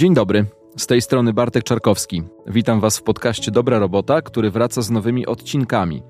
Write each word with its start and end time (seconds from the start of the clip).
Dzień 0.00 0.14
dobry. 0.14 0.44
Z 0.76 0.86
tej 0.86 1.02
strony 1.02 1.32
Bartek 1.32 1.64
Czarkowski. 1.64 2.22
Witam 2.46 2.80
Was 2.80 2.98
w 2.98 3.02
podcaście 3.02 3.50
Dobra 3.50 3.78
Robota, 3.78 4.22
który 4.22 4.50
wraca 4.50 4.82
z 4.82 4.90
nowymi 4.90 5.26
odcinkami, 5.26 6.02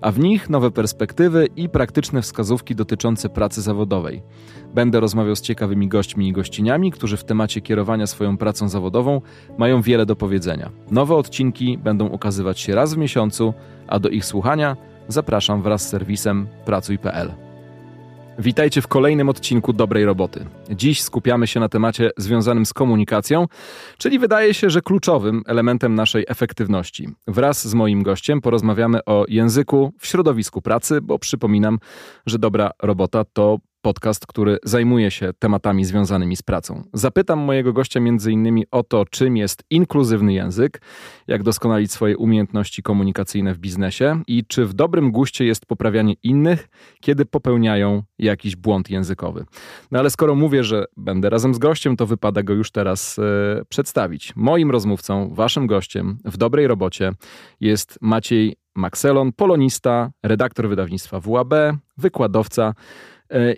a 0.00 0.12
w 0.12 0.18
nich 0.18 0.50
nowe 0.50 0.70
perspektywy 0.70 1.48
i 1.56 1.68
praktyczne 1.68 2.22
wskazówki 2.22 2.74
dotyczące 2.74 3.28
pracy 3.28 3.62
zawodowej. 3.62 4.22
Będę 4.74 5.00
rozmawiał 5.00 5.36
z 5.36 5.40
ciekawymi 5.40 5.88
gośćmi 5.88 6.28
i 6.28 6.32
gościniami, 6.32 6.92
którzy 6.92 7.16
w 7.16 7.24
temacie 7.24 7.60
kierowania 7.60 8.06
swoją 8.06 8.36
pracą 8.36 8.68
zawodową 8.68 9.20
mają 9.58 9.82
wiele 9.82 10.06
do 10.06 10.16
powiedzenia. 10.16 10.70
Nowe 10.90 11.14
odcinki 11.14 11.78
będą 11.78 12.08
ukazywać 12.08 12.60
się 12.60 12.74
raz 12.74 12.94
w 12.94 12.98
miesiącu, 12.98 13.54
a 13.86 13.98
do 13.98 14.08
ich 14.08 14.24
słuchania 14.24 14.76
zapraszam 15.08 15.62
wraz 15.62 15.82
z 15.82 15.88
serwisem 15.88 16.46
pracuj.pl. 16.64 17.47
Witajcie 18.40 18.82
w 18.82 18.88
kolejnym 18.88 19.28
odcinku 19.28 19.72
Dobrej 19.72 20.04
Roboty. 20.04 20.44
Dziś 20.70 21.02
skupiamy 21.02 21.46
się 21.46 21.60
na 21.60 21.68
temacie 21.68 22.10
związanym 22.16 22.66
z 22.66 22.72
komunikacją, 22.72 23.46
czyli 23.98 24.18
wydaje 24.18 24.54
się, 24.54 24.70
że 24.70 24.82
kluczowym 24.82 25.42
elementem 25.46 25.94
naszej 25.94 26.24
efektywności. 26.28 27.08
Wraz 27.26 27.68
z 27.68 27.74
moim 27.74 28.02
gościem 28.02 28.40
porozmawiamy 28.40 29.04
o 29.04 29.24
języku 29.28 29.92
w 29.98 30.06
środowisku 30.06 30.62
pracy, 30.62 31.00
bo 31.00 31.18
przypominam, 31.18 31.78
że 32.26 32.38
dobra 32.38 32.70
robota 32.82 33.24
to 33.32 33.58
podcast, 33.88 34.26
który 34.26 34.58
zajmuje 34.62 35.10
się 35.10 35.30
tematami 35.38 35.84
związanymi 35.84 36.36
z 36.36 36.42
pracą. 36.42 36.84
Zapytam 36.92 37.38
mojego 37.38 37.72
gościa 37.72 38.00
m.in. 38.00 38.62
o 38.70 38.82
to, 38.82 39.04
czym 39.04 39.36
jest 39.36 39.64
inkluzywny 39.70 40.32
język, 40.32 40.80
jak 41.26 41.42
doskonalić 41.42 41.92
swoje 41.92 42.16
umiejętności 42.16 42.82
komunikacyjne 42.82 43.54
w 43.54 43.58
biznesie 43.58 44.22
i 44.26 44.44
czy 44.46 44.64
w 44.66 44.74
dobrym 44.74 45.12
guście 45.12 45.44
jest 45.44 45.66
poprawianie 45.66 46.14
innych, 46.22 46.68
kiedy 47.00 47.24
popełniają 47.24 48.02
jakiś 48.18 48.56
błąd 48.56 48.90
językowy. 48.90 49.44
No 49.90 49.98
ale 49.98 50.10
skoro 50.10 50.34
mówię, 50.34 50.64
że 50.64 50.84
będę 50.96 51.30
razem 51.30 51.54
z 51.54 51.58
gościem, 51.58 51.96
to 51.96 52.06
wypada 52.06 52.42
go 52.42 52.52
już 52.52 52.70
teraz 52.70 53.18
e, 53.18 53.22
przedstawić. 53.68 54.32
Moim 54.36 54.70
rozmówcą, 54.70 55.34
waszym 55.34 55.66
gościem 55.66 56.18
w 56.24 56.36
dobrej 56.36 56.66
robocie 56.66 57.12
jest 57.60 57.98
Maciej 58.00 58.56
Maxelon, 58.78 59.32
polonista, 59.32 60.10
redaktor 60.22 60.68
wydawnictwa 60.68 61.20
WAB, 61.20 61.54
wykładowca, 61.96 62.74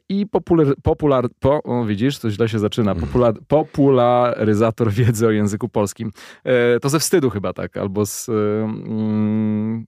i 0.09 0.27
popular, 0.27 0.67
popular 0.83 1.27
po, 1.41 1.63
o, 1.63 1.85
widzisz, 1.85 2.19
to 2.19 2.31
źle 2.31 2.49
się 2.49 2.59
zaczyna, 2.59 2.95
popular, 2.95 3.35
popularyzator 3.49 4.93
wiedzy 4.93 5.27
o 5.27 5.31
języku 5.31 5.69
polskim. 5.69 6.11
E, 6.45 6.81
to 6.81 6.89
ze 6.89 6.99
wstydu 6.99 7.31
chyba 7.31 7.53
tak, 7.53 7.77
albo 7.77 8.07
z, 8.07 8.29
e, 8.29 8.33
mm, 8.33 9.87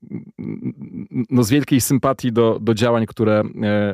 no 1.30 1.44
z 1.44 1.50
wielkiej 1.50 1.80
sympatii 1.80 2.32
do, 2.32 2.58
do 2.60 2.74
działań, 2.74 3.06
które 3.06 3.42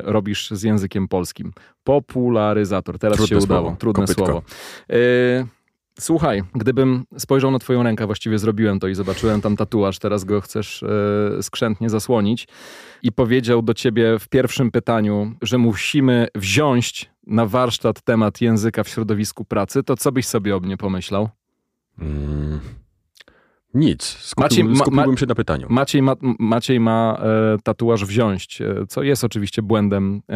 robisz 0.03 0.49
z 0.51 0.63
językiem 0.63 1.07
polskim. 1.07 1.51
Popularyzator, 1.83 2.99
teraz 2.99 3.17
Trudne 3.17 3.37
się 3.37 3.43
udało. 3.43 3.61
Słowo. 3.61 3.77
Trudne 3.79 4.03
Kopytko. 4.03 4.25
słowo. 4.25 4.41
Słuchaj, 5.99 6.43
gdybym 6.55 7.05
spojrzał 7.17 7.51
na 7.51 7.59
twoją 7.59 7.83
rękę, 7.83 8.05
właściwie 8.05 8.39
zrobiłem 8.39 8.79
to 8.79 8.87
i 8.87 8.95
zobaczyłem 8.95 9.41
tam 9.41 9.57
tatuaż, 9.57 9.99
teraz 9.99 10.23
go 10.23 10.41
chcesz 10.41 10.83
e, 10.83 11.43
skrzętnie 11.43 11.89
zasłonić 11.89 12.47
i 13.03 13.11
powiedział 13.11 13.61
do 13.61 13.73
ciebie 13.73 14.19
w 14.19 14.27
pierwszym 14.27 14.71
pytaniu, 14.71 15.33
że 15.41 15.57
musimy 15.57 16.27
wziąć 16.35 17.09
na 17.27 17.45
warsztat 17.45 18.01
temat 18.01 18.41
języka 18.41 18.83
w 18.83 18.89
środowisku 18.89 19.45
pracy, 19.45 19.83
to 19.83 19.97
co 19.97 20.11
byś 20.11 20.25
sobie 20.25 20.55
o 20.55 20.59
mnie 20.59 20.77
pomyślał? 20.77 21.29
Mm, 21.99 22.59
nic. 23.73 24.03
Skupiłbym, 24.03 24.67
Maciej, 24.67 24.77
ma- 24.77 24.85
skupiłbym 24.85 25.17
się 25.17 25.25
na 25.25 25.35
pytaniu. 25.35 25.67
Maciej 25.69 26.01
ma, 26.01 26.15
Maciej 26.39 26.79
ma 26.79 27.19
e, 27.21 27.57
tatuaż 27.63 28.05
wziąć, 28.05 28.61
e, 28.61 28.85
co 28.87 29.03
jest 29.03 29.23
oczywiście 29.23 29.61
błędem 29.61 30.21
e, 30.29 30.35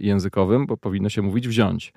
językowym, 0.00 0.66
bo 0.66 0.76
powinno 0.76 1.08
się 1.08 1.22
mówić 1.22 1.48
wziąć. 1.48 1.92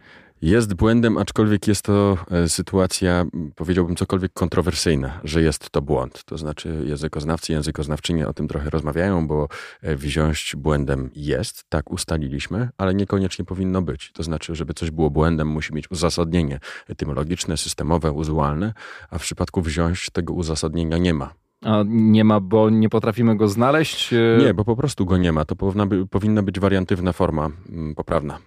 Jest 0.45 0.73
błędem, 0.73 1.17
aczkolwiek 1.17 1.67
jest 1.67 1.81
to 1.81 2.17
e, 2.31 2.49
sytuacja, 2.49 3.25
powiedziałbym, 3.55 3.95
cokolwiek 3.95 4.33
kontrowersyjna, 4.33 5.19
że 5.23 5.41
jest 5.41 5.69
to 5.69 5.81
błąd. 5.81 6.23
To 6.23 6.38
znaczy 6.38 6.83
językoznawcy, 6.88 7.53
językoznawczynie 7.53 8.28
o 8.28 8.33
tym 8.33 8.47
trochę 8.47 8.69
rozmawiają, 8.69 9.28
bo 9.28 9.47
e, 9.81 9.95
wziąć 9.95 10.53
błędem 10.57 11.09
jest, 11.16 11.66
tak 11.69 11.91
ustaliliśmy, 11.91 12.69
ale 12.78 12.94
niekoniecznie 12.94 13.45
powinno 13.45 13.81
być. 13.81 14.11
To 14.11 14.23
znaczy, 14.23 14.56
żeby 14.56 14.73
coś 14.73 14.91
było 14.91 15.09
błędem, 15.09 15.47
musi 15.47 15.73
mieć 15.73 15.91
uzasadnienie 15.91 16.59
etymologiczne, 16.89 17.57
systemowe, 17.57 18.12
uzualne, 18.12 18.73
a 19.09 19.17
w 19.17 19.22
przypadku 19.22 19.62
wziąć 19.62 20.09
tego 20.09 20.33
uzasadnienia 20.33 20.97
nie 20.97 21.13
ma. 21.13 21.33
A 21.62 21.83
nie 21.88 22.23
ma, 22.23 22.39
bo 22.39 22.69
nie 22.69 22.89
potrafimy 22.89 23.38
go 23.38 23.47
znaleźć? 23.47 24.13
e, 24.13 24.38
Nie, 24.45 24.53
bo 24.53 24.66
po 24.66 24.75
prostu 24.75 25.06
go 25.06 25.17
nie 25.17 25.31
ma. 25.31 25.45
To 25.45 25.56
powinna, 25.56 25.85
by, 25.85 26.07
powinna 26.07 26.44
być 26.44 26.59
wariantywna 26.59 27.13
forma 27.13 27.50
poprawna. 27.95 28.39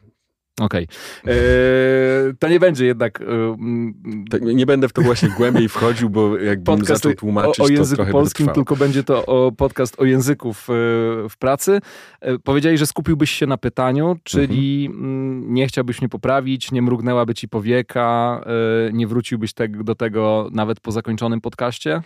Okej. 0.58 0.86
E, 1.26 1.32
To 2.38 2.48
nie 2.48 2.60
będzie 2.60 2.86
jednak 2.86 3.20
e, 3.20 3.24
Tak, 4.30 4.42
nie 4.42 4.66
będę 4.66 4.88
w 4.88 4.92
to 4.92 5.02
właśnie 5.02 5.28
głębiej 5.36 5.68
wchodził, 5.68 6.10
bo 6.10 6.36
jakbym 6.38 6.64
podcast 6.64 7.02
zaczął 7.02 7.12
o, 7.12 7.14
tłumaczyć, 7.14 7.60
o 7.60 7.66
to 7.66 7.72
języku 7.72 8.04
polskim, 8.12 8.48
tylko 8.48 8.76
będzie 8.76 9.02
to 9.04 9.26
o 9.26 9.52
podcast 9.52 10.00
o 10.00 10.04
języku 10.04 10.52
w, 10.52 10.64
w 11.30 11.36
pracy. 11.38 11.80
E, 12.20 12.38
Powiedziałeś, 12.38 12.80
że 12.80 12.86
skupiłbyś 12.86 13.30
się 13.30 13.46
na 13.46 13.56
pytaniu, 13.56 14.16
czyli 14.24 14.86
Mhm. 14.86 15.54
nie 15.54 15.66
chciałbyś 15.66 16.00
mnie 16.00 16.08
poprawić, 16.08 16.72
nie 16.72 16.82
mrugnęłaby 16.82 17.34
ci 17.34 17.48
powieka, 17.48 18.44
nie 18.92 19.06
wróciłbyś 19.06 19.52
te, 19.52 19.68
do 19.68 19.94
tego 19.94 20.48
nawet 20.52 20.80
po 20.80 20.92
zakończonym 20.92 21.40
podcaście? 21.40 22.02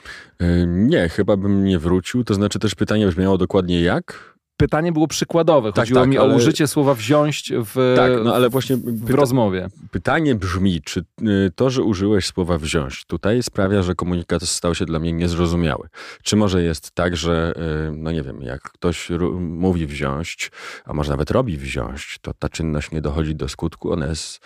Nie, 0.66 1.08
chyba 1.08 1.36
bym 1.36 1.64
nie 1.64 1.78
wrócił. 1.78 2.24
To 2.24 2.34
znaczy 2.34 2.58
też 2.58 2.74
pytanie 2.74 3.06
brzmiało 3.06 3.38
dokładnie 3.38 3.80
jak? 3.80 4.31
Pytanie 4.62 4.92
było 4.92 5.08
przykładowe. 5.08 5.72
Tak, 5.72 5.82
Chodziło 5.84 6.00
tak, 6.00 6.08
mi 6.10 6.18
o 6.18 6.22
ale- 6.22 6.34
użycie 6.36 6.66
słowa 6.66 6.94
wziąć 6.94 7.52
w, 7.74 7.94
Tak, 7.96 8.12
no 8.24 8.34
ale 8.34 8.48
właśnie 8.48 8.76
w 8.76 9.04
pyta- 9.06 9.16
rozmowie. 9.16 9.68
pytanie 9.90 10.34
brzmi, 10.34 10.80
czy 10.82 11.00
y, 11.22 11.50
to, 11.54 11.70
że 11.70 11.82
użyłeś 11.82 12.26
słowa 12.26 12.58
wziąć 12.58 13.04
tutaj 13.04 13.42
sprawia, 13.42 13.82
że 13.82 13.94
komunikat 13.94 14.42
stał 14.42 14.74
się 14.74 14.84
dla 14.84 14.98
mnie 14.98 15.12
niezrozumiały? 15.12 15.88
Czy 16.22 16.36
może 16.36 16.62
jest 16.62 16.90
tak, 16.90 17.16
że, 17.16 17.52
y, 17.88 17.92
no 17.92 18.12
nie 18.12 18.22
wiem, 18.22 18.42
jak 18.42 18.62
ktoś 18.62 19.08
mówi 19.40 19.86
wziąć, 19.86 20.50
a 20.84 20.92
może 20.92 21.10
nawet 21.10 21.30
robi 21.30 21.56
wziąć, 21.56 22.18
to 22.22 22.34
ta 22.34 22.48
czynność 22.48 22.90
nie 22.90 23.00
dochodzi 23.00 23.34
do 23.34 23.48
skutku, 23.48 23.92
ona 23.92 24.06
jest, 24.06 24.40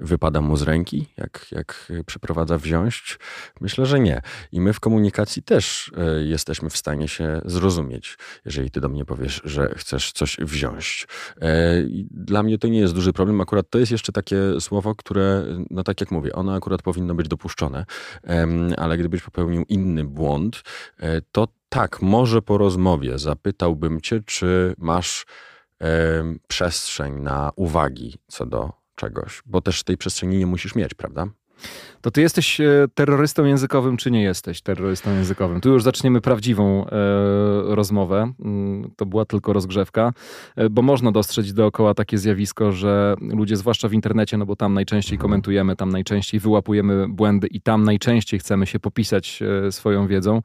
wypada 0.00 0.40
mu 0.40 0.56
z 0.56 0.62
ręki, 0.62 1.06
jak, 1.16 1.46
jak 1.52 1.92
przeprowadza 2.06 2.58
wziąć? 2.58 3.18
Myślę, 3.60 3.86
że 3.86 4.00
nie. 4.00 4.22
I 4.52 4.60
my 4.60 4.72
w 4.72 4.80
komunikacji 4.80 5.42
też 5.42 5.88
y, 6.20 6.24
jesteśmy 6.26 6.70
w 6.70 6.76
stanie 6.76 7.08
się 7.08 7.40
zrozumieć, 7.44 8.18
jeżeli 8.44 8.70
ty 8.70 8.80
do 8.80 8.88
mnie 8.88 9.04
powiesz, 9.04 9.42
że 9.54 9.74
chcesz 9.76 10.12
coś 10.12 10.36
wziąć. 10.40 11.06
E, 11.40 11.74
Dla 12.10 12.42
mnie 12.42 12.58
to 12.58 12.68
nie 12.68 12.78
jest 12.78 12.94
duży 12.94 13.12
problem. 13.12 13.40
Akurat 13.40 13.70
to 13.70 13.78
jest 13.78 13.92
jeszcze 13.92 14.12
takie 14.12 14.36
słowo, 14.60 14.94
które, 14.94 15.44
no 15.70 15.82
tak 15.82 16.00
jak 16.00 16.10
mówię, 16.10 16.32
ono 16.32 16.54
akurat 16.54 16.82
powinno 16.82 17.14
być 17.14 17.28
dopuszczone, 17.28 17.84
ale 18.76 18.98
gdybyś 18.98 19.22
popełnił 19.22 19.64
inny 19.68 20.04
błąd, 20.04 20.62
e, 20.98 21.20
to 21.32 21.48
tak, 21.68 22.02
może 22.02 22.42
po 22.42 22.58
rozmowie 22.58 23.18
zapytałbym 23.18 24.00
cię, 24.00 24.20
czy 24.26 24.74
masz 24.78 25.26
przestrzeń 26.48 27.14
na 27.14 27.52
uwagi 27.56 28.14
co 28.26 28.46
do 28.46 28.72
czegoś, 28.94 29.42
bo 29.46 29.60
też 29.60 29.82
tej 29.82 29.96
przestrzeni 29.96 30.38
nie 30.38 30.46
musisz 30.46 30.74
mieć, 30.74 30.94
prawda? 30.94 31.26
To 32.00 32.10
ty 32.10 32.20
jesteś 32.20 32.60
e, 32.60 32.86
terrorystą 32.94 33.44
językowym, 33.44 33.96
czy 33.96 34.10
nie 34.10 34.22
jesteś 34.22 34.60
terrorystą 34.62 35.14
językowym? 35.14 35.60
Tu 35.60 35.68
już 35.72 35.82
zaczniemy 35.82 36.20
prawdziwą 36.20 36.86
e, 36.86 36.90
rozmowę. 37.74 38.32
Mm, 38.44 38.90
To 38.96 39.06
była 39.06 39.24
tylko 39.24 39.52
rozgrzewka, 39.52 40.12
e, 40.56 40.70
bo 40.70 40.82
można 40.82 41.12
dostrzec 41.12 41.52
dookoła 41.52 41.94
takie 41.94 42.18
zjawisko, 42.18 42.72
że 42.72 43.14
ludzie, 43.20 43.56
zwłaszcza 43.56 43.88
w 43.88 43.92
internecie, 43.92 44.36
no 44.36 44.46
bo 44.46 44.56
tam 44.56 44.74
najczęściej 44.74 45.18
komentujemy, 45.18 45.76
tam 45.76 45.88
najczęściej 45.90 46.40
wyłapujemy 46.40 47.08
błędy 47.08 47.46
i 47.46 47.60
tam 47.60 47.82
najczęściej 47.84 48.40
chcemy 48.40 48.66
się 48.66 48.80
popisać 48.80 49.42
e, 49.66 49.72
swoją 49.72 50.06
wiedzą. 50.06 50.40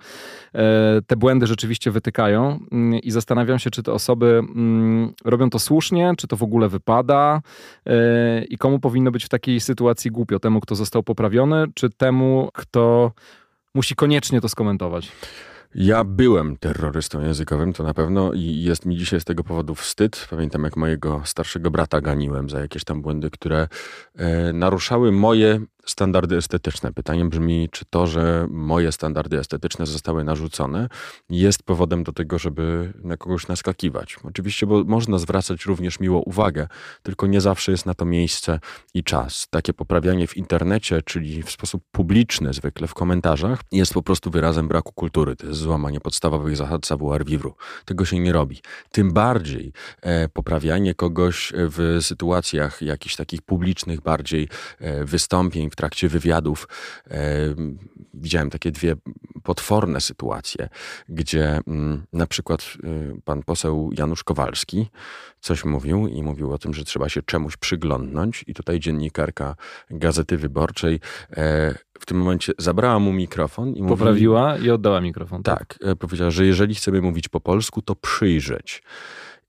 E, 0.56 1.02
Te 1.08 1.16
błędy 1.16 1.48
rzeczywiście 1.48 1.92
wytykają 1.92 2.59
mm, 2.72 3.00
i 3.00 3.12
zastanawiam 3.12 3.59
się, 3.59 3.69
czy 3.69 3.84
te 3.84 3.94
osoby 3.94 4.25
mm, 4.56 5.14
robią 5.25 5.50
to 5.50 5.59
słusznie, 5.59 6.14
czy 6.18 6.28
to 6.28 6.36
w 6.36 6.44
ogóle 6.44 6.69
wypada 6.69 7.42
e, 7.86 8.44
i 8.46 8.58
komu 8.58 8.80
powinno 8.80 9.12
być 9.12 9.25
w 9.25 9.30
takiej 9.30 9.59
sytuacji 9.59 10.12
głupio? 10.12 10.39
Temu, 10.39 10.60
kto 10.60 10.75
został 10.75 10.99
poprawiony, 11.04 11.66
czy 11.74 11.90
temu, 11.90 12.50
kto 12.54 13.12
musi 13.75 13.96
koniecznie 13.96 14.42
to 14.42 14.50
skomentować? 14.50 15.12
Ja 15.75 16.04
byłem 16.04 16.57
terrorystą 16.57 17.22
językowym, 17.22 17.74
to 17.74 17.84
na 17.84 17.94
pewno 17.94 18.34
i 18.34 18.63
jest 18.63 18.86
mi 18.86 18.98
dzisiaj 18.98 19.22
z 19.22 19.25
tego 19.25 19.44
powodu 19.44 19.75
wstyd. 19.75 20.28
Pamiętam, 20.30 20.63
jak 20.63 20.78
mojego 20.78 21.22
starszego 21.25 21.72
brata 21.72 22.01
ganiłem 22.01 22.50
za 22.50 22.60
jakieś 22.60 22.84
tam 22.84 23.01
błędy, 23.01 23.30
które 23.30 23.68
e, 24.16 24.54
naruszały 24.54 25.12
moje 25.12 25.62
standardy 25.89 26.38
estetyczne. 26.38 26.94
Pytanie 26.94 27.25
brzmi, 27.25 27.69
czy 27.71 27.86
to, 27.89 28.07
że 28.07 28.47
moje 28.50 28.91
standardy 28.91 29.39
estetyczne 29.39 29.86
zostały 29.86 30.24
narzucone, 30.24 30.89
jest 31.30 31.63
powodem 31.63 32.03
do 32.03 32.12
tego, 32.12 32.39
żeby 32.39 32.94
na 33.03 33.18
kogoś 33.18 33.47
naskakiwać. 33.47 34.18
Oczywiście, 34.24 34.68
bo 34.68 34.83
można 34.83 35.18
zwracać 35.18 35.65
również 35.65 36.00
miło 36.00 36.21
uwagę, 36.21 36.68
tylko 37.03 37.27
nie 37.27 37.41
zawsze 37.41 37.71
jest 37.71 37.86
na 37.86 37.94
to 37.94 38.06
miejsce 38.06 38.59
i 38.94 39.03
czas. 39.03 39.47
Takie 39.50 39.74
poprawianie 39.74 40.27
w 40.27 40.38
internecie, 40.38 41.01
czyli 41.01 41.44
w 41.44 41.51
sposób 41.51 41.83
publiczny, 41.91 42.53
zwykle 42.53 42.88
w 42.88 42.94
komentarzach, 42.94 43.62
jest 43.71 43.94
po 43.94 44.01
prostu 44.01 44.31
wyrazem 44.31 44.68
braku 44.68 44.91
kultury. 44.94 45.36
To 45.36 45.47
jest 45.47 45.59
złamanie 45.59 46.00
podstawowych 46.00 46.57
zasad 46.57 46.86
savoir 46.86 47.25
vivre. 47.25 47.51
Tego 47.86 48.06
się 48.06 48.19
nie 48.19 48.33
robi. 48.33 48.62
Tym 48.91 49.13
bardziej 49.13 49.74
e, 50.01 50.30
poprawianie 50.30 50.95
kogoś 50.95 51.53
w 51.56 51.97
sytuacjach 52.01 52.81
jakichś 52.81 53.15
takich 53.15 53.41
publicznych 53.41 54.01
bardziej 54.01 54.50
e, 54.80 55.06
wystąpień, 55.06 55.69
w 55.69 55.75
trakcie 55.80 56.10
wywiadów 56.10 56.68
widziałem 58.14 58.50
takie 58.50 58.72
dwie 58.72 58.96
potworne 59.44 60.02
sytuacje, 60.02 60.70
gdzie 61.10 61.60
mm, 61.68 62.04
na 62.14 62.28
przykład 62.28 62.74
y, 62.84 63.22
pan 63.26 63.44
poseł 63.44 63.90
Janusz 63.98 64.24
Kowalski 64.24 64.90
coś 65.40 65.66
mówił 65.66 66.08
i 66.08 66.24
mówił 66.24 66.54
o 66.54 66.58
tym, 66.58 66.74
że 66.74 66.84
trzeba 66.84 67.10
się 67.10 67.22
czemuś 67.22 67.58
przyglądnąć 67.58 68.44
i 68.48 68.54
tutaj 68.54 68.80
dziennikarka 68.80 69.56
Gazety 69.90 70.38
Wyborczej 70.38 71.00
e, 71.31 71.76
w 72.00 72.06
tym 72.06 72.18
momencie 72.18 72.54
zabrała 72.58 73.00
mu 73.00 73.14
mikrofon 73.14 73.74
i 73.74 73.88
Poprawiła 73.88 74.54
mówi, 74.54 74.66
i 74.66 74.72
oddała 74.72 75.02
mikrofon. 75.02 75.44
Tak, 75.44 75.60
tak 75.60 75.90
e, 75.90 75.96
powiedziała, 75.96 76.32
że 76.32 76.46
jeżeli 76.46 76.75
chcemy 76.75 77.02
mówić 77.02 77.28
po 77.28 77.40
polsku, 77.40 77.82
to 77.82 77.96
przyjrzeć. 77.96 78.84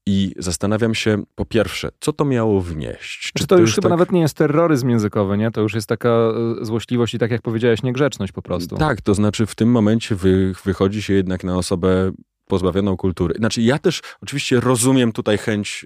I 0.07 0.35
zastanawiam 0.39 0.95
się, 0.95 1.23
po 1.35 1.45
pierwsze, 1.45 1.89
co 2.01 2.13
to 2.13 2.25
miało 2.25 2.61
wnieść? 2.61 3.33
Czy 3.35 3.47
to, 3.47 3.57
to 3.57 3.61
już 3.61 3.75
chyba 3.75 3.83
tak... 3.83 3.91
nawet 3.91 4.13
nie 4.13 4.21
jest 4.21 4.37
terroryzm 4.37 4.89
językowy, 4.89 5.39
nie? 5.39 5.51
To 5.51 5.61
już 5.61 5.75
jest 5.75 5.87
taka 5.87 6.09
e, 6.09 6.65
złośliwość 6.65 7.15
i 7.15 7.19
tak 7.19 7.31
jak 7.31 7.43
powiedziałeś, 7.43 7.83
niegrzeczność 7.83 8.33
po 8.33 8.43
prostu. 8.43 8.77
Tak, 8.77 9.01
to 9.01 9.15
znaczy 9.15 9.47
w 9.47 9.55
tym 9.55 9.71
momencie 9.71 10.15
wy, 10.15 10.53
wychodzi 10.65 11.03
się 11.03 11.15
jednak 11.15 11.45
na 11.45 11.57
osobę 11.57 12.13
pozbawioną 12.47 12.97
kultury. 12.97 13.35
Znaczy, 13.39 13.63
ja 13.63 13.79
też 13.79 14.01
oczywiście 14.23 14.61
rozumiem 14.61 15.13
tutaj 15.13 15.39
chęć 15.39 15.85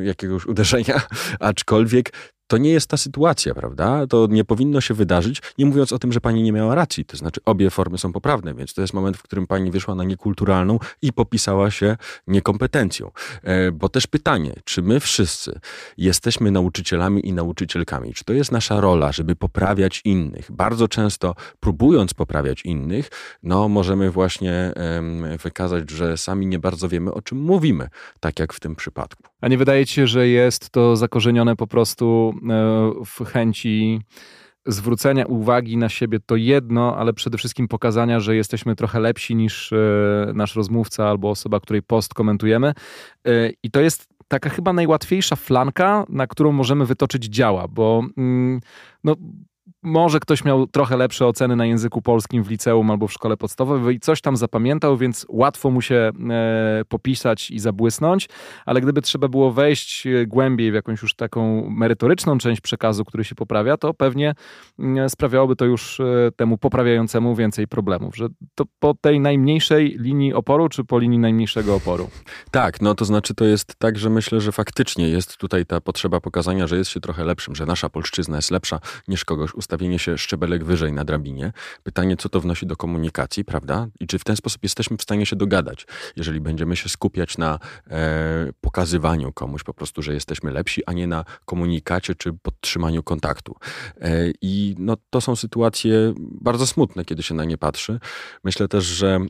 y, 0.00 0.04
jakiegoś 0.04 0.46
uderzenia, 0.46 1.00
aczkolwiek 1.40 2.12
to 2.46 2.58
nie 2.58 2.70
jest 2.70 2.90
ta 2.90 2.96
sytuacja, 2.96 3.54
prawda? 3.54 4.06
To 4.06 4.26
nie 4.30 4.44
powinno 4.44 4.80
się 4.80 4.94
wydarzyć, 4.94 5.42
nie 5.58 5.66
mówiąc 5.66 5.92
o 5.92 5.98
tym, 5.98 6.12
że 6.12 6.20
pani 6.20 6.42
nie 6.42 6.52
miała 6.52 6.74
racji. 6.74 7.04
To 7.04 7.16
znaczy, 7.16 7.40
obie 7.44 7.70
formy 7.70 7.98
są 7.98 8.12
poprawne, 8.12 8.54
więc 8.54 8.74
to 8.74 8.80
jest 8.80 8.94
moment, 8.94 9.16
w 9.16 9.22
którym 9.22 9.46
pani 9.46 9.70
wyszła 9.70 9.94
na 9.94 10.04
niekulturalną 10.04 10.78
i 11.02 11.12
popisała 11.12 11.70
się 11.70 11.96
niekompetencją. 12.26 13.10
E, 13.42 13.72
bo 13.72 13.88
też 13.88 14.06
pytanie, 14.06 14.54
czy 14.64 14.82
my 14.82 15.00
wszyscy 15.00 15.60
jesteśmy 15.96 16.50
nauczycielami 16.50 17.28
i 17.28 17.32
nauczycielkami? 17.32 18.14
Czy 18.14 18.24
to 18.24 18.32
jest 18.32 18.52
nasza 18.52 18.80
rola, 18.80 19.12
żeby 19.12 19.36
poprawiać 19.36 20.02
innych? 20.04 20.52
Bardzo 20.52 20.88
często 20.88 21.34
próbując 21.60 22.14
poprawiać 22.14 22.64
innych, 22.64 23.10
no 23.42 23.68
możemy 23.68 24.10
właśnie 24.10 24.72
wykazać, 25.42 25.90
że 25.90 26.16
sami 26.16 26.46
nie 26.46 26.58
bardzo 26.58 26.88
wiemy, 26.88 27.12
o 27.12 27.22
czym 27.22 27.38
mówimy, 27.38 27.88
tak 28.20 28.38
jak 28.38 28.52
w 28.52 28.60
tym 28.60 28.76
przypadku. 28.76 29.22
A 29.40 29.48
nie 29.48 29.58
wydaje 29.58 29.86
ci 29.86 29.94
się, 29.94 30.06
że 30.06 30.28
jest 30.28 30.70
to 30.70 30.96
zakorzenione 30.96 31.56
po 31.56 31.66
prostu 31.66 32.34
w 33.06 33.24
chęci 33.24 34.00
zwrócenia 34.66 35.26
uwagi 35.26 35.76
na 35.76 35.88
siebie 35.88 36.20
to 36.26 36.36
jedno, 36.36 36.96
ale 36.96 37.12
przede 37.12 37.38
wszystkim 37.38 37.68
pokazania, 37.68 38.20
że 38.20 38.36
jesteśmy 38.36 38.76
trochę 38.76 39.00
lepsi 39.00 39.36
niż 39.36 39.72
e, 39.72 39.76
nasz 40.34 40.56
rozmówca 40.56 41.08
albo 41.08 41.30
osoba, 41.30 41.60
której 41.60 41.82
post 41.82 42.14
komentujemy. 42.14 42.72
E, 43.26 43.50
I 43.62 43.70
to 43.70 43.80
jest 43.80 44.08
taka 44.28 44.50
chyba 44.50 44.72
najłatwiejsza 44.72 45.36
flanka, 45.36 46.04
na 46.08 46.26
którą 46.26 46.52
możemy 46.52 46.86
wytoczyć 46.86 47.24
działa, 47.24 47.68
bo 47.68 48.02
mm, 48.16 48.60
no, 49.04 49.16
może 49.86 50.20
ktoś 50.20 50.44
miał 50.44 50.66
trochę 50.66 50.96
lepsze 50.96 51.26
oceny 51.26 51.56
na 51.56 51.66
języku 51.66 52.02
polskim 52.02 52.42
w 52.44 52.50
liceum 52.50 52.90
albo 52.90 53.06
w 53.06 53.12
szkole 53.12 53.36
podstawowej 53.36 53.96
i 53.96 54.00
coś 54.00 54.20
tam 54.20 54.36
zapamiętał, 54.36 54.96
więc 54.96 55.26
łatwo 55.28 55.70
mu 55.70 55.82
się 55.82 55.94
e, 56.30 56.82
popisać 56.88 57.50
i 57.50 57.58
zabłysnąć, 57.58 58.28
ale 58.66 58.80
gdyby 58.80 59.02
trzeba 59.02 59.28
było 59.28 59.52
wejść 59.52 60.06
e, 60.06 60.26
głębiej 60.26 60.70
w 60.70 60.74
jakąś 60.74 61.02
już 61.02 61.14
taką 61.14 61.70
merytoryczną 61.70 62.38
część 62.38 62.60
przekazu, 62.60 63.04
który 63.04 63.24
się 63.24 63.34
poprawia, 63.34 63.76
to 63.76 63.94
pewnie 63.94 64.34
mm, 64.78 65.10
sprawiałoby 65.10 65.56
to 65.56 65.64
już 65.64 66.00
e, 66.00 66.04
temu 66.36 66.58
poprawiającemu 66.58 67.34
więcej 67.34 67.68
problemów, 67.68 68.16
że 68.16 68.28
to 68.54 68.64
po 68.78 68.94
tej 68.94 69.20
najmniejszej 69.20 69.96
linii 69.98 70.34
oporu, 70.34 70.68
czy 70.68 70.84
po 70.84 70.98
linii 70.98 71.18
najmniejszego 71.18 71.74
oporu? 71.74 72.10
Tak, 72.50 72.80
no 72.80 72.94
to 72.94 73.04
znaczy 73.04 73.34
to 73.34 73.44
jest 73.44 73.74
tak, 73.78 73.98
że 73.98 74.10
myślę, 74.10 74.40
że 74.40 74.52
faktycznie 74.52 75.08
jest 75.08 75.36
tutaj 75.36 75.66
ta 75.66 75.80
potrzeba 75.80 76.20
pokazania, 76.20 76.66
że 76.66 76.76
jest 76.76 76.90
się 76.90 77.00
trochę 77.00 77.24
lepszym, 77.24 77.54
że 77.54 77.66
nasza 77.66 77.88
polszczyzna 77.88 78.36
jest 78.36 78.50
lepsza 78.50 78.80
niż 79.08 79.24
kogoś 79.24 79.54
ustawienie 79.76 79.98
się 79.98 80.18
szczebelek 80.18 80.64
wyżej 80.64 80.92
na 80.92 81.04
drabinie. 81.04 81.52
Pytanie, 81.82 82.16
co 82.16 82.28
to 82.28 82.40
wnosi 82.40 82.66
do 82.66 82.76
komunikacji, 82.76 83.44
prawda? 83.44 83.86
I 84.00 84.06
czy 84.06 84.18
w 84.18 84.24
ten 84.24 84.36
sposób 84.36 84.62
jesteśmy 84.62 84.96
w 84.96 85.02
stanie 85.02 85.26
się 85.26 85.36
dogadać, 85.36 85.86
jeżeli 86.16 86.40
będziemy 86.40 86.76
się 86.76 86.88
skupiać 86.88 87.38
na 87.38 87.58
e, 87.90 88.52
pokazywaniu 88.60 89.32
komuś 89.32 89.62
po 89.62 89.74
prostu, 89.74 90.02
że 90.02 90.14
jesteśmy 90.14 90.50
lepsi, 90.50 90.82
a 90.86 90.92
nie 90.92 91.06
na 91.06 91.24
komunikacie 91.44 92.14
czy 92.14 92.32
podtrzymaniu 92.32 93.02
kontaktu. 93.02 93.54
E, 94.00 94.30
I 94.42 94.74
no, 94.78 94.96
to 95.10 95.20
są 95.20 95.36
sytuacje 95.36 96.14
bardzo 96.18 96.66
smutne, 96.66 97.04
kiedy 97.04 97.22
się 97.22 97.34
na 97.34 97.44
nie 97.44 97.58
patrzy. 97.58 98.00
Myślę 98.44 98.68
też, 98.68 98.84
że 98.84 99.20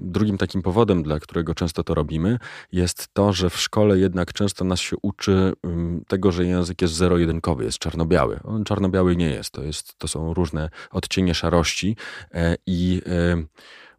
drugim 0.00 0.38
takim 0.38 0.62
powodem, 0.62 1.02
dla 1.02 1.20
którego 1.20 1.54
często 1.54 1.84
to 1.84 1.94
robimy, 1.94 2.38
jest 2.72 3.08
to, 3.12 3.32
że 3.32 3.50
w 3.50 3.56
szkole 3.56 3.98
jednak 3.98 4.32
często 4.32 4.64
nas 4.64 4.80
się 4.80 4.96
uczy 5.02 5.52
mm, 5.62 6.04
tego, 6.08 6.32
że 6.32 6.44
język 6.44 6.82
jest 6.82 6.94
zero-jedynkowy, 6.94 7.64
jest 7.64 7.78
czarno-biały. 7.78 8.40
On 8.44 8.64
czarno-biały 8.64 9.16
nie 9.16 9.30
jest. 9.30 9.50
To, 9.50 9.62
jest, 9.62 9.98
to 9.98 10.08
są 10.08 10.34
różne 10.34 10.70
odcienie 10.90 11.34
szarości 11.34 11.96
e, 12.34 12.56
i 12.66 13.02
e, 13.06 13.44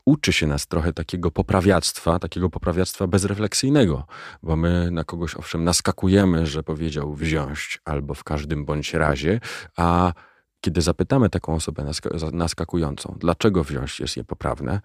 uczy 0.05 0.33
się 0.33 0.47
nas 0.47 0.67
trochę 0.67 0.93
takiego 0.93 1.31
poprawiactwa, 1.31 2.19
takiego 2.19 2.49
poprawiactwa 2.49 3.07
bezrefleksyjnego, 3.07 4.07
bo 4.43 4.55
my 4.55 4.91
na 4.91 5.03
kogoś 5.03 5.35
owszem 5.35 5.63
naskakujemy, 5.63 6.45
że 6.45 6.63
powiedział 6.63 7.13
wziąć 7.13 7.81
albo 7.85 8.13
w 8.13 8.23
każdym 8.23 8.65
bądź 8.65 8.93
razie, 8.93 9.39
a 9.77 10.13
kiedy 10.61 10.81
zapytamy 10.81 11.29
taką 11.29 11.55
osobę 11.55 11.85
naskakującą, 12.33 13.15
dlaczego 13.19 13.63
wziąć 13.63 13.99
jest 13.99 14.17
niepoprawne, 14.17 14.81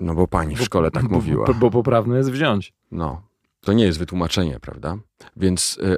no 0.00 0.14
bo 0.14 0.26
pani 0.26 0.56
w 0.56 0.62
szkole 0.62 0.90
tak 0.90 1.10
mówiła. 1.10 1.46
Bo, 1.46 1.54
bo 1.54 1.70
poprawne 1.70 2.16
jest 2.16 2.30
wziąć. 2.30 2.72
No. 2.90 3.27
To 3.60 3.72
nie 3.72 3.84
jest 3.84 3.98
wytłumaczenie, 3.98 4.60
prawda? 4.60 4.96
Więc 5.36 5.78
y, 5.82 5.96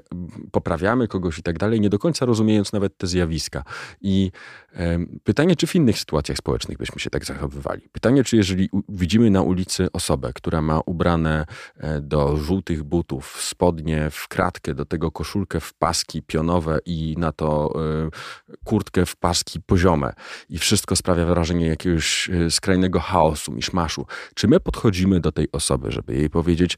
poprawiamy 0.52 1.08
kogoś 1.08 1.38
i 1.38 1.42
tak 1.42 1.58
dalej, 1.58 1.80
nie 1.80 1.90
do 1.90 1.98
końca 1.98 2.26
rozumiejąc 2.26 2.72
nawet 2.72 2.96
te 2.96 3.06
zjawiska. 3.06 3.64
I 4.00 4.30
y, 4.72 4.76
pytanie, 5.24 5.56
czy 5.56 5.66
w 5.66 5.74
innych 5.74 5.98
sytuacjach 5.98 6.38
społecznych 6.38 6.78
byśmy 6.78 7.00
się 7.00 7.10
tak 7.10 7.24
zachowywali? 7.24 7.88
Pytanie, 7.92 8.24
czy 8.24 8.36
jeżeli 8.36 8.68
u, 8.72 8.82
widzimy 8.88 9.30
na 9.30 9.42
ulicy 9.42 9.92
osobę, 9.92 10.32
która 10.34 10.62
ma 10.62 10.80
ubrane 10.86 11.46
y, 11.76 12.00
do 12.00 12.36
żółtych 12.36 12.82
butów 12.82 13.42
spodnie 13.42 14.10
w 14.10 14.28
kratkę, 14.28 14.74
do 14.74 14.84
tego 14.84 15.10
koszulkę 15.10 15.60
w 15.60 15.74
paski 15.74 16.22
pionowe 16.22 16.78
i 16.86 17.14
na 17.18 17.32
to 17.32 17.72
e, 17.74 18.56
kurtkę 18.64 19.06
w 19.06 19.16
paski 19.16 19.60
poziome 19.60 20.12
i 20.48 20.58
wszystko 20.58 20.96
sprawia 20.96 21.26
wrażenie 21.26 21.66
jakiegoś 21.66 22.30
skrajnego 22.50 23.00
chaosu, 23.00 23.52
miszmaszu. 23.52 24.06
Czy 24.34 24.48
my 24.48 24.60
podchodzimy 24.60 25.20
do 25.20 25.32
tej 25.32 25.48
osoby, 25.52 25.90
żeby 25.90 26.14
jej 26.14 26.30
powiedzieć, 26.30 26.76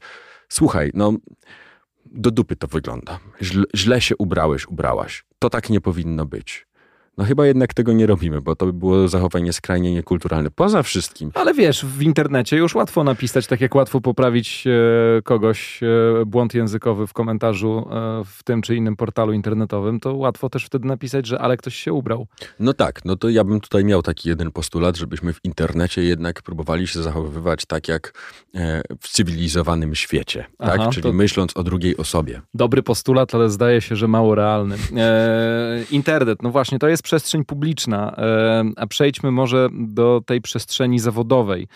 słuchaj, 0.53 0.91
no 0.93 1.13
do 2.05 2.31
dupy 2.31 2.55
to 2.55 2.67
wygląda. 2.67 3.19
Źle, 3.41 3.63
źle 3.75 4.01
się 4.01 4.17
ubrałeś, 4.17 4.67
ubrałaś. 4.67 5.25
To 5.39 5.49
tak 5.49 5.69
nie 5.69 5.81
powinno 5.81 6.25
być. 6.25 6.67
No 7.17 7.23
chyba 7.23 7.45
jednak 7.45 7.73
tego 7.73 7.93
nie 7.93 8.07
robimy, 8.07 8.41
bo 8.41 8.55
to 8.55 8.65
by 8.65 8.73
było 8.73 9.07
zachowanie 9.07 9.53
skrajnie 9.53 9.93
niekulturalne. 9.93 10.51
Poza 10.51 10.83
wszystkim. 10.83 11.31
Ale 11.33 11.53
wiesz, 11.53 11.85
w 11.85 12.01
internecie 12.01 12.57
już 12.57 12.75
łatwo 12.75 13.03
napisać, 13.03 13.47
tak 13.47 13.61
jak 13.61 13.75
łatwo 13.75 14.01
poprawić 14.01 14.67
e, 14.67 15.21
kogoś 15.21 15.83
e, 15.83 16.25
błąd 16.25 16.53
językowy 16.53 17.07
w 17.07 17.13
komentarzu 17.13 17.87
e, 17.91 18.23
w 18.25 18.43
tym 18.43 18.61
czy 18.61 18.75
innym 18.75 18.95
portalu 18.95 19.33
internetowym, 19.33 19.99
to 19.99 20.13
łatwo 20.15 20.49
też 20.49 20.65
wtedy 20.65 20.87
napisać, 20.87 21.27
że 21.27 21.39
ale 21.39 21.57
ktoś 21.57 21.75
się 21.75 21.93
ubrał. 21.93 22.27
No 22.59 22.73
tak, 22.73 23.05
no 23.05 23.15
to 23.15 23.29
ja 23.29 23.43
bym 23.43 23.59
tutaj 23.59 23.85
miał 23.85 24.01
taki 24.01 24.29
jeden 24.29 24.51
postulat, 24.51 24.97
żebyśmy 24.97 25.33
w 25.33 25.39
internecie 25.43 26.03
jednak 26.03 26.41
próbowali 26.41 26.87
się 26.87 27.03
zachowywać 27.03 27.65
tak 27.65 27.87
jak 27.87 28.13
w 29.01 29.07
cywilizowanym 29.07 29.95
świecie, 29.95 30.45
tak? 30.57 30.69
Aha, 30.69 30.77
tak? 30.77 30.89
Czyli 30.89 31.03
to... 31.03 31.13
myśląc 31.13 31.57
o 31.57 31.63
drugiej 31.63 31.97
osobie. 31.97 32.41
Dobry 32.53 32.83
postulat, 32.83 33.35
ale 33.35 33.49
zdaje 33.49 33.81
się, 33.81 33.95
że 33.95 34.07
mało 34.07 34.35
realny. 34.35 34.75
internet, 35.91 36.43
no 36.43 36.49
właśnie, 36.49 36.79
to 36.79 36.87
jest 36.87 37.02
przestrzeń 37.03 37.45
publiczna, 37.45 38.15
e, 38.17 38.63
a 38.75 38.87
przejdźmy 38.87 39.31
może 39.31 39.69
do 39.73 40.21
tej 40.25 40.41
przestrzeni 40.41 40.99
zawodowej. 40.99 41.67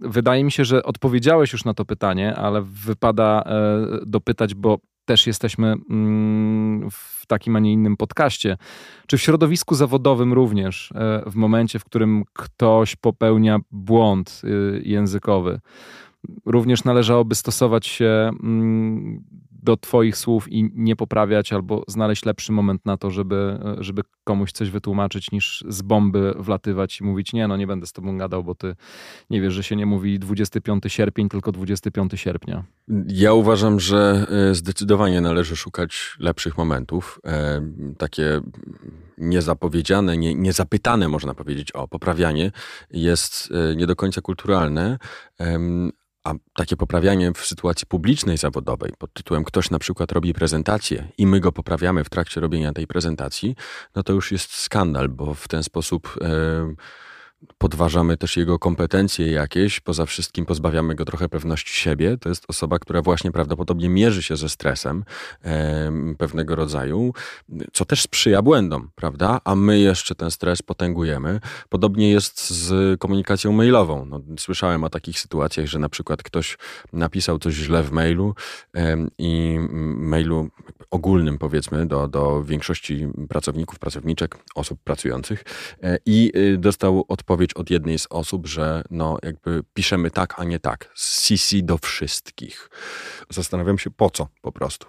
Wydaje 0.00 0.44
mi 0.44 0.52
się, 0.52 0.64
że 0.64 0.82
odpowiedziałeś 0.82 1.52
już 1.52 1.64
na 1.64 1.74
to 1.74 1.84
pytanie, 1.84 2.36
ale 2.36 2.62
wypada 2.62 3.42
e, 3.42 4.06
dopytać, 4.06 4.54
bo 4.54 4.78
też 5.04 5.26
jesteśmy 5.26 5.74
mm, 5.90 6.90
w 6.90 7.26
takim, 7.26 7.56
a 7.56 7.58
nie 7.58 7.72
innym 7.72 7.96
podcaście. 7.96 8.56
Czy 9.06 9.18
w 9.18 9.22
środowisku 9.22 9.74
zawodowym 9.74 10.32
również, 10.32 10.92
e, 10.94 11.22
w 11.30 11.34
momencie, 11.34 11.78
w 11.78 11.84
którym 11.84 12.24
ktoś 12.32 12.96
popełnia 12.96 13.58
błąd 13.70 14.42
językowy, 14.82 15.60
również 16.46 16.84
należałoby 16.84 17.34
stosować 17.34 17.86
się 17.86 18.30
mm, 18.42 19.24
do 19.62 19.76
Twoich 19.76 20.16
słów 20.16 20.52
i 20.52 20.70
nie 20.74 20.96
poprawiać, 20.96 21.52
albo 21.52 21.84
znaleźć 21.88 22.24
lepszy 22.24 22.52
moment 22.52 22.86
na 22.86 22.96
to, 22.96 23.10
żeby, 23.10 23.58
żeby 23.78 24.02
komuś 24.24 24.52
coś 24.52 24.70
wytłumaczyć, 24.70 25.30
niż 25.30 25.64
z 25.68 25.82
bomby 25.82 26.34
wlatywać 26.38 27.00
i 27.00 27.04
mówić: 27.04 27.32
Nie, 27.32 27.48
no 27.48 27.56
nie 27.56 27.66
będę 27.66 27.86
z 27.86 27.92
Tobą 27.92 28.18
gadał, 28.18 28.44
bo 28.44 28.54
Ty 28.54 28.76
nie 29.30 29.40
wiesz, 29.40 29.54
że 29.54 29.62
się 29.62 29.76
nie 29.76 29.86
mówi 29.86 30.18
25 30.18 30.84
sierpień, 30.86 31.28
tylko 31.28 31.52
25 31.52 32.12
sierpnia. 32.14 32.64
Ja 33.08 33.32
uważam, 33.32 33.80
że 33.80 34.26
e, 34.50 34.54
zdecydowanie 34.54 35.20
należy 35.20 35.56
szukać 35.56 36.16
lepszych 36.20 36.58
momentów. 36.58 37.20
E, 37.26 37.60
takie 37.98 38.40
niezapowiedziane, 39.18 40.16
nie, 40.16 40.34
niezapytane, 40.34 41.08
można 41.08 41.34
powiedzieć, 41.34 41.72
o 41.72 41.88
poprawianie 41.88 42.52
jest 42.90 43.48
e, 43.72 43.76
nie 43.76 43.86
do 43.86 43.96
końca 43.96 44.20
kulturalne 44.20 44.98
A 46.28 46.34
takie 46.54 46.76
poprawianie 46.76 47.32
w 47.32 47.46
sytuacji 47.46 47.86
publicznej 47.86 48.36
zawodowej 48.36 48.92
pod 48.98 49.12
tytułem 49.12 49.44
ktoś 49.44 49.70
na 49.70 49.78
przykład 49.78 50.12
robi 50.12 50.34
prezentację 50.34 51.08
i 51.18 51.26
my 51.26 51.40
go 51.40 51.52
poprawiamy 51.52 52.04
w 52.04 52.10
trakcie 52.10 52.40
robienia 52.40 52.72
tej 52.72 52.86
prezentacji, 52.86 53.56
no 53.96 54.02
to 54.02 54.12
już 54.12 54.32
jest 54.32 54.54
skandal, 54.54 55.08
bo 55.08 55.34
w 55.34 55.48
ten 55.48 55.62
sposób. 55.62 56.18
Yy, 56.20 56.76
podważamy 57.58 58.16
też 58.16 58.36
jego 58.36 58.58
kompetencje 58.58 59.32
jakieś, 59.32 59.80
poza 59.80 60.06
wszystkim 60.06 60.46
pozbawiamy 60.46 60.94
go 60.94 61.04
trochę 61.04 61.28
pewności 61.28 61.74
siebie. 61.74 62.16
To 62.18 62.28
jest 62.28 62.44
osoba, 62.48 62.78
która 62.78 63.02
właśnie 63.02 63.32
prawdopodobnie 63.32 63.88
mierzy 63.88 64.22
się 64.22 64.36
ze 64.36 64.48
stresem 64.48 65.04
e, 65.44 65.92
pewnego 66.18 66.56
rodzaju, 66.56 67.12
co 67.72 67.84
też 67.84 68.02
sprzyja 68.02 68.42
błędom, 68.42 68.90
prawda? 68.94 69.40
A 69.44 69.54
my 69.54 69.78
jeszcze 69.78 70.14
ten 70.14 70.30
stres 70.30 70.62
potęgujemy. 70.62 71.40
Podobnie 71.68 72.10
jest 72.10 72.50
z 72.50 73.00
komunikacją 73.00 73.52
mailową. 73.52 74.04
No, 74.04 74.20
słyszałem 74.38 74.84
o 74.84 74.90
takich 74.90 75.20
sytuacjach, 75.20 75.66
że 75.66 75.78
na 75.78 75.88
przykład 75.88 76.22
ktoś 76.22 76.58
napisał 76.92 77.38
coś 77.38 77.54
źle 77.54 77.82
w 77.82 77.92
mailu 77.92 78.34
e, 78.76 78.96
i 79.18 79.58
mailu 79.96 80.48
ogólnym 80.90 81.38
powiedzmy 81.38 81.86
do, 81.86 82.08
do 82.08 82.44
większości 82.44 83.08
pracowników, 83.28 83.78
pracowniczek, 83.78 84.36
osób 84.54 84.80
pracujących 84.84 85.44
e, 85.82 85.98
i 86.06 86.32
y, 86.36 86.58
dostał 86.58 87.04
odpowiedź 87.08 87.27
odpowiedź 87.28 87.54
od 87.54 87.70
jednej 87.70 87.98
z 87.98 88.06
osób, 88.10 88.46
że 88.46 88.82
no 88.90 89.18
jakby 89.22 89.62
piszemy 89.74 90.10
tak, 90.10 90.40
a 90.40 90.44
nie 90.44 90.58
tak. 90.58 90.90
CC 90.96 91.56
do 91.62 91.78
wszystkich. 91.78 92.70
Zastanawiam 93.30 93.78
się 93.78 93.90
po 93.90 94.10
co 94.10 94.28
po 94.42 94.52
prostu. 94.52 94.86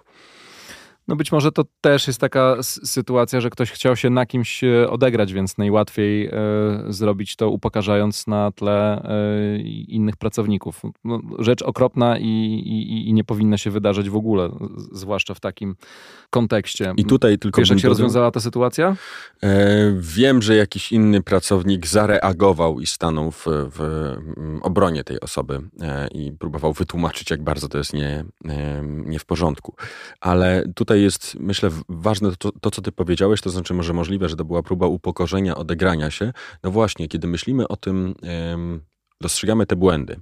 No 1.10 1.16
być 1.16 1.32
może 1.32 1.52
to 1.52 1.64
też 1.80 2.06
jest 2.06 2.20
taka 2.20 2.56
sytuacja, 2.62 3.40
że 3.40 3.50
ktoś 3.50 3.70
chciał 3.70 3.96
się 3.96 4.10
na 4.10 4.26
kimś 4.26 4.64
e, 4.64 4.90
odegrać, 4.90 5.32
więc 5.32 5.58
najłatwiej 5.58 6.26
e, 6.26 6.32
zrobić 6.88 7.36
to 7.36 7.50
upokarzając 7.50 8.26
na 8.26 8.52
tle 8.52 9.02
e, 9.02 9.58
innych 9.88 10.16
pracowników. 10.16 10.82
No, 11.04 11.20
rzecz 11.38 11.62
okropna 11.62 12.18
i, 12.18 12.24
i, 12.24 13.08
i, 13.08 13.12
nie 13.12 13.24
powinna 13.24 13.58
się 13.58 13.70
wydarzyć 13.70 14.10
w 14.10 14.16
ogóle, 14.16 14.50
zwłaszcza 14.92 15.34
w 15.34 15.40
takim 15.40 15.76
kontekście. 16.30 16.92
I 16.96 17.04
tutaj 17.04 17.38
tylko... 17.38 17.60
Wiesz, 17.60 17.70
jak 17.70 17.78
się 17.78 17.88
rozwiązała 17.88 18.30
ta 18.30 18.40
sytuacja? 18.40 18.96
E, 19.42 19.94
wiem, 19.98 20.42
że 20.42 20.56
jakiś 20.56 20.92
inny 20.92 21.22
pracownik 21.22 21.86
zareagował 21.86 22.80
i 22.80 22.86
stanął 22.86 23.30
w, 23.30 23.46
w 23.46 24.16
obronie 24.62 25.04
tej 25.04 25.20
osoby 25.20 25.60
e, 25.80 26.08
i 26.08 26.32
próbował 26.32 26.72
wytłumaczyć, 26.72 27.30
jak 27.30 27.42
bardzo 27.42 27.68
to 27.68 27.78
jest 27.78 27.92
nie, 27.92 28.24
e, 28.48 28.82
nie 28.84 29.18
w 29.18 29.24
porządku. 29.24 29.74
Ale 30.20 30.64
tutaj 30.74 30.99
jest, 31.00 31.36
myślę, 31.40 31.70
ważne 31.88 32.36
to, 32.38 32.52
to, 32.60 32.70
co 32.70 32.82
ty 32.82 32.92
powiedziałeś, 32.92 33.40
to 33.40 33.50
znaczy 33.50 33.74
może 33.74 33.92
możliwe, 33.92 34.28
że 34.28 34.36
to 34.36 34.44
była 34.44 34.62
próba 34.62 34.86
upokorzenia, 34.86 35.56
odegrania 35.56 36.10
się. 36.10 36.32
No 36.62 36.70
właśnie, 36.70 37.08
kiedy 37.08 37.26
myślimy 37.26 37.68
o 37.68 37.76
tym, 37.76 38.14
dostrzegamy 39.20 39.66
te 39.66 39.76
błędy. 39.76 40.20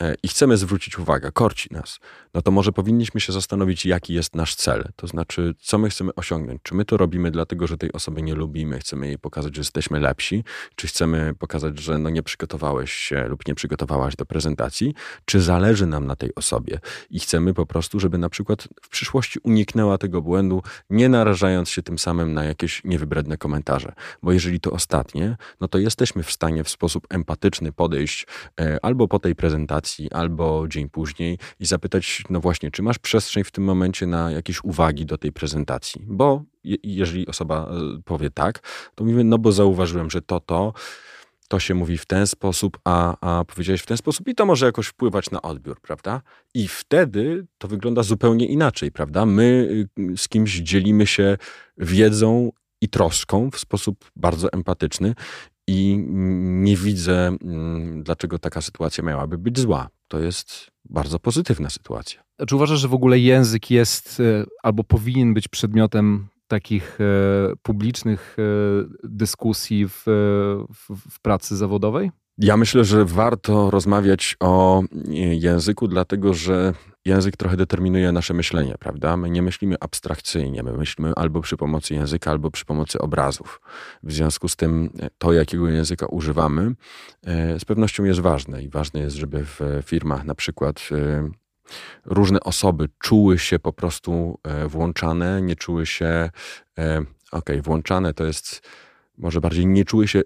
E, 0.00 0.14
i 0.22 0.28
chcemy 0.28 0.56
zwrócić 0.56 0.98
uwagę, 0.98 1.32
korci 1.32 1.68
nas, 1.72 1.98
no 2.34 2.42
to 2.42 2.50
może 2.50 2.72
powinniśmy 2.72 3.20
się 3.20 3.32
zastanowić, 3.32 3.86
jaki 3.86 4.14
jest 4.14 4.34
nasz 4.34 4.54
cel. 4.54 4.88
To 4.96 5.06
znaczy, 5.06 5.54
co 5.60 5.78
my 5.78 5.90
chcemy 5.90 6.14
osiągnąć. 6.14 6.60
Czy 6.62 6.74
my 6.74 6.84
to 6.84 6.96
robimy 6.96 7.30
dlatego, 7.30 7.66
że 7.66 7.78
tej 7.78 7.92
osoby 7.92 8.22
nie 8.22 8.34
lubimy, 8.34 8.78
chcemy 8.78 9.06
jej 9.06 9.18
pokazać, 9.18 9.54
że 9.54 9.60
jesteśmy 9.60 10.00
lepsi, 10.00 10.44
czy 10.74 10.86
chcemy 10.86 11.34
pokazać, 11.38 11.78
że 11.78 11.98
no 11.98 12.10
nie 12.10 12.22
przygotowałeś 12.22 12.92
się 12.92 13.28
lub 13.28 13.48
nie 13.48 13.54
przygotowałaś 13.54 14.16
do 14.16 14.26
prezentacji, 14.26 14.94
czy 15.24 15.40
zależy 15.40 15.86
nam 15.86 16.06
na 16.06 16.16
tej 16.16 16.34
osobie 16.34 16.80
i 17.10 17.20
chcemy 17.20 17.54
po 17.54 17.66
prostu, 17.66 18.00
żeby 18.00 18.18
na 18.18 18.28
przykład 18.28 18.68
w 18.82 18.88
przyszłości 18.88 19.38
uniknęła 19.42 19.98
tego 19.98 20.22
błędu, 20.22 20.62
nie 20.90 21.08
narażając 21.08 21.70
się 21.70 21.82
tym 21.82 21.98
samym 21.98 22.32
na 22.34 22.44
jakieś 22.44 22.84
niewybredne 22.84 23.36
komentarze. 23.36 23.92
Bo 24.22 24.32
jeżeli 24.32 24.60
to 24.60 24.70
ostatnie, 24.70 25.36
no 25.60 25.68
to 25.68 25.78
jesteśmy 25.78 26.22
w 26.22 26.32
stanie 26.32 26.64
w 26.64 26.68
sposób 26.68 27.06
empatyczny 27.10 27.72
podejść 27.72 28.26
e, 28.60 28.78
albo 28.82 29.08
po 29.08 29.18
tej 29.18 29.34
prezentacji, 29.34 29.85
albo 30.10 30.68
dzień 30.68 30.88
później 30.88 31.38
i 31.60 31.66
zapytać, 31.66 32.24
no 32.30 32.40
właśnie, 32.40 32.70
czy 32.70 32.82
masz 32.82 32.98
przestrzeń 32.98 33.44
w 33.44 33.50
tym 33.50 33.64
momencie 33.64 34.06
na 34.06 34.30
jakieś 34.30 34.64
uwagi 34.64 35.06
do 35.06 35.18
tej 35.18 35.32
prezentacji? 35.32 36.04
Bo 36.06 36.42
je, 36.64 36.76
jeżeli 36.82 37.26
osoba 37.26 37.70
e, 37.70 38.02
powie 38.04 38.30
tak, 38.30 38.60
to 38.94 39.04
mówimy, 39.04 39.24
no 39.24 39.38
bo 39.38 39.52
zauważyłem, 39.52 40.10
że 40.10 40.22
to, 40.22 40.40
to, 40.40 40.72
to 41.48 41.60
się 41.60 41.74
mówi 41.74 41.98
w 41.98 42.06
ten 42.06 42.26
sposób, 42.26 42.78
a, 42.84 43.16
a 43.20 43.44
powiedziałeś 43.44 43.80
w 43.80 43.86
ten 43.86 43.96
sposób 43.96 44.28
i 44.28 44.34
to 44.34 44.46
może 44.46 44.66
jakoś 44.66 44.86
wpływać 44.86 45.30
na 45.30 45.42
odbiór, 45.42 45.80
prawda? 45.80 46.22
I 46.54 46.68
wtedy 46.68 47.46
to 47.58 47.68
wygląda 47.68 48.02
zupełnie 48.02 48.46
inaczej, 48.46 48.92
prawda? 48.92 49.26
My 49.26 49.68
y, 49.98 50.16
z 50.16 50.28
kimś 50.28 50.54
dzielimy 50.54 51.06
się 51.06 51.36
wiedzą 51.78 52.52
i 52.80 52.88
troską 52.88 53.50
w 53.50 53.58
sposób 53.58 54.10
bardzo 54.16 54.52
empatyczny 54.52 55.14
i 55.66 56.04
nie 56.62 56.76
widzę, 56.76 57.26
mm, 57.26 58.02
dlaczego 58.02 58.38
taka 58.38 58.60
sytuacja 58.60 59.04
miałaby 59.04 59.38
być 59.38 59.58
zła. 59.58 59.88
To 60.08 60.18
jest 60.18 60.70
bardzo 60.84 61.18
pozytywna 61.18 61.70
sytuacja. 61.70 62.22
Czy 62.48 62.56
uważasz, 62.56 62.80
że 62.80 62.88
w 62.88 62.94
ogóle 62.94 63.18
język 63.18 63.70
jest 63.70 64.20
e, 64.20 64.44
albo 64.62 64.84
powinien 64.84 65.34
być 65.34 65.48
przedmiotem 65.48 66.28
takich 66.48 66.98
e, 67.00 67.04
publicznych 67.62 68.36
e, 68.38 68.42
dyskusji 69.04 69.88
w, 69.88 70.02
w, 70.74 71.10
w 71.10 71.20
pracy 71.20 71.56
zawodowej? 71.56 72.10
Ja 72.38 72.56
myślę, 72.56 72.84
że 72.84 73.04
warto 73.04 73.70
rozmawiać 73.70 74.36
o 74.40 74.82
języku, 75.32 75.88
dlatego 75.88 76.34
że 76.34 76.72
język 77.04 77.36
trochę 77.36 77.56
determinuje 77.56 78.12
nasze 78.12 78.34
myślenie, 78.34 78.74
prawda? 78.80 79.16
My 79.16 79.30
nie 79.30 79.42
myślimy 79.42 79.76
abstrakcyjnie, 79.80 80.62
my 80.62 80.72
myślimy 80.72 81.12
albo 81.14 81.40
przy 81.40 81.56
pomocy 81.56 81.94
języka, 81.94 82.30
albo 82.30 82.50
przy 82.50 82.64
pomocy 82.64 82.98
obrazów. 82.98 83.60
W 84.02 84.12
związku 84.12 84.48
z 84.48 84.56
tym 84.56 84.90
to, 85.18 85.32
jakiego 85.32 85.68
języka 85.68 86.06
używamy, 86.06 86.74
e, 87.26 87.58
z 87.60 87.64
pewnością 87.64 88.04
jest 88.04 88.20
ważne 88.20 88.62
i 88.62 88.68
ważne 88.68 89.00
jest, 89.00 89.16
żeby 89.16 89.44
w 89.44 89.60
firmach 89.84 90.24
na 90.24 90.34
przykład 90.34 90.88
e, 90.92 91.30
różne 92.04 92.40
osoby 92.40 92.88
czuły 92.98 93.38
się 93.38 93.58
po 93.58 93.72
prostu 93.72 94.38
e, 94.42 94.68
włączane, 94.68 95.42
nie 95.42 95.56
czuły 95.56 95.86
się, 95.86 96.30
okej, 96.72 97.06
okay, 97.30 97.62
włączane 97.62 98.14
to 98.14 98.24
jest 98.24 98.68
może 99.18 99.40
bardziej 99.40 99.66
nie 99.66 99.84
czuły 99.84 100.08
się 100.08 100.22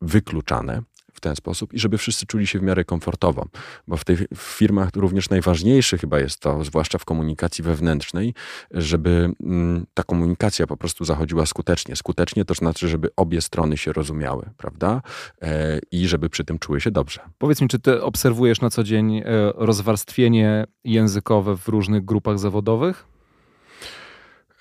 wykluczane 0.00 0.82
w 1.14 1.20
ten 1.20 1.36
sposób 1.36 1.74
i 1.74 1.78
żeby 1.78 1.98
wszyscy 1.98 2.26
czuli 2.26 2.46
się 2.46 2.58
w 2.58 2.62
miarę 2.62 2.84
komfortowo, 2.84 3.46
bo 3.88 3.96
w 3.96 4.04
tych 4.04 4.22
firmach 4.36 4.88
również 4.96 5.30
najważniejsze 5.30 5.98
chyba 5.98 6.18
jest 6.20 6.40
to, 6.40 6.64
zwłaszcza 6.64 6.98
w 6.98 7.04
komunikacji 7.04 7.64
wewnętrznej, 7.64 8.34
żeby 8.70 9.30
mm, 9.42 9.86
ta 9.94 10.02
komunikacja 10.02 10.66
po 10.66 10.76
prostu 10.76 11.04
zachodziła 11.04 11.46
skutecznie. 11.46 11.96
Skutecznie 11.96 12.44
to 12.44 12.54
znaczy, 12.54 12.88
żeby 12.88 13.08
obie 13.16 13.40
strony 13.40 13.76
się 13.76 13.92
rozumiały, 13.92 14.50
prawda? 14.56 15.02
E, 15.42 15.78
I 15.92 16.08
żeby 16.08 16.30
przy 16.30 16.44
tym 16.44 16.58
czuły 16.58 16.80
się 16.80 16.90
dobrze. 16.90 17.20
Powiedz 17.38 17.60
mi, 17.60 17.68
czy 17.68 17.78
ty 17.78 18.02
obserwujesz 18.02 18.60
na 18.60 18.70
co 18.70 18.84
dzień 18.84 19.18
e, 19.18 19.24
rozwarstwienie 19.54 20.64
językowe 20.84 21.56
w 21.56 21.68
różnych 21.68 22.04
grupach 22.04 22.38
zawodowych? 22.38 23.13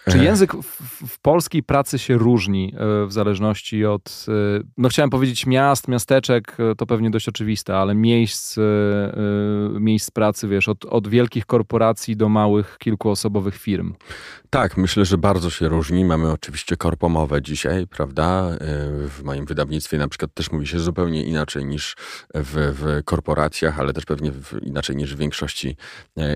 Czy 0.10 0.18
język 0.18 0.54
w, 0.54 1.08
w, 1.08 1.20
polskiej 1.20 1.64
pracy 1.64 2.00
się 2.00 2.18
różni 2.18 2.74
e, 2.76 3.06
w 3.06 3.12
zależności 3.12 3.86
od, 3.86 4.26
e, 4.28 4.64
no 4.78 4.90
chciałem 4.90 5.10
powiedzieć 5.10 5.46
miast, 5.46 5.88
miasteczek, 5.88 6.58
e, 6.60 6.76
to 6.76 6.86
pewnie 6.86 7.10
dość 7.10 7.28
oczywiste, 7.30 7.78
ale 7.78 7.96
miejsc, 7.96 8.58
miejsc 9.80 10.12
pracy, 10.12 10.48
wiesz, 10.48 10.70
od, 10.70 10.86
od 10.86 11.08
wielkich 11.08 11.46
korporacji 11.46 12.18
do 12.18 12.30
małych, 12.30 12.78
kilkuosobowych 12.80 13.56
firm? 13.56 13.94
Tak, 14.54 14.78
myślę, 14.78 15.06
że 15.06 15.18
bardzo 15.18 15.50
się 15.50 15.70
różni. 15.70 16.06
Mamy 16.06 16.32
oczywiście 16.32 16.78
korpomowe 16.78 17.42
dzisiaj, 17.42 17.88
prawda? 17.88 18.58
W 19.10 19.24
moim 19.24 19.46
wydawnictwie 19.46 19.98
na 19.98 20.08
przykład 20.08 20.34
też 20.34 20.52
mówi 20.52 20.68
się 20.68 20.80
zupełnie 20.80 21.24
inaczej 21.24 21.66
niż 21.66 21.96
w, 22.34 22.74
w 22.80 23.04
korporacjach, 23.04 23.80
ale 23.80 23.94
też 23.94 24.06
pewnie 24.06 24.32
w, 24.32 24.60
inaczej 24.62 24.96
niż 24.96 25.16
w 25.16 25.18
większości 25.18 25.78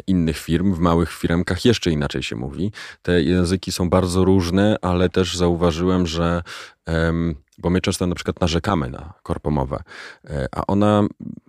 innych 0.08 0.38
firm. 0.38 0.74
W 0.74 0.80
małych 0.80 1.12
firmkach 1.12 1.66
jeszcze 1.66 1.92
inaczej 1.92 2.24
się 2.24 2.36
mówi. 2.36 2.72
Te 3.02 3.12
języki 3.12 3.30
języki 3.30 3.72
są 3.72 3.90
bardzo 3.90 4.26
różne, 4.26 4.76
ale 4.82 5.10
też 5.10 5.38
zauważyłem, 5.38 6.08
że 6.08 6.44
bo 7.58 7.70
my 7.70 7.82
często 7.82 8.08
na 8.08 8.16
przykład 8.16 8.42
narzekamy 8.42 8.90
na 8.90 9.14
korpomowę, 9.24 9.84
e, 10.26 10.48
a 10.52 10.66
ona 10.68 11.04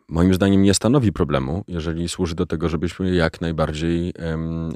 moim 0.08 0.34
zdaniem 0.34 0.62
nie 0.62 0.74
stanowi 0.74 1.12
problemu, 1.12 1.64
jeżeli 1.68 2.08
służy 2.08 2.34
do 2.34 2.46
tego, 2.46 2.68
żebyśmy 2.68 3.14
jak 3.14 3.40
najbardziej 3.40 4.14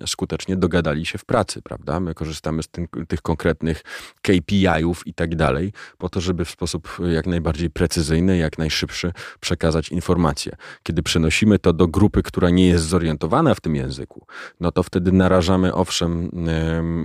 skutecznie 0.07 0.57
dogadali 0.57 1.07
się 1.07 1.19
w 1.19 1.25
pracy, 1.25 1.63
prawda? 1.63 2.01
My 2.01 2.15
korzystamy 2.15 2.63
z 2.63 2.69
tych 3.09 3.23
konkretnych 3.23 3.83
KPI-ów 4.23 5.07
i 5.07 5.15
tak 5.15 5.37
dalej, 5.37 5.73
po 5.99 6.09
to, 6.09 6.21
żeby 6.21 6.45
w 6.45 6.51
sposób 6.51 6.99
jak 7.13 7.27
najbardziej 7.27 7.71
precyzyjny, 7.71 8.37
jak 8.37 8.59
najszybszy 8.59 9.13
przekazać 9.41 9.89
informacje. 9.89 10.57
Kiedy 10.83 11.03
przenosimy 11.03 11.59
to 11.59 11.73
do 11.73 11.89
grupy, 11.89 12.23
która 12.23 12.51
nie 12.51 12.67
jest 12.67 12.85
zorientowana 12.85 13.55
w 13.55 13.61
tym 13.61 13.77
języku, 13.77 14.27
no 14.61 14.73
to 14.73 14.83
wtedy 14.83 15.13
narażamy 15.13 15.75
owszem 15.75 16.31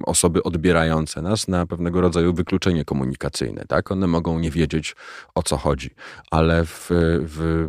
osoby 0.06 0.44
odbierające 0.44 1.22
nas 1.22 1.48
na 1.48 1.66
pewnego 1.66 2.02
rodzaju 2.02 2.34
wykluczenie 2.34 2.86
komunikacyjne, 2.86 3.66
tak? 3.68 3.92
One 3.92 4.08
mogą 4.08 4.40
nie 4.40 4.52
wiedzieć 4.52 4.96
o 5.36 5.44
co 5.44 5.58
chodzi, 5.58 5.90
ale 6.32 6.66
w, 6.66 6.88
w 6.90 7.68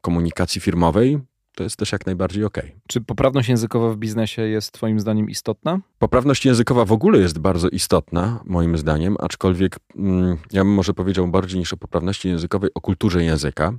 komunikacji 0.00 0.60
firmowej 0.60 1.20
to 1.60 1.64
jest 1.64 1.76
też 1.76 1.92
jak 1.92 2.06
najbardziej 2.06 2.44
okej. 2.44 2.64
Okay. 2.64 2.80
Czy 2.88 3.00
poprawność 3.00 3.48
językowa 3.48 3.90
w 3.90 3.96
biznesie 3.96 4.42
jest 4.42 4.72
Twoim 4.72 5.00
zdaniem 5.00 5.30
istotna? 5.30 5.80
Poprawność 5.98 6.46
językowa 6.46 6.84
w 6.84 6.92
ogóle 6.92 7.18
jest 7.18 7.38
bardzo 7.38 7.68
istotna, 7.68 8.40
moim 8.44 8.78
zdaniem, 8.78 9.16
aczkolwiek 9.18 9.76
mm, 9.96 10.36
ja 10.52 10.64
bym 10.64 10.74
może 10.74 10.94
powiedział 10.94 11.28
bardziej 11.28 11.58
niż 11.58 11.72
o 11.72 11.76
poprawności 11.76 12.28
językowej, 12.28 12.70
o 12.74 12.80
kulturze 12.80 13.24
języka, 13.24 13.72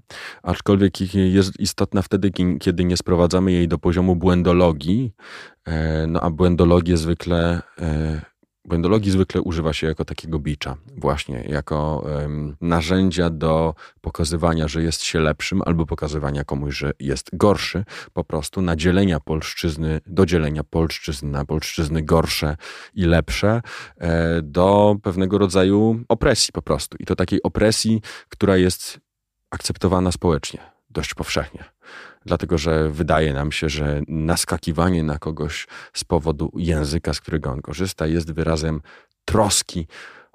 aczkolwiek 0.44 1.16
jest 1.16 1.60
istotna 1.60 2.02
wtedy, 2.02 2.32
kiedy 2.60 2.86
nie 2.86 2.98
sprowadzamy 2.98 3.52
jej 3.52 3.68
do 3.68 3.78
poziomu 3.78 4.16
błędologii, 4.16 5.14
e, 5.66 6.08
no 6.08 6.22
a 6.22 6.30
błędologię 6.30 6.98
zwykle 6.98 7.62
e, 7.82 8.31
Błędologii 8.66 9.12
zwykle 9.12 9.42
używa 9.42 9.74
się 9.74 9.88
jako 9.88 10.06
takiego 10.06 10.40
bicza, 10.40 10.78
właśnie 10.98 11.44
jako 11.50 12.04
um, 12.06 12.56
narzędzia 12.62 13.30
do 13.30 13.76
pokazywania, 14.02 14.68
że 14.68 14.84
jest 14.84 15.04
się 15.04 15.20
lepszym, 15.20 15.62
albo 15.66 15.86
pokazywania 15.86 16.44
komuś, 16.44 16.78
że 16.78 16.92
jest 17.00 17.30
gorszy, 17.34 17.86
po 18.14 18.24
prostu 18.24 18.62
nadzielenia 18.62 19.20
polszczyzny, 19.20 20.02
dodzielenia 20.06 20.64
polszczyzny 20.64 21.32
na 21.32 21.46
polszczyzny 21.46 22.04
gorsze 22.04 22.58
i 22.94 23.06
lepsze 23.06 23.62
e, 23.98 24.42
do 24.42 24.96
pewnego 25.04 25.38
rodzaju 25.38 26.04
opresji 26.08 26.52
po 26.54 26.62
prostu. 26.62 26.98
I 27.00 27.06
to 27.06 27.16
takiej 27.16 27.44
opresji, 27.44 28.02
która 28.30 28.58
jest 28.58 29.00
akceptowana 29.50 30.12
społecznie, 30.12 30.60
dość 30.90 31.14
powszechnie 31.14 31.64
dlatego 32.26 32.58
że 32.58 32.90
wydaje 32.90 33.34
nam 33.34 33.52
się, 33.52 33.70
że 33.70 34.02
naskakiwanie 34.08 35.04
na 35.04 35.20
kogoś 35.20 35.68
z 35.94 36.04
powodu 36.04 36.52
języka, 36.56 37.14
z 37.14 37.20
którego 37.22 37.52
on 37.52 37.62
korzysta, 37.62 38.08
jest 38.08 38.34
wyrazem 38.34 38.82
troski 39.26 39.88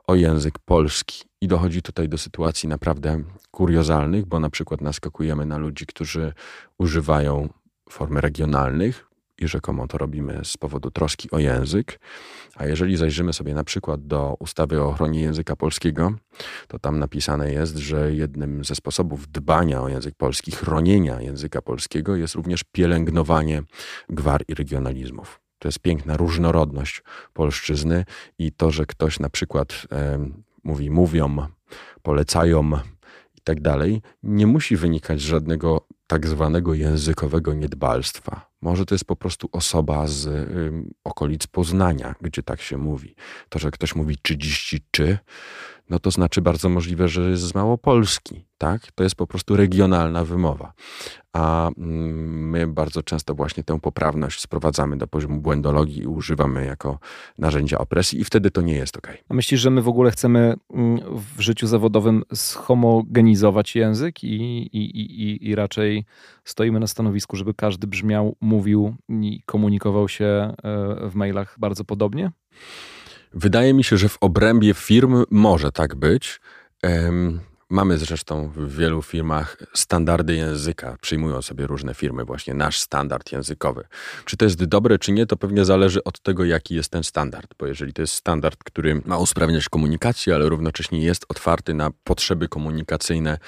o 0.07 0.15
język 0.15 0.59
polski. 0.59 1.25
I 1.41 1.49
dochodzi 1.49 1.83
tutaj 1.83 2.09
do 2.09 2.19
sytuacji 2.19 2.69
naprawdę 2.69 3.23
kuriozalnych, 3.51 4.27
bo 4.27 4.41
na 4.41 4.51
przykład 4.51 4.81
naskakujemy 4.81 5.47
na 5.47 5.59
ludzi, 5.59 5.87
którzy 5.87 6.33
używają 6.79 7.49
formy 7.91 8.21
regionalnych, 8.21 9.06
i 9.39 9.49
rzekomo 9.49 9.87
to 9.87 9.99
robimy 9.99 10.41
z 10.45 10.57
powodu 10.57 10.91
troski 10.91 11.31
o 11.31 11.39
język. 11.39 12.01
A 12.57 12.67
jeżeli 12.67 12.97
zajrzymy 12.97 13.33
sobie 13.33 13.55
na 13.55 13.65
przykład 13.65 14.07
do 14.07 14.37
ustawy 14.39 14.83
o 14.83 14.89
ochronie 14.89 15.21
języka 15.21 15.57
polskiego, 15.57 16.13
to 16.69 16.79
tam 16.79 16.99
napisane 16.99 17.53
jest, 17.53 17.77
że 17.77 18.15
jednym 18.15 18.65
ze 18.65 18.75
sposobów 18.75 19.29
dbania 19.29 19.83
o 19.83 19.89
język 19.89 20.15
polski, 20.15 20.53
chronienia 20.53 21.21
języka 21.21 21.63
polskiego 21.63 22.17
jest 22.17 22.35
również 22.35 22.65
pielęgnowanie 22.73 23.63
gwar 24.09 24.43
i 24.49 24.55
regionalizmów. 24.55 25.41
To 25.59 25.69
jest 25.69 25.79
piękna 25.79 26.17
różnorodność 26.17 27.03
polszczyzny 27.33 28.05
i 28.39 28.53
to, 28.53 28.71
że 28.71 28.87
ktoś 28.87 29.21
na 29.21 29.31
przykład 29.31 29.87
e, 29.93 30.31
mówi 30.65 30.91
mówią, 30.91 31.47
polecają 32.03 32.71
i 33.35 33.41
tak 33.45 33.61
dalej, 33.61 34.03
nie 34.23 34.47
musi 34.47 34.77
wynikać 34.77 35.21
z 35.21 35.25
żadnego 35.25 35.87
tak 36.07 36.27
zwanego 36.27 36.75
językowego 36.75 37.55
niedbalstwa. 37.55 38.51
Może 38.61 38.87
to 38.87 38.95
jest 38.95 39.05
po 39.05 39.17
prostu 39.17 39.49
osoba 39.53 40.07
z 40.07 40.27
y, 40.27 40.73
okolic 41.05 41.47
Poznania, 41.47 42.15
gdzie 42.21 42.43
tak 42.43 42.61
się 42.61 42.77
mówi. 42.79 43.15
To, 43.49 43.59
że 43.59 43.71
ktoś 43.71 43.95
mówi 43.95 44.19
30 44.23 44.87
czy, 44.91 45.19
no 45.91 45.99
to 45.99 46.11
znaczy 46.11 46.43
bardzo 46.43 46.69
możliwe, 46.69 47.09
że 47.09 47.31
jest 47.31 47.43
z 47.43 47.55
Małopolski, 47.55 48.45
tak? 48.59 48.93
To 48.93 49.05
jest 49.05 49.17
po 49.17 49.27
prostu 49.27 49.57
regionalna 49.57 50.25
wymowa. 50.25 50.73
A 51.33 51.69
mm, 51.69 52.51
my 52.51 52.67
bardzo 52.67 53.03
często 53.03 53.35
właśnie 53.35 53.65
tę 53.65 53.81
poprawność 53.81 54.41
sprowadzamy 54.41 54.97
do 54.97 55.07
poziomu 55.07 55.41
błędologii 55.41 56.03
i 56.03 56.07
używamy 56.07 56.67
jako 56.67 56.99
narzędzia 57.39 57.79
opresji 57.79 58.21
i 58.21 58.25
wtedy 58.25 58.51
to 58.51 58.61
nie 58.61 58.75
jest 58.75 58.97
ok. 58.97 59.09
A 59.29 59.35
myślisz, 59.35 59.61
że 59.61 59.71
my 59.71 59.83
w 59.83 59.89
ogóle 59.89 60.11
chcemy 60.11 60.55
mm, 60.75 61.01
w 61.37 61.41
życiu 61.41 61.67
zawodowym 61.67 62.23
schomogenizować 62.35 63.77
język 63.77 64.25
i, 64.25 64.37
i, 64.77 65.01
i, 65.01 65.49
i 65.49 65.55
raczej 65.55 66.05
stoimy 66.45 66.81
na 66.81 66.87
stanowisku, 66.87 67.37
żeby 67.37 67.55
każdy 67.55 67.87
brzmiał, 67.87 68.37
mówił 68.41 68.95
i 69.09 69.43
komunikował 69.47 70.09
się 70.09 70.25
e, 70.25 70.55
w 71.11 71.15
mailach 71.15 71.57
bardzo 71.59 71.85
podobnie? 71.85 72.31
Wydaje 73.35 73.75
mi 73.75 73.85
się, 73.85 73.97
że 73.97 74.09
w 74.09 74.19
obrębie 74.21 74.75
firm 74.75 75.25
może 75.31 75.73
tak 75.73 75.95
być. 75.95 76.41
Mamy 77.71 77.99
zresztą 77.99 78.49
w 78.49 78.77
wielu 78.77 79.03
firmach 79.03 79.57
standardy 79.75 80.35
języka, 80.35 80.97
przyjmują 81.01 81.43
sobie 81.43 81.67
różne 81.67 81.95
firmy 81.95 82.25
właśnie 82.25 82.55
nasz 82.55 82.81
standard 82.81 83.33
językowy. 83.33 83.85
Czy 84.25 84.37
to 84.37 84.45
jest 84.45 84.65
dobre, 84.65 84.99
czy 84.99 85.13
nie, 85.13 85.27
to 85.27 85.37
pewnie 85.37 85.65
zależy 85.65 86.05
od 86.05 86.21
tego, 86.21 86.45
jaki 86.45 86.75
jest 86.75 86.91
ten 86.91 87.05
standard, 87.05 87.55
bo 87.59 87.67
jeżeli 87.67 87.93
to 87.93 88.03
jest 88.03 88.15
standard, 88.15 88.65
który 88.65 89.03
ma 89.05 89.19
usprawniać 89.19 89.69
komunikację, 89.69 90.35
ale 90.35 90.49
równocześnie 90.49 91.03
jest 91.03 91.27
otwarty 91.29 91.75
na 91.75 91.91
potrzeby 92.05 92.49
komunikacyjne 92.49 93.39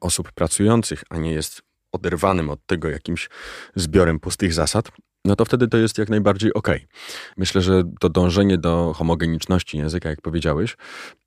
osób 0.00 0.32
pracujących, 0.32 1.04
a 1.10 1.16
nie 1.16 1.32
jest 1.32 1.62
oderwanym 1.92 2.50
od 2.50 2.66
tego 2.66 2.88
jakimś 2.88 3.28
zbiorem 3.74 4.20
pustych 4.20 4.52
zasad, 4.52 4.92
no 5.26 5.36
to 5.36 5.44
wtedy 5.44 5.68
to 5.68 5.76
jest 5.76 5.98
jak 5.98 6.08
najbardziej 6.08 6.54
ok. 6.54 6.68
Myślę, 7.36 7.62
że 7.62 7.82
to 8.00 8.08
dążenie 8.08 8.58
do 8.58 8.92
homogeniczności 8.96 9.78
języka, 9.78 10.08
jak 10.08 10.20
powiedziałeś, 10.20 10.76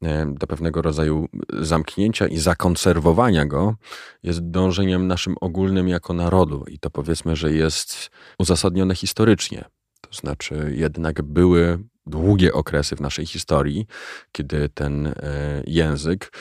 e, 0.03 0.33
do 0.37 0.47
pewnego 0.47 0.81
rodzaju 0.81 1.27
zamknięcia 1.59 2.27
i 2.27 2.37
zakonserwowania 2.37 3.45
go, 3.45 3.75
jest 4.23 4.51
dążeniem 4.51 5.07
naszym 5.07 5.35
ogólnym 5.41 5.87
jako 5.87 6.13
narodu 6.13 6.65
i 6.67 6.79
to 6.79 6.89
powiedzmy, 6.89 7.35
że 7.35 7.53
jest 7.53 8.09
uzasadnione 8.39 8.95
historycznie. 8.95 9.65
To 10.01 10.13
znaczy, 10.13 10.73
jednak 10.75 11.21
były 11.21 11.79
długie 12.05 12.53
okresy 12.53 12.95
w 12.95 13.01
naszej 13.01 13.25
historii, 13.25 13.87
kiedy 14.31 14.69
ten 14.69 15.07
e, 15.07 15.13
język 15.67 16.31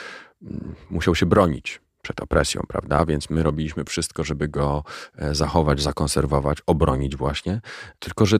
mm, 0.41 0.75
musiał 0.89 1.15
się 1.15 1.25
bronić 1.25 1.81
przed 2.09 2.21
opresją, 2.21 2.61
prawda? 2.67 3.05
Więc 3.05 3.29
my 3.29 3.43
robiliśmy 3.43 3.85
wszystko, 3.85 4.23
żeby 4.23 4.47
go 4.47 4.83
e, 5.17 5.35
zachować, 5.35 5.81
zakonserwować, 5.81 6.57
obronić 6.65 7.15
właśnie. 7.15 7.61
Tylko, 7.99 8.25
że 8.25 8.37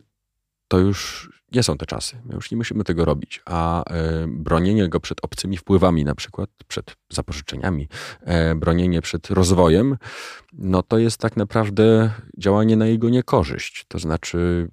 to 0.70 0.80
już 0.80 1.30
nie 1.52 1.64
są 1.64 1.78
te 1.78 1.86
czasy. 1.86 2.18
My 2.26 2.36
już 2.36 2.52
nie 2.52 2.58
musimy 2.58 2.84
tego 2.84 3.06
robić. 3.06 3.42
A 3.46 3.84
e, 3.84 4.26
bronienie 4.28 4.90
go 4.90 5.00
przed 5.00 5.18
obcymi 5.22 5.58
wpływami, 5.58 6.06
na 6.06 6.16
przykład 6.16 6.50
przed 6.68 6.96
zapożyczeniami, 7.10 7.88
e, 8.22 8.56
bronienie 8.56 9.02
przed 9.02 9.30
rozwojem, 9.30 9.98
no 10.54 10.84
to 10.84 10.98
jest 10.98 11.18
tak 11.18 11.38
naprawdę 11.38 12.12
działanie 12.38 12.78
na 12.78 12.86
jego 12.86 13.10
niekorzyść. 13.10 13.86
To 13.88 14.00
znaczy, 14.00 14.70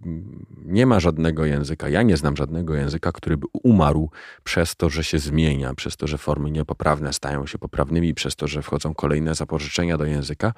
nie 0.65 0.87
ma 0.87 1.01
żadnego 1.01 1.45
języka, 1.45 1.89
ja 1.89 2.03
nie 2.03 2.17
znam 2.17 2.37
żadnego 2.37 2.75
języka, 2.75 3.13
który 3.13 3.37
by 3.37 3.47
umarł 3.63 4.11
przez 4.45 4.77
to, 4.77 4.91
że 4.91 5.05
się 5.05 5.19
zmienia, 5.19 5.75
przez 5.75 5.97
to, 5.97 6.07
że 6.07 6.19
formy 6.19 6.51
niepoprawne 6.51 7.13
stają 7.13 7.47
się 7.47 7.59
poprawnymi, 7.59 8.15
przez 8.15 8.37
to, 8.37 8.47
że 8.47 8.63
wchodzą 8.63 8.95
kolejne 8.95 9.35
zapożyczenia 9.35 9.99
do 9.99 10.05
języka. 10.05 10.53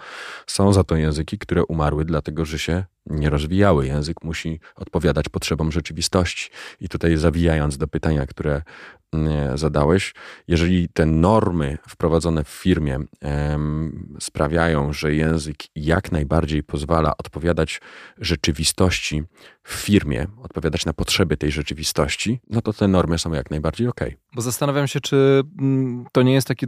Są 0.47 0.73
za 0.73 0.85
to 0.85 0.97
języki, 0.97 1.39
które 1.39 1.65
umarły, 1.65 2.05
dlatego 2.05 2.45
że 2.45 2.59
się 2.59 2.85
rozwijały. 3.31 3.87
Język 3.87 4.25
musi 4.25 4.61
odpowiadać 4.77 5.29
potrzebom 5.29 5.73
rzeczywistości. 5.73 6.51
I 6.81 6.89
tutaj 6.89 7.17
zawijając 7.17 7.79
do 7.79 7.89
pytania, 7.89 8.27
które 8.27 8.63
mm, 9.13 9.59
zadałeś, 9.59 10.15
jeżeli 10.49 10.89
te 10.89 11.07
normy 11.07 11.79
wprowadzone 11.89 12.45
w 12.45 12.49
firmie 12.49 12.99
sprawiają, 14.21 14.93
że 14.93 15.15
język 15.15 15.57
jak 15.77 16.13
najbardziej 16.13 16.63
pozwala 16.63 17.17
odpowiadać 17.17 17.81
rzeczywistości 18.19 19.23
w 19.63 19.73
firmie, 19.73 20.27
odpowiadać 20.43 20.87
na 20.87 20.93
potrzeby 20.93 21.37
tej 21.37 21.51
rzeczywistości, 21.51 22.41
no 22.51 22.63
to 22.63 22.73
te 22.73 22.89
normy 22.89 23.19
są 23.19 23.33
jak 23.33 23.51
najbardziej 23.51 23.89
ok. 23.89 24.01
Bo 24.35 24.43
zastanawiam 24.43 24.87
się, 24.87 25.01
czy 25.01 25.43
mm, 25.59 26.07
to 26.13 26.23
nie 26.23 26.35
jest 26.35 26.49
takie 26.49 26.67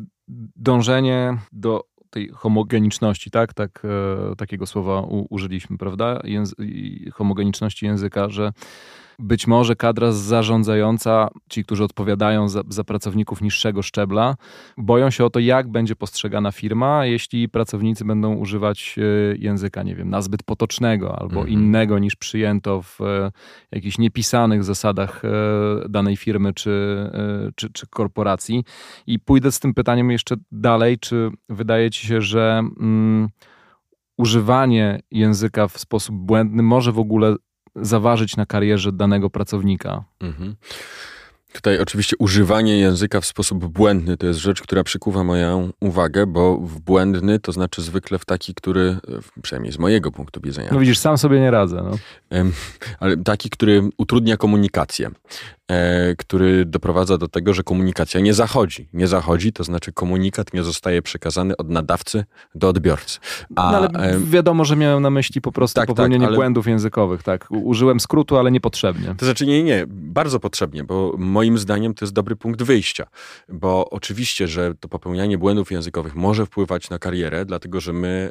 dążenie 0.56 1.38
do 1.52 1.89
tej 2.10 2.28
homogeniczności, 2.34 3.30
tak? 3.30 3.54
tak 3.54 3.82
e, 4.32 4.36
takiego 4.36 4.66
słowa 4.66 5.00
użyliśmy, 5.30 5.78
prawda? 5.78 6.20
Języ 6.24 6.54
homogeniczności 7.12 7.86
języka, 7.86 8.28
że 8.28 8.52
być 9.20 9.46
może 9.46 9.76
kadra 9.76 10.12
zarządzająca, 10.12 11.28
ci, 11.48 11.64
którzy 11.64 11.84
odpowiadają 11.84 12.48
za, 12.48 12.62
za, 12.68 12.84
pracowników 12.84 13.42
niższego 13.42 13.82
szczebla, 13.82 14.36
boją 14.78 15.10
się 15.10 15.24
o 15.24 15.30
to, 15.30 15.40
jak 15.40 15.68
będzie 15.68 15.96
postrzegana 15.96 16.52
firma, 16.52 17.06
jeśli 17.06 17.48
pracownicy 17.48 18.04
będą 18.04 18.34
używać 18.34 18.96
e, 18.98 19.36
języka, 19.36 19.82
nie 19.82 19.94
wiem, 19.94 20.10
nazbyt 20.10 20.42
potocznego 20.42 21.18
albo 21.18 21.40
mhm. 21.40 21.48
innego 21.48 21.98
niż 21.98 22.16
przyjęto 22.16 22.82
w 22.82 23.00
e, 23.00 23.32
jakichś 23.72 23.98
niepisanych 23.98 24.64
zasadach 24.64 25.22
e, 25.24 25.28
danej 25.88 26.16
firmy 26.16 26.54
czy, 26.54 26.70
czy, 27.54 27.72
czy 27.72 27.86
korporacji. 27.86 28.64
I 29.06 29.18
pójdę 29.18 29.52
z 29.52 29.60
tym 29.60 29.74
pytaniem 29.74 30.10
jeszcze 30.10 30.36
dalej, 30.52 30.98
czy 30.98 31.30
wydaje 31.48 31.90
ci 31.90 32.06
się, 32.06 32.20
że. 32.20 32.58
Mm, 32.80 33.28
używanie 34.18 35.00
języka 35.10 35.68
w 35.68 35.78
sposób 35.78 36.16
błędny 36.16 36.62
może 36.62 36.92
w 36.92 36.98
ogóle 36.98 37.36
zaważyć 37.82 38.36
na 38.36 38.46
karierze 38.46 38.92
danego 38.92 39.30
pracownika. 39.30 40.04
Mhm. 40.20 40.56
Tutaj 41.52 41.78
oczywiście 41.78 42.16
używanie 42.18 42.78
języka 42.78 43.20
w 43.20 43.26
sposób 43.26 43.64
błędny 43.64 44.16
to 44.16 44.26
jest 44.26 44.38
rzecz, 44.40 44.62
która 44.62 44.84
przykuwa 44.84 45.24
moją 45.24 45.70
uwagę, 45.80 46.26
bo 46.26 46.56
w 46.56 46.80
błędny 46.80 47.38
to 47.38 47.52
znaczy 47.52 47.82
zwykle 47.82 48.18
w 48.18 48.24
taki, 48.24 48.54
który, 48.54 48.96
przynajmniej 49.42 49.72
z 49.72 49.78
mojego 49.78 50.12
punktu 50.12 50.40
widzenia. 50.40 50.68
No 50.72 50.80
widzisz, 50.80 50.98
sam 50.98 51.18
sobie 51.18 51.40
nie 51.40 51.50
radzę. 51.50 51.82
No. 51.84 51.96
Ale 53.00 53.16
taki, 53.16 53.50
który 53.50 53.82
utrudnia 53.98 54.36
komunikację. 54.36 55.10
E, 55.70 56.14
który 56.16 56.64
doprowadza 56.64 57.18
do 57.18 57.28
tego, 57.28 57.54
że 57.54 57.62
komunikacja 57.62 58.20
nie 58.20 58.34
zachodzi. 58.34 58.88
Nie 58.92 59.06
zachodzi, 59.06 59.52
to 59.52 59.64
znaczy 59.64 59.92
komunikat 59.92 60.54
nie 60.54 60.62
zostaje 60.62 61.02
przekazany 61.02 61.56
od 61.56 61.68
nadawcy 61.68 62.24
do 62.54 62.68
odbiorcy. 62.68 63.18
A, 63.56 63.72
no, 63.72 63.78
ale 63.78 63.88
e, 63.88 64.18
wiadomo, 64.18 64.64
że 64.64 64.76
miałem 64.76 65.02
na 65.02 65.10
myśli 65.10 65.40
po 65.40 65.52
prostu 65.52 65.74
tak, 65.74 65.86
tak 65.86 65.96
popełnienie 65.96 66.24
tak, 66.24 66.28
ale... 66.28 66.36
błędów 66.36 66.66
językowych. 66.66 67.22
Tak, 67.22 67.46
użyłem 67.50 68.00
skrótu, 68.00 68.38
ale 68.38 68.50
niepotrzebnie. 68.50 69.14
To 69.18 69.24
znaczy 69.24 69.46
nie, 69.46 69.62
nie, 69.62 69.84
bardzo 69.88 70.40
potrzebnie, 70.40 70.84
bo 70.84 71.14
moim 71.18 71.58
zdaniem 71.58 71.94
to 71.94 72.04
jest 72.04 72.14
dobry 72.14 72.36
punkt 72.36 72.62
wyjścia, 72.62 73.06
bo 73.48 73.90
oczywiście, 73.90 74.48
że 74.48 74.74
to 74.74 74.88
popełnianie 74.88 75.38
błędów 75.38 75.72
językowych 75.72 76.14
może 76.14 76.46
wpływać 76.46 76.90
na 76.90 76.98
karierę, 76.98 77.44
dlatego 77.44 77.80
że 77.80 77.92
my 77.92 78.30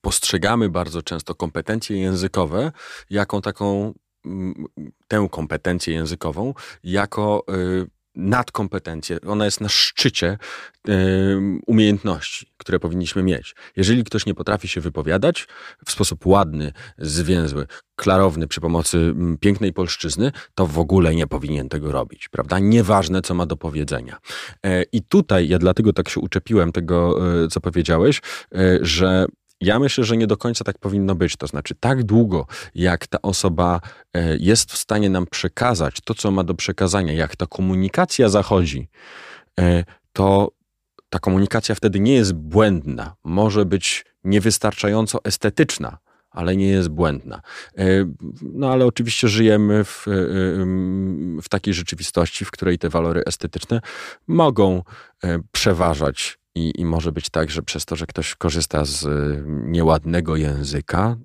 postrzegamy 0.00 0.68
bardzo 0.68 1.02
często 1.02 1.34
kompetencje 1.34 2.00
językowe 2.00 2.72
jako 3.10 3.40
taką 3.40 3.94
tę 5.08 5.28
kompetencję 5.30 5.94
językową 5.94 6.54
jako 6.82 7.44
y, 7.54 7.86
nadkompetencję. 8.14 9.18
Ona 9.26 9.44
jest 9.44 9.60
na 9.60 9.68
szczycie 9.68 10.38
y, 10.88 10.92
umiejętności, 11.66 12.52
które 12.56 12.78
powinniśmy 12.78 13.22
mieć. 13.22 13.54
Jeżeli 13.76 14.04
ktoś 14.04 14.26
nie 14.26 14.34
potrafi 14.34 14.68
się 14.68 14.80
wypowiadać 14.80 15.48
w 15.86 15.90
sposób 15.90 16.26
ładny, 16.26 16.72
zwięzły, 16.98 17.66
klarowny 17.96 18.48
przy 18.48 18.60
pomocy 18.60 19.14
pięknej 19.40 19.72
polszczyzny, 19.72 20.32
to 20.54 20.66
w 20.66 20.78
ogóle 20.78 21.14
nie 21.14 21.26
powinien 21.26 21.68
tego 21.68 21.92
robić, 21.92 22.28
prawda? 22.28 22.58
Nieważne, 22.58 23.22
co 23.22 23.34
ma 23.34 23.46
do 23.46 23.56
powiedzenia. 23.56 24.18
E, 24.64 24.82
I 24.82 25.02
tutaj 25.02 25.48
ja 25.48 25.58
dlatego 25.58 25.92
tak 25.92 26.08
się 26.08 26.20
uczepiłem 26.20 26.72
tego, 26.72 27.18
e, 27.44 27.48
co 27.48 27.60
powiedziałeś, 27.60 28.20
e, 28.54 28.78
że 28.82 29.26
ja 29.60 29.78
myślę, 29.78 30.04
że 30.04 30.16
nie 30.16 30.26
do 30.26 30.36
końca 30.36 30.64
tak 30.64 30.78
powinno 30.78 31.14
być. 31.14 31.36
To 31.36 31.46
znaczy, 31.46 31.74
tak 31.80 32.02
długo, 32.02 32.46
jak 32.74 33.06
ta 33.06 33.22
osoba 33.22 33.80
e, 34.14 34.36
jest 34.36 34.72
w 34.72 34.76
stanie 34.76 35.10
nam 35.10 35.26
przekazać 35.26 36.00
to, 36.04 36.14
co 36.14 36.30
ma 36.30 36.44
do 36.44 36.54
przekazania, 36.54 37.12
jak 37.12 37.36
ta 37.36 37.46
komunikacja 37.46 38.28
zachodzi, 38.28 38.88
e, 39.60 39.84
to 40.12 40.50
ta 41.10 41.18
komunikacja 41.18 41.74
wtedy 41.74 42.00
nie 42.00 42.14
jest 42.14 42.32
błędna. 42.32 43.14
Może 43.24 43.64
być 43.64 44.04
niewystarczająco 44.24 45.24
estetyczna, 45.24 45.98
ale 46.30 46.56
nie 46.56 46.68
jest 46.68 46.88
błędna. 46.88 47.42
E, 47.78 47.84
no 48.42 48.72
ale 48.72 48.86
oczywiście 48.86 49.28
żyjemy 49.28 49.84
w, 49.84 50.06
w 51.42 51.48
takiej 51.48 51.74
rzeczywistości, 51.74 52.44
w 52.44 52.50
której 52.50 52.78
te 52.78 52.88
walory 52.88 53.22
estetyczne 53.26 53.80
mogą 54.26 54.82
przeważać 55.52 56.39
i, 56.54 56.80
I, 56.80 56.84
może 56.84 57.12
być 57.12 57.30
tak, 57.30 57.50
że 57.50 57.62
przez 57.62 57.84
to, 57.84 57.96
że 57.96 58.06
ktoś 58.06 58.34
korzysta 58.34 58.84
z 58.84 59.02
y, 59.02 59.42
nieładnego 59.46 60.36
języka, 60.36 61.16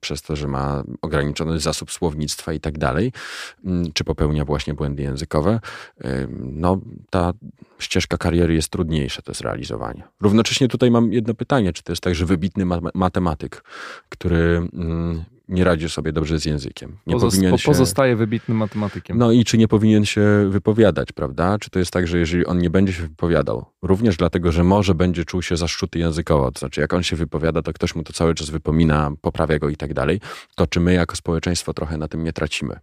przez 0.00 0.22
to, 0.22 0.36
że 0.36 0.48
ma 0.48 0.84
ograniczony 1.02 1.60
zasób 1.60 1.92
słownictwa 1.92 2.52
i 2.52 2.60
tak 2.60 2.78
dalej, 2.78 3.12
czy 3.94 4.04
popełnia 4.04 4.44
właśnie 4.44 4.74
błędy 4.74 5.02
językowe, 5.02 5.60
no 6.38 6.80
ta 7.10 7.32
ścieżka 7.78 8.16
kariery 8.16 8.54
jest 8.54 8.68
trudniejsza 8.68 9.22
do 9.26 9.34
zrealizowania. 9.34 10.08
Równocześnie 10.20 10.68
tutaj 10.68 10.90
mam 10.90 11.12
jedno 11.12 11.34
pytanie, 11.34 11.72
czy 11.72 11.82
to 11.82 11.92
jest 11.92 12.02
tak, 12.02 12.14
że 12.14 12.26
wybitny 12.26 12.64
matematyk, 12.94 13.64
który 14.08 14.68
nie 15.48 15.64
radzi 15.64 15.88
sobie 15.88 16.12
dobrze 16.12 16.40
z 16.40 16.44
językiem. 16.44 16.96
Nie 17.06 17.14
Pozos 17.14 17.34
powinien 17.34 17.58
się... 17.58 17.66
Pozostaje 17.66 18.16
wybitnym 18.16 18.58
matematykiem. 18.58 19.18
No 19.18 19.32
i 19.32 19.44
czy 19.44 19.58
nie 19.58 19.68
powinien 19.68 20.04
się 20.04 20.46
wypowiadać, 20.50 21.12
prawda? 21.12 21.58
Czy 21.58 21.70
to 21.70 21.78
jest 21.78 21.90
tak, 21.90 22.06
że 22.06 22.18
jeżeli 22.18 22.46
on 22.46 22.58
nie 22.58 22.70
będzie 22.70 22.92
się 22.92 23.02
wypowiadał, 23.02 23.64
również 23.82 24.16
dlatego, 24.16 24.52
że 24.52 24.64
może 24.64 24.94
będzie 24.94 25.24
czuł 25.24 25.42
się 25.42 25.56
zaszczuty 25.56 25.98
językowo, 25.98 26.52
to 26.52 26.58
znaczy 26.58 26.80
jak 26.80 26.94
on 26.94 27.02
się 27.02 27.16
wypowiada, 27.16 27.62
to 27.62 27.72
ktoś 27.72 27.94
mu 27.94 28.02
to 28.02 28.12
cały 28.12 28.34
czas 28.34 28.50
wypomina, 28.50 29.10
poprawia 29.20 29.58
go 29.58 29.68
i 29.68 29.76
tak 29.76 29.94
dalej, 29.94 30.20
to 30.54 30.66
czy 30.66 30.80
my 30.80 30.94
jako 30.94 31.16
społeczeństwo 31.16 31.74
trochę 31.74 31.98
na 31.98 32.08
tym 32.08 32.24
nie 32.24 32.32
tracimy, 32.32 32.78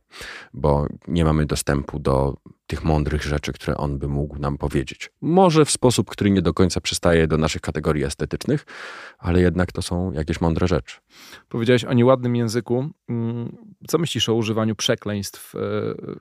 bo 0.53 0.87
nie 1.07 1.25
mamy 1.25 1.45
dostępu 1.45 1.99
do 1.99 2.37
tych 2.67 2.83
mądrych 2.83 3.23
rzeczy, 3.23 3.53
które 3.53 3.77
on 3.77 3.99
by 3.99 4.07
mógł 4.07 4.39
nam 4.39 4.57
powiedzieć. 4.57 5.11
Może 5.21 5.65
w 5.65 5.71
sposób, 5.71 6.09
który 6.09 6.31
nie 6.31 6.41
do 6.41 6.53
końca 6.53 6.81
przystaje 6.81 7.27
do 7.27 7.37
naszych 7.37 7.61
kategorii 7.61 8.03
estetycznych, 8.03 8.65
ale 9.19 9.41
jednak 9.41 9.71
to 9.71 9.81
są 9.81 10.11
jakieś 10.11 10.41
mądre 10.41 10.67
rzeczy. 10.67 10.97
Powiedziałeś 11.49 11.85
o 11.85 11.93
nieładnym 11.93 12.35
języku. 12.35 12.89
Mm, 13.09 13.57
co 13.87 13.97
myślisz 13.97 14.29
o 14.29 14.33
używaniu 14.33 14.75
przekleństw 14.75 15.55
e, 15.55 15.59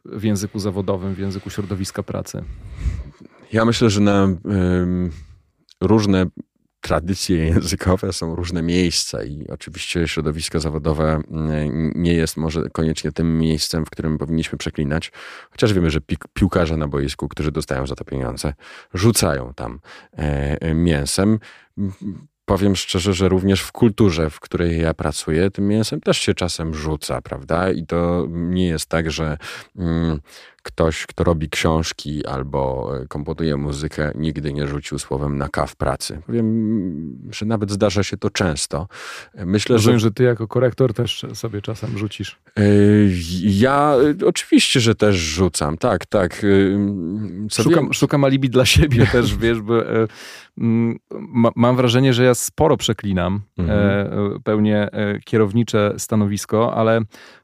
w 0.04 0.24
języku 0.24 0.58
zawodowym, 0.58 1.14
w 1.14 1.18
języku 1.18 1.50
środowiska 1.50 2.02
pracy? 2.02 2.44
Ja 3.52 3.64
myślę, 3.64 3.90
że 3.90 4.00
na 4.00 4.28
różne 5.80 6.26
tradycje 6.80 7.44
językowe, 7.44 8.12
są 8.12 8.34
różne 8.34 8.62
miejsca 8.62 9.24
i 9.24 9.46
oczywiście 9.48 10.08
środowisko 10.08 10.60
zawodowe 10.60 11.22
mm, 11.30 11.92
nie 11.94 12.14
jest 12.14 12.36
może 12.36 12.62
koniecznie 12.72 13.12
tym 13.12 13.38
miejscem, 13.38 13.86
w 13.86 13.90
którym 13.90 14.18
powinniśmy 14.18 14.58
przeklinać, 14.58 15.12
chociaż 15.50 15.72
wiemy, 15.72 15.90
że 15.90 16.00
piłkarze 16.32 16.76
na 16.76 16.88
boisku, 16.88 17.28
którzy 17.28 17.52
dostają 17.52 17.86
za 17.86 17.94
to 17.94 18.04
pieniądze, 18.04 18.54
rzucają 18.94 19.54
tam 19.54 19.80
e, 20.12 20.74
mięsem 20.74 21.38
powiem 22.50 22.76
szczerze, 22.76 23.14
że 23.14 23.28
również 23.28 23.60
w 23.62 23.72
kulturze, 23.72 24.30
w 24.30 24.40
której 24.40 24.80
ja 24.80 24.94
pracuję, 24.94 25.50
tym 25.50 25.68
mięsem 25.68 26.00
też 26.00 26.18
się 26.18 26.34
czasem 26.34 26.74
rzuca, 26.74 27.22
prawda? 27.22 27.70
I 27.70 27.86
to 27.86 28.26
nie 28.30 28.66
jest 28.66 28.86
tak, 28.86 29.10
że 29.10 29.38
mm, 29.76 30.20
ktoś, 30.62 31.06
kto 31.06 31.24
robi 31.24 31.50
książki 31.50 32.26
albo 32.26 32.90
e, 33.02 33.06
komponuje 33.06 33.56
muzykę, 33.56 34.12
nigdy 34.14 34.52
nie 34.52 34.68
rzucił 34.68 34.98
słowem 34.98 35.38
na 35.38 35.48
kaw 35.48 35.76
pracy. 35.76 36.22
Wiem, 36.28 37.30
że 37.30 37.46
nawet 37.46 37.70
zdarza 37.70 38.02
się 38.02 38.16
to 38.16 38.30
często. 38.30 38.88
Myślę, 39.34 39.76
Rozumiem, 39.76 39.98
że... 39.98 40.06
że 40.06 40.10
ty 40.10 40.22
jako 40.22 40.48
korektor 40.48 40.94
też 40.94 41.26
sobie 41.34 41.62
czasem 41.62 41.98
rzucisz. 41.98 42.38
E, 42.56 42.62
ja 43.42 43.94
e, 44.22 44.26
oczywiście, 44.26 44.80
że 44.80 44.94
też 44.94 45.16
rzucam, 45.16 45.78
tak, 45.78 46.06
tak. 46.06 46.46
Szukam, 47.50 47.92
szukam 47.92 48.24
alibi 48.24 48.50
dla 48.50 48.64
siebie 48.64 49.06
też, 49.12 49.36
wiesz, 49.36 49.60
bo 49.60 49.74
mam 51.56 51.76
wrażenie, 51.76 52.14
że 52.14 52.24
ja 52.24 52.34
sporo 52.34 52.76
przeklinam, 52.76 53.40
mhm. 53.58 54.42
pełnię 54.42 54.88
kierownicze 55.24 55.94
stanowisko, 55.98 56.74
ale 56.74 57.00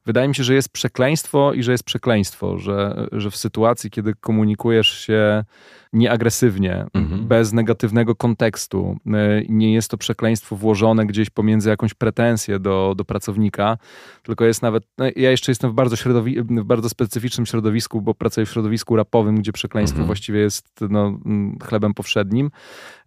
wydaje 0.07 0.29
mi 0.29 0.35
się, 0.35 0.44
że 0.44 0.55
jest 0.55 0.68
przekleństwo 0.68 1.52
i 1.52 1.62
że 1.62 1.72
jest 1.72 1.85
przekleństwo, 1.85 2.59
że, 2.59 3.06
że 3.12 3.31
w 3.31 3.37
sytuacji, 3.37 3.90
kiedy 3.90 4.14
komunikujesz 4.14 4.88
się 4.88 5.45
nieagresywnie, 5.92 6.87
mhm. 6.95 7.29
bez 7.29 7.53
negatywnego 7.53 8.14
kontekstu, 8.14 8.97
e, 9.07 9.42
nie 9.49 9.75
jest 9.75 9.90
to 9.90 9.97
przekleństwo 9.97 10.57
włożone 10.57 11.07
gdzieś 11.07 11.31
pomiędzy 11.31 11.69
jakąś 11.69 11.95
pretensję 11.95 12.59
do, 12.59 12.95
do 12.97 13.05
pracownika, 13.05 13.79
tylko 14.23 14.45
jest 14.45 14.62
nawet, 14.62 14.85
no 14.99 15.05
ja 15.16 15.31
jeszcze 15.31 15.51
jestem 15.51 15.71
w 15.71 15.75
bardzo, 15.75 15.97
środowi- 15.97 16.61
w 16.62 16.64
bardzo 16.64 16.88
specyficznym 16.88 17.47
środowisku, 17.47 18.03
bo 18.03 18.14
pracuję 18.14 18.47
w 18.47 18.51
środowisku 18.51 18.97
rapowym, 18.97 19.37
gdzie 19.37 19.53
przekleństwo 19.53 19.97
mhm. 19.97 20.07
właściwie 20.07 20.40
jest 20.40 20.81
no, 20.90 21.19
chlebem 21.62 21.95
powszednim, 21.95 22.51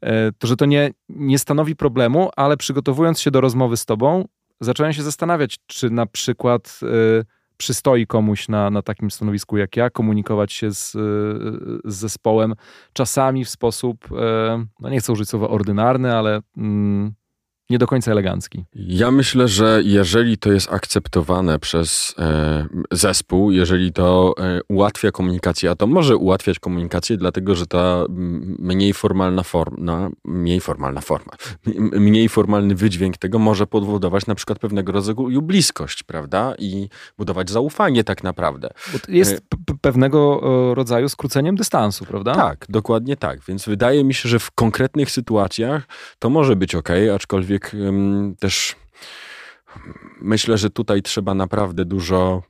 e, 0.02 0.32
to 0.32 0.48
że 0.48 0.56
to 0.56 0.66
nie, 0.66 0.92
nie 1.10 1.40
stanowi 1.40 1.76
problemu, 1.76 2.30
ale 2.36 2.58
przygotowując 2.58 3.20
się 3.20 3.32
do 3.32 3.42
rozmowy 3.42 3.78
z 3.78 3.86
tobą, 3.86 4.26
zacząłem 4.62 4.94
się 4.94 5.04
zastanawiać, 5.04 5.58
czy 5.68 5.90
na 5.90 6.06
przykład 6.06 6.80
y, 6.84 7.26
przystoi 7.60 8.08
komuś 8.08 8.48
na, 8.48 8.70
na 8.70 8.82
takim 8.82 9.12
stanowisku 9.12 9.58
jak 9.58 9.78
ja 9.78 9.90
komunikować 9.90 10.54
się 10.54 10.72
z, 10.72 10.96
y, 10.96 11.00
z 11.86 11.96
zespołem. 11.96 12.54
Czasami 12.94 13.46
w 13.46 13.50
sposób, 13.50 14.06
y, 14.06 14.16
no 14.80 14.90
nie 14.90 15.00
chcę 15.00 15.14
użyć 15.14 15.30
słowa 15.30 15.48
ordynarny, 15.48 16.16
ale 16.16 16.42
mm, 16.58 17.14
nie 17.70 17.78
do 17.78 17.88
końca 17.88 18.12
elegancki. 18.12 18.66
Ja 18.76 19.12
myślę, 19.12 19.48
że 19.48 19.82
jeżeli 19.84 20.38
to 20.38 20.52
jest 20.52 20.74
akceptowane 20.74 21.60
przez 21.60 22.16
e, 22.20 22.66
zespół, 22.92 23.52
jeżeli 23.52 23.94
to 23.94 24.34
e, 24.38 24.60
ułatwia 24.68 25.12
komunikację, 25.12 25.72
a 25.72 25.76
to 25.76 25.88
może 25.88 26.18
ułatwiać 26.18 26.60
komunikację, 26.60 27.18
dlatego 27.18 27.56
że 27.56 27.68
ta 27.68 28.06
mniej 28.60 28.94
formalna 28.94 29.44
forma, 29.44 30.10
mniej 30.26 30.60
formalna 30.60 31.02
forma, 31.02 31.34
mniej 31.76 32.30
formalny 32.30 32.76
wydźwięk 32.76 33.18
tego 33.18 33.40
może 33.40 33.68
powodować 33.68 34.28
na 34.28 34.36
przykład 34.36 34.60
pewnego 34.60 34.92
rodzaju 34.92 35.42
bliskość, 35.42 36.04
prawda? 36.04 36.54
I 36.60 36.90
budować 37.18 37.50
zaufanie 37.50 38.04
tak 38.04 38.24
naprawdę. 38.24 38.70
jest 39.08 39.34
e, 39.34 39.76
pewnego 39.82 40.42
e, 40.72 40.76
rodzaju 40.76 41.10
skróceniem 41.10 41.56
dystansu, 41.56 42.06
prawda? 42.06 42.36
Tak, 42.36 42.66
dokładnie 42.70 43.18
tak. 43.18 43.40
Więc 43.48 43.66
wydaje 43.66 44.04
mi 44.04 44.14
się, 44.14 44.30
że 44.30 44.40
w 44.40 44.52
konkretnych 44.52 45.12
sytuacjach 45.12 45.88
to 46.20 46.30
może 46.30 46.56
być 46.56 46.76
ok, 46.76 46.90
aczkolwiek 47.16 47.59
aczkolwiek 47.60 47.72
też 48.40 48.76
myślę, 50.22 50.58
że 50.58 50.70
tutaj 50.70 51.02
trzeba 51.02 51.34
naprawdę 51.34 51.86
dużo 51.86 52.44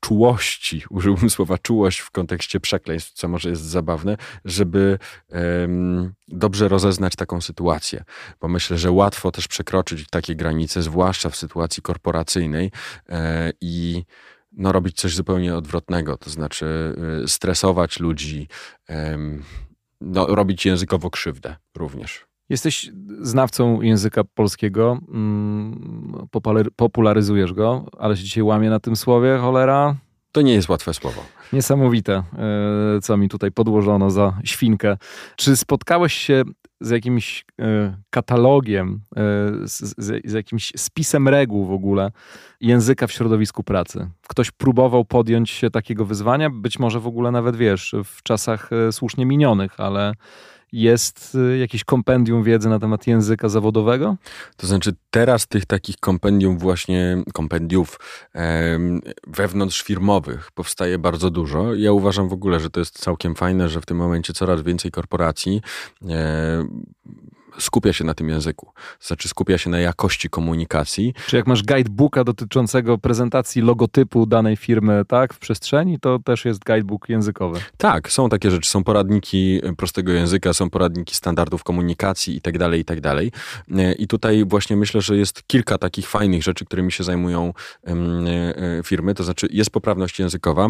czułości, 0.00 0.82
użyłbym 0.90 1.30
słowa 1.36 1.58
czułość 1.58 1.98
w 1.98 2.10
kontekście 2.10 2.60
przekleństw, 2.60 3.12
co 3.12 3.28
może 3.28 3.48
jest 3.50 3.62
zabawne, 3.62 4.16
żeby 4.44 4.98
um, 5.28 6.14
dobrze 6.28 6.68
rozeznać 6.68 7.16
taką 7.16 7.40
sytuację. 7.40 8.04
Bo 8.40 8.48
myślę, 8.48 8.78
że 8.78 8.90
łatwo 8.90 9.30
też 9.30 9.48
przekroczyć 9.48 10.08
takie 10.10 10.36
granice, 10.36 10.82
zwłaszcza 10.82 11.30
w 11.30 11.36
sytuacji 11.36 11.82
korporacyjnej 11.82 12.70
e, 13.08 13.52
i 13.60 14.04
no, 14.52 14.72
robić 14.72 14.96
coś 14.96 15.14
zupełnie 15.14 15.54
odwrotnego, 15.54 16.16
to 16.16 16.30
znaczy 16.30 16.94
e, 17.24 17.28
stresować 17.28 18.00
ludzi, 18.00 18.48
no, 20.00 20.26
robić 20.26 20.66
językowo 20.66 21.10
krzywdę 21.10 21.56
również. 21.74 22.31
Jesteś 22.52 22.90
znawcą 23.20 23.80
języka 23.80 24.24
polskiego, 24.34 24.98
mm, 25.08 26.26
popularyzujesz 26.76 27.52
go, 27.52 27.86
ale 27.98 28.16
się 28.16 28.22
dzisiaj 28.24 28.42
łamie 28.42 28.70
na 28.70 28.80
tym 28.80 28.96
słowie, 28.96 29.38
cholera. 29.40 29.96
To 30.32 30.42
nie 30.42 30.54
jest 30.54 30.68
łatwe 30.68 30.94
słowo. 30.94 31.22
Niesamowite, 31.52 32.12
e, 32.14 33.00
co 33.02 33.16
mi 33.16 33.28
tutaj 33.28 33.52
podłożono 33.52 34.10
za 34.10 34.38
świnkę. 34.44 34.96
Czy 35.36 35.56
spotkałeś 35.56 36.14
się 36.14 36.42
z 36.80 36.90
jakimś 36.90 37.44
e, 37.60 37.96
katalogiem, 38.10 39.00
e, 39.16 39.20
z, 39.68 39.94
z, 40.24 40.32
jakimś 40.32 40.72
spisem 40.76 41.28
reguł 41.28 41.66
w 41.66 41.72
ogóle 41.72 42.10
języka 42.60 43.06
w 43.06 43.12
środowisku 43.12 43.62
pracy? 43.62 44.10
Ktoś 44.28 44.50
próbował 44.50 45.04
podjąć 45.04 45.50
się 45.50 45.70
takiego 45.70 46.04
wyzwania, 46.04 46.50
być 46.50 46.78
może 46.78 47.00
w 47.00 47.06
ogóle 47.06 47.30
nawet 47.30 47.56
wiesz, 47.56 47.94
w 48.04 48.22
czasach 48.22 48.70
słusznie 48.90 49.26
minionych, 49.26 49.80
ale 49.80 50.14
jest 50.72 51.34
y, 51.34 51.58
jakieś 51.58 51.84
kompendium 51.84 52.42
wiedzy 52.42 52.68
na 52.68 52.78
temat 52.78 53.06
języka 53.06 53.48
zawodowego? 53.48 54.16
To 54.56 54.66
znaczy 54.66 54.94
teraz 55.10 55.46
tych 55.46 55.66
takich 55.66 55.96
kompendium 55.96 56.58
właśnie, 56.58 57.22
kompendiów 57.32 58.00
wewnątrzfirmowych 59.26 60.50
powstaje 60.52 60.98
bardzo 60.98 61.30
dużo. 61.30 61.74
Ja 61.74 61.92
uważam 61.92 62.28
w 62.28 62.32
ogóle, 62.32 62.60
że 62.60 62.70
to 62.70 62.80
jest 62.80 62.98
całkiem 62.98 63.34
fajne, 63.34 63.68
że 63.68 63.80
w 63.80 63.86
tym 63.86 63.96
momencie 63.96 64.32
coraz 64.32 64.62
więcej 64.62 64.90
korporacji 64.90 65.60
e, 66.08 66.64
skupia 67.58 67.92
się 67.92 68.04
na 68.04 68.14
tym 68.14 68.28
języku. 68.28 68.72
Znaczy 69.00 69.28
skupia 69.28 69.58
się 69.58 69.70
na 69.70 69.78
jakości 69.78 70.30
komunikacji. 70.30 71.14
Czy 71.26 71.36
jak 71.36 71.46
masz 71.46 71.62
guidebooka 71.62 72.24
dotyczącego 72.24 72.98
prezentacji 72.98 73.62
logotypu 73.62 74.26
danej 74.26 74.56
firmy, 74.56 75.04
tak, 75.08 75.34
w 75.34 75.38
przestrzeni, 75.38 76.00
to 76.00 76.18
też 76.18 76.44
jest 76.44 76.64
guidebook 76.64 77.08
językowy. 77.08 77.60
Tak, 77.76 78.12
są 78.12 78.28
takie 78.28 78.50
rzeczy. 78.50 78.70
Są 78.70 78.84
poradniki 78.84 79.60
prostego 79.76 80.12
języka, 80.12 80.52
są 80.52 80.70
poradniki 80.70 81.14
standardów 81.14 81.64
komunikacji 81.64 82.36
i 82.36 82.40
tak 82.40 82.58
dalej, 82.58 82.80
i 82.80 82.84
tak 82.84 83.00
dalej. 83.00 83.32
E, 83.74 83.92
I 83.92 84.06
tutaj 84.06 84.44
właśnie 84.44 84.76
myślę, 84.76 85.00
że 85.00 85.16
jest 85.16 85.42
kilka 85.46 85.78
takich 85.78 86.08
fajnych 86.08 86.42
rzeczy, 86.42 86.64
którymi 86.64 86.92
się 86.92 87.04
zajmują 87.04 87.52
e, 87.86 87.92
e, 87.92 88.82
firmy. 88.84 89.14
To 89.14 89.24
znaczy 89.24 89.48
jest 89.50 89.70
poprawność 89.70 90.18
językowa, 90.18 90.68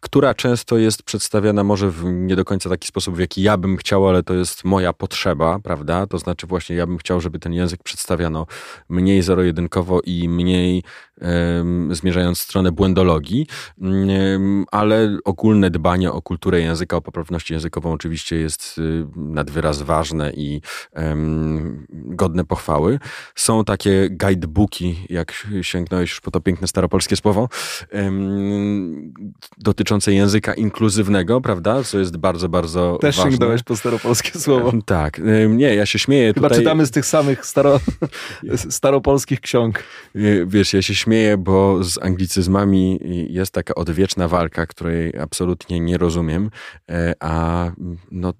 która 0.00 0.34
często 0.34 0.78
jest 0.78 1.02
przedstawiana 1.02 1.64
może 1.64 1.90
w 1.90 2.04
nie 2.04 2.36
do 2.36 2.44
końca 2.44 2.70
taki 2.70 2.88
sposób, 2.88 3.16
w 3.16 3.18
jaki 3.18 3.42
ja 3.42 3.56
bym 3.56 3.76
chciał, 3.76 4.08
ale 4.08 4.22
to 4.22 4.34
jest 4.34 4.64
moja 4.64 4.92
potrzeba, 4.92 5.58
prawda? 5.58 6.06
To 6.06 6.18
znaczy 6.24 6.46
właśnie 6.46 6.76
ja 6.76 6.86
bym 6.86 6.98
chciał, 6.98 7.20
żeby 7.20 7.38
ten 7.38 7.52
język 7.52 7.82
przedstawiano 7.82 8.46
mniej 8.88 9.22
zero-jedynkowo 9.22 10.00
i 10.00 10.28
mniej 10.28 10.82
um, 11.20 11.94
zmierzając 11.94 12.38
w 12.38 12.42
stronę 12.42 12.72
błędologii, 12.72 13.46
um, 13.80 14.64
ale 14.72 15.18
ogólne 15.24 15.70
dbanie 15.70 16.12
o 16.12 16.22
kulturę 16.22 16.60
języka, 16.60 16.96
o 16.96 17.00
poprawność 17.00 17.50
językową 17.50 17.92
oczywiście 17.92 18.36
jest 18.36 18.78
y, 18.78 19.06
nad 19.16 19.50
wyraz 19.50 19.82
ważne 19.82 20.32
i 20.32 20.60
um, 20.92 21.86
godne 21.92 22.44
pochwały. 22.44 22.98
Są 23.34 23.64
takie 23.64 24.08
guidebooki, 24.10 25.06
jak 25.10 25.46
sięgnąłeś 25.62 26.10
już 26.10 26.20
po 26.20 26.30
to 26.30 26.40
piękne 26.40 26.68
staropolskie 26.68 27.16
słowo, 27.16 27.48
dotyczące 29.58 30.12
języka 30.12 30.54
inkluzywnego, 30.54 31.40
prawda? 31.40 31.82
Co 31.82 31.98
jest 31.98 32.16
bardzo, 32.16 32.48
bardzo 32.48 32.98
Też 33.00 33.16
ważne. 33.16 33.30
sięgnąłeś 33.30 33.62
po 33.62 33.76
staropolskie 33.76 34.38
słowo. 34.38 34.72
Tak. 34.86 35.20
Nie, 35.48 35.74
ja 35.74 35.86
się 35.86 35.98
śmieję 35.98 36.13
śmieję 36.14 36.34
Chyba 36.34 36.48
tutaj... 36.48 36.62
czytamy 36.62 36.86
z 36.86 36.90
tych 36.90 37.06
samych 37.06 37.46
staro... 37.46 37.80
staropolskich 38.70 39.40
ksiąg. 39.40 39.84
Wiesz, 40.46 40.72
ja 40.72 40.82
się 40.82 40.94
śmieję, 40.94 41.36
bo 41.36 41.84
z 41.84 42.02
anglicyzmami 42.02 43.00
jest 43.30 43.52
taka 43.52 43.74
odwieczna 43.74 44.28
walka, 44.28 44.66
której 44.66 45.18
absolutnie 45.18 45.80
nie 45.80 45.98
rozumiem, 45.98 46.50
e, 46.90 47.14
a 47.20 47.70
no 48.10 48.32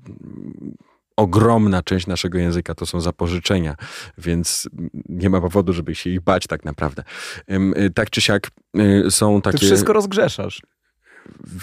ogromna 1.17 1.83
część 1.83 2.07
naszego 2.07 2.39
języka 2.39 2.75
to 2.75 2.87
są 2.87 3.01
zapożyczenia, 3.01 3.77
więc 4.19 4.69
nie 5.09 5.31
ma 5.31 5.41
powodu, 5.41 5.73
żeby 5.73 5.95
się 5.95 6.11
ich 6.11 6.21
bać 6.21 6.47
tak 6.47 6.65
naprawdę. 6.65 7.03
E, 7.49 7.91
tak 7.91 8.11
czy 8.11 8.21
siak 8.21 8.51
e, 8.77 9.11
są 9.11 9.43
takie... 9.43 9.59
Ty 9.59 9.67
wszystko 9.67 9.93
rozgrzeszasz. 9.93 10.63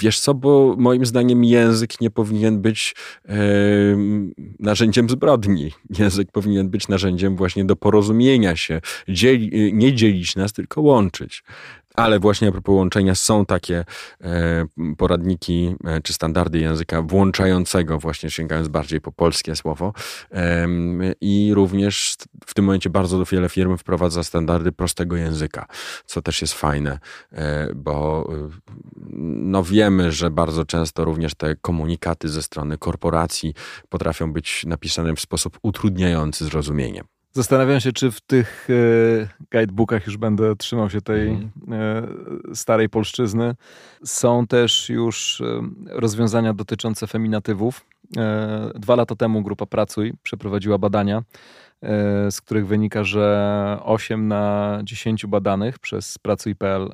Wiesz 0.01 0.19
co, 0.19 0.33
bo 0.33 0.75
moim 0.77 1.05
zdaniem 1.05 1.43
język 1.43 2.01
nie 2.01 2.09
powinien 2.09 2.61
być 2.61 2.95
narzędziem 4.59 5.09
zbrodni. 5.09 5.71
Język 5.99 6.31
powinien 6.31 6.69
być 6.69 6.87
narzędziem 6.87 7.35
właśnie 7.35 7.65
do 7.65 7.75
porozumienia 7.75 8.55
się. 8.55 8.81
Dzieli, 9.09 9.73
nie 9.73 9.93
dzielić 9.93 10.35
nas, 10.35 10.53
tylko 10.53 10.81
łączyć. 10.81 11.43
Ale 11.95 12.19
właśnie 12.19 12.47
a 12.47 12.51
propos 12.51 12.75
łączenia 12.75 13.15
są 13.15 13.45
takie 13.45 13.85
e, 14.21 14.65
poradniki 14.97 15.75
e, 15.85 16.01
czy 16.01 16.13
standardy 16.13 16.59
języka 16.59 17.01
włączającego, 17.01 17.99
właśnie 17.99 18.29
sięgając 18.29 18.67
bardziej 18.67 19.01
po 19.01 19.11
polskie 19.11 19.55
słowo. 19.55 19.93
I 21.21 21.51
również 21.53 22.15
w 22.45 22.53
tym 22.53 22.65
momencie 22.65 22.89
bardzo 22.89 23.25
wiele 23.25 23.49
firm 23.49 23.77
wprowadza 23.77 24.23
standardy 24.23 24.71
prostego 24.71 25.15
języka, 25.15 25.65
co 26.05 26.21
też 26.21 26.41
jest 26.41 26.53
fajne, 26.53 26.99
e, 27.31 27.67
bo 27.75 28.29
e, 28.33 28.49
no 29.33 29.63
wiemy, 29.63 30.11
że 30.11 30.29
bardzo 30.29 30.65
często 30.65 31.05
również 31.05 31.35
te 31.35 31.55
komunikaty 31.55 32.29
ze 32.29 32.41
strony 32.41 32.77
korporacji 32.77 33.53
potrafią 33.89 34.33
być 34.33 34.65
napisane 34.65 35.15
w 35.15 35.19
sposób 35.19 35.59
utrudniający 35.61 36.45
zrozumienie. 36.45 37.03
Zastanawiam 37.33 37.79
się, 37.79 37.91
czy 37.91 38.11
w 38.11 38.21
tych 38.21 38.67
e, 38.69 39.27
guidebookach 39.51 40.05
już 40.05 40.17
będę 40.17 40.55
trzymał 40.55 40.89
się 40.89 41.01
tej 41.01 41.29
mm. 41.29 42.55
starej 42.55 42.89
polszczyzny. 42.89 43.55
Są 44.03 44.47
też 44.47 44.89
już 44.89 45.41
e, 45.41 45.61
rozwiązania 45.85 46.53
dotyczące 46.53 47.07
feminatywów. 47.07 47.85
Dwa 48.75 48.95
lata 48.95 49.15
temu 49.15 49.41
grupa 49.41 49.65
Pracuj 49.65 50.13
przeprowadziła 50.23 50.77
badania 50.77 51.23
E, 51.81 52.31
z 52.31 52.41
których 52.41 52.67
wynika, 52.67 53.03
że 53.03 53.77
8 53.83 54.27
na 54.27 54.79
10 54.83 55.25
badanych 55.25 55.79
przez 55.79 56.17
Pracuj.pl, 56.17 56.89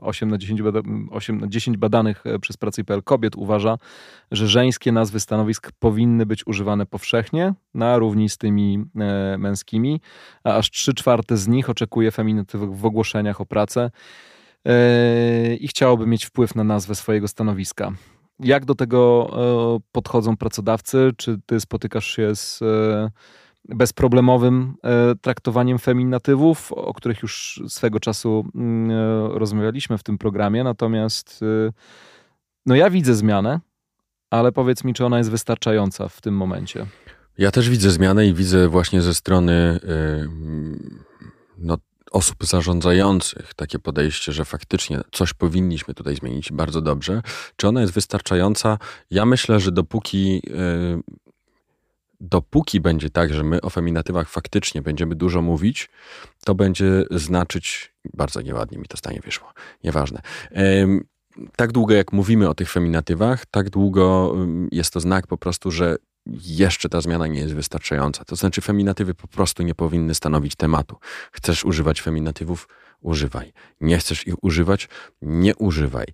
8 0.00 0.28
e, 0.28 0.32
na 0.32 0.38
10, 0.38 0.60
8 1.10 1.40
na 1.40 1.46
10 1.46 1.76
badanych 1.76 2.26
e, 2.26 2.38
przez 2.38 2.56
Pracuj.pl 2.56 3.02
kobiet 3.02 3.36
uważa, 3.36 3.78
że 4.30 4.48
żeńskie 4.48 4.92
nazwy 4.92 5.20
stanowisk 5.20 5.72
powinny 5.78 6.26
być 6.26 6.46
używane 6.46 6.86
powszechnie, 6.86 7.54
na 7.74 7.98
równi 7.98 8.28
z 8.28 8.38
tymi 8.38 8.84
męskimi, 9.38 10.00
a 10.44 10.56
aż 10.56 10.70
3 10.70 10.94
czwarte 10.94 11.36
z 11.36 11.48
nich 11.48 11.70
oczekuje 11.70 12.10
feminatywów 12.10 12.80
w 12.80 12.86
ogłoszeniach 12.86 13.40
o 13.40 13.46
pracę 13.46 13.90
i 15.60 15.68
chciałoby 15.68 16.06
mieć 16.06 16.24
wpływ 16.24 16.54
na 16.54 16.64
nazwę 16.64 16.94
swojego 16.94 17.28
stanowiska. 17.28 17.92
Jak 18.44 18.64
do 18.64 18.74
tego 18.74 19.30
podchodzą 19.92 20.36
pracodawcy? 20.36 21.10
Czy 21.16 21.40
ty 21.46 21.60
spotykasz 21.60 22.06
się 22.16 22.34
z 22.34 22.60
bezproblemowym 23.68 24.74
e, 24.84 25.14
traktowaniem 25.14 25.78
feminatywów, 25.78 26.72
o 26.72 26.94
których 26.94 27.22
już 27.22 27.62
swego 27.68 28.00
czasu 28.00 28.46
mm, 28.54 28.90
e, 28.90 29.38
rozmawialiśmy 29.38 29.98
w 29.98 30.02
tym 30.02 30.18
programie. 30.18 30.64
Natomiast 30.64 31.40
e, 31.42 31.72
no 32.66 32.74
ja 32.74 32.90
widzę 32.90 33.14
zmianę, 33.14 33.60
ale 34.30 34.52
powiedz 34.52 34.84
mi, 34.84 34.94
czy 34.94 35.04
ona 35.06 35.18
jest 35.18 35.30
wystarczająca 35.30 36.08
w 36.08 36.20
tym 36.20 36.36
momencie? 36.36 36.86
Ja 37.38 37.50
też 37.50 37.70
widzę 37.70 37.90
zmianę 37.90 38.26
i 38.26 38.34
widzę 38.34 38.68
właśnie 38.68 39.02
ze 39.02 39.14
strony 39.14 39.80
no, 41.58 41.76
osób 42.14 42.44
zarządzających 42.44 43.54
takie 43.54 43.78
podejście, 43.78 44.32
że 44.32 44.44
faktycznie 44.44 45.00
coś 45.12 45.32
powinniśmy 45.32 45.94
tutaj 45.94 46.16
zmienić 46.16 46.52
bardzo 46.52 46.80
dobrze. 46.80 47.22
Czy 47.56 47.68
ona 47.68 47.80
jest 47.80 47.92
wystarczająca? 47.92 48.78
Ja 49.10 49.26
myślę, 49.26 49.60
że 49.60 49.72
dopóki 49.72 50.42
dopóki 52.20 52.80
będzie 52.80 53.10
tak, 53.10 53.34
że 53.34 53.44
my 53.44 53.60
o 53.60 53.70
feminatywach 53.70 54.28
faktycznie 54.28 54.82
będziemy 54.82 55.14
dużo 55.14 55.42
mówić, 55.42 55.90
to 56.44 56.54
będzie 56.54 57.04
znaczyć, 57.10 57.94
bardzo 58.14 58.40
nieładnie 58.40 58.78
mi 58.78 58.86
to 58.86 58.96
stanie 58.96 59.20
wyszło, 59.20 59.52
nieważne. 59.84 60.20
Tak 61.56 61.72
długo 61.72 61.94
jak 61.94 62.12
mówimy 62.12 62.48
o 62.48 62.54
tych 62.54 62.70
feminatywach, 62.70 63.46
tak 63.46 63.70
długo 63.70 64.34
jest 64.72 64.92
to 64.92 65.00
znak 65.00 65.26
po 65.26 65.36
prostu, 65.36 65.70
że 65.70 65.96
jeszcze 66.26 66.88
ta 66.88 67.00
zmiana 67.00 67.26
nie 67.26 67.40
jest 67.40 67.54
wystarczająca. 67.54 68.24
To 68.24 68.36
znaczy, 68.36 68.60
feminatywy 68.60 69.14
po 69.14 69.28
prostu 69.28 69.62
nie 69.62 69.74
powinny 69.74 70.14
stanowić 70.14 70.56
tematu. 70.56 70.96
Chcesz 71.32 71.64
używać 71.64 72.00
feminatywów? 72.02 72.68
Używaj. 73.00 73.52
Nie 73.80 73.98
chcesz 73.98 74.26
ich 74.26 74.44
używać? 74.44 74.88
Nie 75.22 75.56
używaj. 75.56 76.06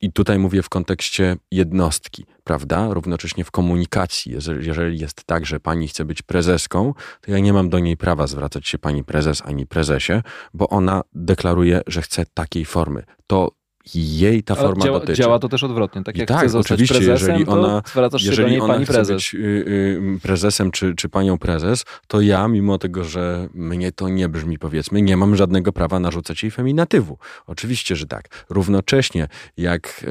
I 0.00 0.12
tutaj 0.12 0.38
mówię 0.38 0.62
w 0.62 0.68
kontekście 0.68 1.36
jednostki, 1.50 2.26
prawda? 2.44 2.94
Równocześnie 2.94 3.44
w 3.44 3.50
komunikacji. 3.50 4.32
Jeżeli 4.60 4.98
jest 4.98 5.24
tak, 5.24 5.46
że 5.46 5.60
pani 5.60 5.88
chce 5.88 6.04
być 6.04 6.22
prezeską, 6.22 6.94
to 7.20 7.30
ja 7.30 7.38
nie 7.38 7.52
mam 7.52 7.68
do 7.68 7.78
niej 7.78 7.96
prawa 7.96 8.26
zwracać 8.26 8.68
się 8.68 8.78
pani 8.78 9.04
prezes 9.04 9.42
ani 9.44 9.66
prezesie, 9.66 10.22
bo 10.54 10.68
ona 10.68 11.02
deklaruje, 11.12 11.80
że 11.86 12.02
chce 12.02 12.24
takiej 12.34 12.64
formy. 12.64 13.04
To 13.26 13.50
jej 13.94 14.42
ta 14.42 14.54
forma 14.54 14.84
działa, 14.84 15.00
dotyczy. 15.00 15.22
Działa 15.22 15.38
to 15.38 15.48
też 15.48 15.64
odwrotnie. 15.64 16.04
Tak 16.04 16.16
jak 16.16 16.28
tak, 16.28 16.48
chce 16.48 16.58
oczywiście, 16.58 16.94
prezesem, 16.94 17.38
jeżeli 17.38 17.46
ona, 17.46 17.82
jeżeli 18.18 18.60
ona 18.60 18.74
pani 18.74 18.84
chce 18.84 18.92
prezes. 18.94 19.16
być 19.16 19.34
y, 19.34 19.38
y, 19.38 20.18
prezesem 20.22 20.70
czy, 20.70 20.94
czy 20.94 21.08
panią 21.08 21.38
prezes, 21.38 21.84
to 22.06 22.20
ja, 22.20 22.48
mimo 22.48 22.78
tego, 22.78 23.04
że 23.04 23.48
mnie 23.54 23.92
to 23.92 24.08
nie 24.08 24.28
brzmi, 24.28 24.58
powiedzmy, 24.58 25.02
nie 25.02 25.16
mam 25.16 25.36
żadnego 25.36 25.72
prawa 25.72 26.00
narzucać 26.00 26.42
jej 26.42 26.50
feminatywu. 26.50 27.18
Oczywiście, 27.46 27.96
że 27.96 28.06
tak. 28.06 28.44
Równocześnie, 28.50 29.28
jak 29.56 30.06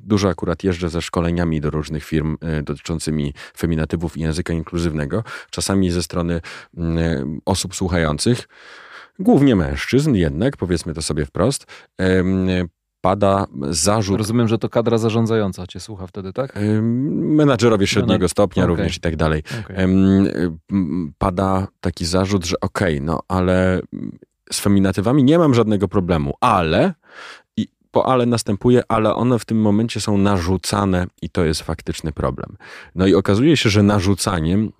dużo 0.00 0.28
akurat 0.28 0.64
jeżdżę 0.64 0.88
ze 0.88 1.02
szkoleniami 1.02 1.60
do 1.60 1.70
różnych 1.70 2.04
firm 2.04 2.36
e, 2.40 2.62
dotyczącymi 2.62 3.34
feminatywów 3.56 4.16
i 4.16 4.20
języka 4.20 4.52
inkluzywnego, 4.52 5.24
czasami 5.50 5.90
ze 5.90 6.02
strony 6.02 6.40
osób 7.44 7.74
słuchających, 7.74 8.48
głównie 9.18 9.56
mężczyzn 9.56 10.14
jednak, 10.14 10.56
powiedzmy 10.56 10.94
to 10.94 11.02
sobie 11.02 11.26
wprost, 11.26 11.66
pada 13.00 13.46
zarzut. 13.70 14.18
Rozumiem, 14.18 14.48
że 14.48 14.58
to 14.58 14.68
kadra 14.68 14.98
zarządzająca 14.98 15.66
cię 15.66 15.80
słucha 15.80 16.06
wtedy, 16.06 16.32
tak? 16.32 16.58
Menadżerowie 17.12 17.86
średniego 17.86 18.18
Menad... 18.18 18.30
stopnia 18.30 18.62
okay. 18.62 18.76
również 18.76 18.96
i 18.96 19.00
tak 19.00 19.16
dalej. 19.16 19.42
Okay. 19.60 19.88
Pada 21.18 21.68
taki 21.80 22.04
zarzut, 22.04 22.44
że 22.44 22.60
okej, 22.60 22.94
okay, 22.94 23.06
no 23.06 23.20
ale 23.28 23.80
z 24.52 24.60
feminatywami 24.60 25.24
nie 25.24 25.38
mam 25.38 25.54
żadnego 25.54 25.88
problemu, 25.88 26.34
ale 26.40 26.94
i 27.56 27.68
po 27.90 28.06
ale 28.06 28.26
następuje, 28.26 28.82
ale 28.88 29.14
one 29.14 29.38
w 29.38 29.44
tym 29.44 29.60
momencie 29.60 30.00
są 30.00 30.18
narzucane 30.18 31.06
i 31.22 31.30
to 31.30 31.44
jest 31.44 31.62
faktyczny 31.62 32.12
problem. 32.12 32.56
No 32.94 33.06
i 33.06 33.14
okazuje 33.14 33.56
się, 33.56 33.70
że 33.70 33.82
narzucaniem 33.82 34.72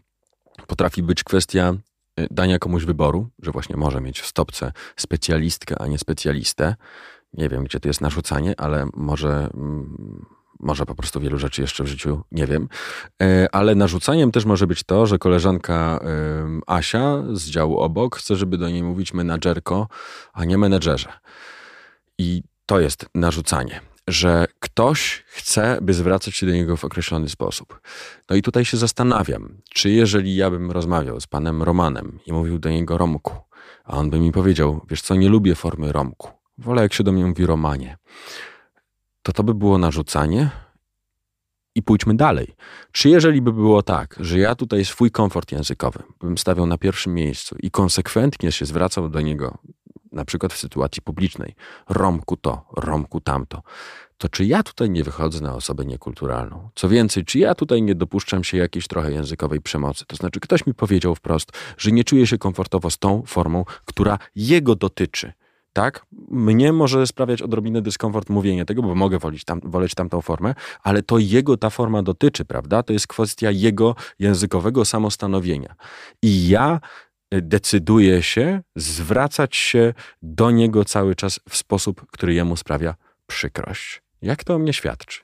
potrafi 0.66 1.02
być 1.02 1.24
kwestia 1.24 1.74
dania 2.30 2.58
komuś 2.58 2.84
wyboru, 2.84 3.28
że 3.42 3.50
właśnie 3.50 3.76
może 3.76 4.00
mieć 4.00 4.20
w 4.20 4.26
stopce 4.26 4.72
specjalistkę, 4.96 5.82
a 5.82 5.86
nie 5.86 5.98
specjalistę. 5.98 6.76
Nie 7.32 7.48
wiem, 7.48 7.64
gdzie 7.64 7.80
to 7.80 7.88
jest 7.88 8.00
narzucanie, 8.00 8.60
ale 8.60 8.88
może, 8.94 9.50
mm, 9.54 10.26
może 10.60 10.86
po 10.86 10.94
prostu 10.94 11.20
wielu 11.20 11.38
rzeczy 11.38 11.60
jeszcze 11.60 11.84
w 11.84 11.86
życiu 11.86 12.22
nie 12.32 12.46
wiem. 12.46 12.68
E, 13.22 13.48
ale 13.52 13.74
narzucaniem 13.74 14.32
też 14.32 14.44
może 14.44 14.66
być 14.66 14.82
to, 14.84 15.06
że 15.06 15.18
koleżanka 15.18 16.00
Asia 16.66 17.22
z 17.32 17.50
działu 17.50 17.78
obok 17.78 18.16
chce, 18.16 18.36
żeby 18.36 18.58
do 18.58 18.68
niej 18.68 18.82
mówić 18.82 19.14
menadżerko, 19.14 19.88
a 20.32 20.44
nie 20.44 20.58
menedżerze. 20.58 21.12
I 22.18 22.42
to 22.66 22.80
jest 22.80 23.06
narzucanie 23.14 23.80
że 24.08 24.46
ktoś 24.60 25.24
chce, 25.26 25.78
by 25.82 25.94
zwracać 25.94 26.36
się 26.36 26.46
do 26.46 26.52
niego 26.52 26.76
w 26.76 26.84
określony 26.84 27.28
sposób. 27.28 27.80
No 28.30 28.36
i 28.36 28.42
tutaj 28.42 28.64
się 28.64 28.76
zastanawiam, 28.76 29.58
czy 29.70 29.90
jeżeli 29.90 30.36
ja 30.36 30.50
bym 30.50 30.70
rozmawiał 30.70 31.20
z 31.20 31.26
panem 31.26 31.62
Romanem 31.62 32.18
i 32.26 32.32
mówił 32.32 32.58
do 32.58 32.70
niego 32.70 32.98
Romku, 32.98 33.34
a 33.84 33.96
on 33.96 34.10
by 34.10 34.20
mi 34.20 34.32
powiedział, 34.32 34.86
wiesz 34.90 35.02
co, 35.02 35.14
nie 35.14 35.28
lubię 35.28 35.54
formy 35.54 35.92
Romku, 35.92 36.30
wolę 36.58 36.82
jak 36.82 36.94
się 36.94 37.04
do 37.04 37.12
mnie 37.12 37.26
mówi 37.26 37.46
Romanie, 37.46 37.96
to 39.22 39.32
to 39.32 39.42
by 39.42 39.54
było 39.54 39.78
narzucanie? 39.78 40.50
I 41.74 41.82
pójdźmy 41.82 42.16
dalej. 42.16 42.54
Czy 42.92 43.08
jeżeli 43.08 43.42
by 43.42 43.52
było 43.52 43.82
tak, 43.82 44.16
że 44.20 44.38
ja 44.38 44.54
tutaj 44.54 44.84
swój 44.84 45.10
komfort 45.10 45.52
językowy 45.52 46.02
bym 46.20 46.38
stawiał 46.38 46.66
na 46.66 46.78
pierwszym 46.78 47.14
miejscu 47.14 47.56
i 47.60 47.70
konsekwentnie 47.70 48.52
się 48.52 48.66
zwracał 48.66 49.08
do 49.08 49.20
niego 49.20 49.58
na 50.12 50.24
przykład 50.24 50.52
w 50.52 50.58
sytuacji 50.58 51.02
publicznej, 51.02 51.54
Romku 51.88 52.36
to, 52.36 52.64
Romku 52.76 53.20
tamto, 53.20 53.62
to 54.18 54.28
czy 54.28 54.44
ja 54.44 54.62
tutaj 54.62 54.90
nie 54.90 55.04
wychodzę 55.04 55.40
na 55.40 55.54
osobę 55.54 55.84
niekulturalną? 55.84 56.70
Co 56.74 56.88
więcej, 56.88 57.24
czy 57.24 57.38
ja 57.38 57.54
tutaj 57.54 57.82
nie 57.82 57.94
dopuszczam 57.94 58.44
się 58.44 58.58
jakiejś 58.58 58.86
trochę 58.86 59.12
językowej 59.12 59.60
przemocy? 59.60 60.04
To 60.06 60.16
znaczy, 60.16 60.40
ktoś 60.40 60.66
mi 60.66 60.74
powiedział 60.74 61.14
wprost, 61.14 61.52
że 61.78 61.92
nie 61.92 62.04
czuje 62.04 62.26
się 62.26 62.38
komfortowo 62.38 62.90
z 62.90 62.98
tą 62.98 63.22
formą, 63.26 63.64
która 63.84 64.18
jego 64.36 64.74
dotyczy. 64.74 65.32
Tak? 65.72 66.06
Mnie 66.30 66.72
może 66.72 67.06
sprawiać 67.06 67.42
odrobinę 67.42 67.82
dyskomfort 67.82 68.30
mówienie 68.30 68.64
tego, 68.64 68.82
bo 68.82 68.94
mogę 68.94 69.18
wolić, 69.18 69.44
tam, 69.44 69.60
woleć 69.64 69.94
tamtą 69.94 70.20
formę, 70.20 70.54
ale 70.82 71.02
to 71.02 71.18
jego 71.18 71.56
ta 71.56 71.70
forma 71.70 72.02
dotyczy, 72.02 72.44
prawda? 72.44 72.82
To 72.82 72.92
jest 72.92 73.06
kwestia 73.06 73.50
jego 73.50 73.94
językowego 74.18 74.84
samostanowienia. 74.84 75.74
I 76.22 76.48
ja 76.48 76.80
decyduje 77.32 78.22
się 78.22 78.62
zwracać 78.76 79.56
się 79.56 79.94
do 80.22 80.50
niego 80.50 80.84
cały 80.84 81.14
czas 81.14 81.40
w 81.48 81.56
sposób, 81.56 82.06
który 82.10 82.34
jemu 82.34 82.56
sprawia 82.56 82.94
przykrość. 83.26 84.02
Jak 84.22 84.44
to 84.44 84.54
o 84.54 84.58
mnie 84.58 84.72
świadczy? 84.72 85.20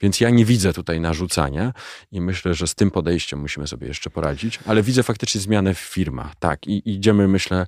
Więc 0.00 0.20
ja 0.20 0.30
nie 0.30 0.44
widzę 0.44 0.72
tutaj 0.72 1.00
narzucania 1.00 1.72
i 2.12 2.20
myślę, 2.20 2.54
że 2.54 2.66
z 2.66 2.74
tym 2.74 2.90
podejściem 2.90 3.40
musimy 3.40 3.66
sobie 3.66 3.86
jeszcze 3.88 4.10
poradzić, 4.10 4.58
ale 4.66 4.82
widzę 4.82 5.02
faktycznie 5.02 5.40
zmianę 5.40 5.74
w 5.74 5.78
firmach. 5.78 6.34
Tak, 6.34 6.66
i 6.66 6.90
idziemy, 6.90 7.28
myślę, 7.28 7.66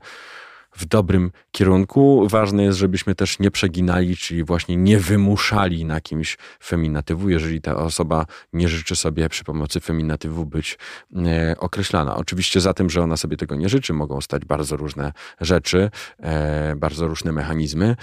w 0.77 0.85
dobrym 0.85 1.31
kierunku. 1.51 2.29
Ważne 2.29 2.63
jest, 2.63 2.79
żebyśmy 2.79 3.15
też 3.15 3.39
nie 3.39 3.51
przeginali, 3.51 4.17
czyli 4.17 4.45
właśnie 4.45 4.77
nie 4.77 4.99
wymuszali 4.99 5.85
na 5.85 6.01
kimś 6.01 6.39
feminatywu, 6.65 7.31
jeżeli 7.31 7.61
ta 7.61 7.77
osoba 7.77 8.27
nie 8.53 8.69
życzy 8.69 8.97
sobie 8.97 9.29
przy 9.29 9.45
pomocy 9.45 9.81
feminatywu 9.81 10.47
być 10.47 10.79
e, 11.17 11.57
określana. 11.59 12.17
Oczywiście 12.17 12.61
za 12.61 12.75
tym, 12.75 12.91
że 12.91 13.03
ona 13.03 13.17
sobie 13.17 13.37
tego 13.37 13.55
nie 13.55 13.69
życzy, 13.69 13.93
mogą 13.93 14.21
stać 14.21 14.45
bardzo 14.45 14.77
różne 14.77 15.13
rzeczy, 15.41 15.91
e, 16.19 16.77
bardzo 16.77 17.09
różne 17.09 17.33
mechanizmy. 17.33 17.97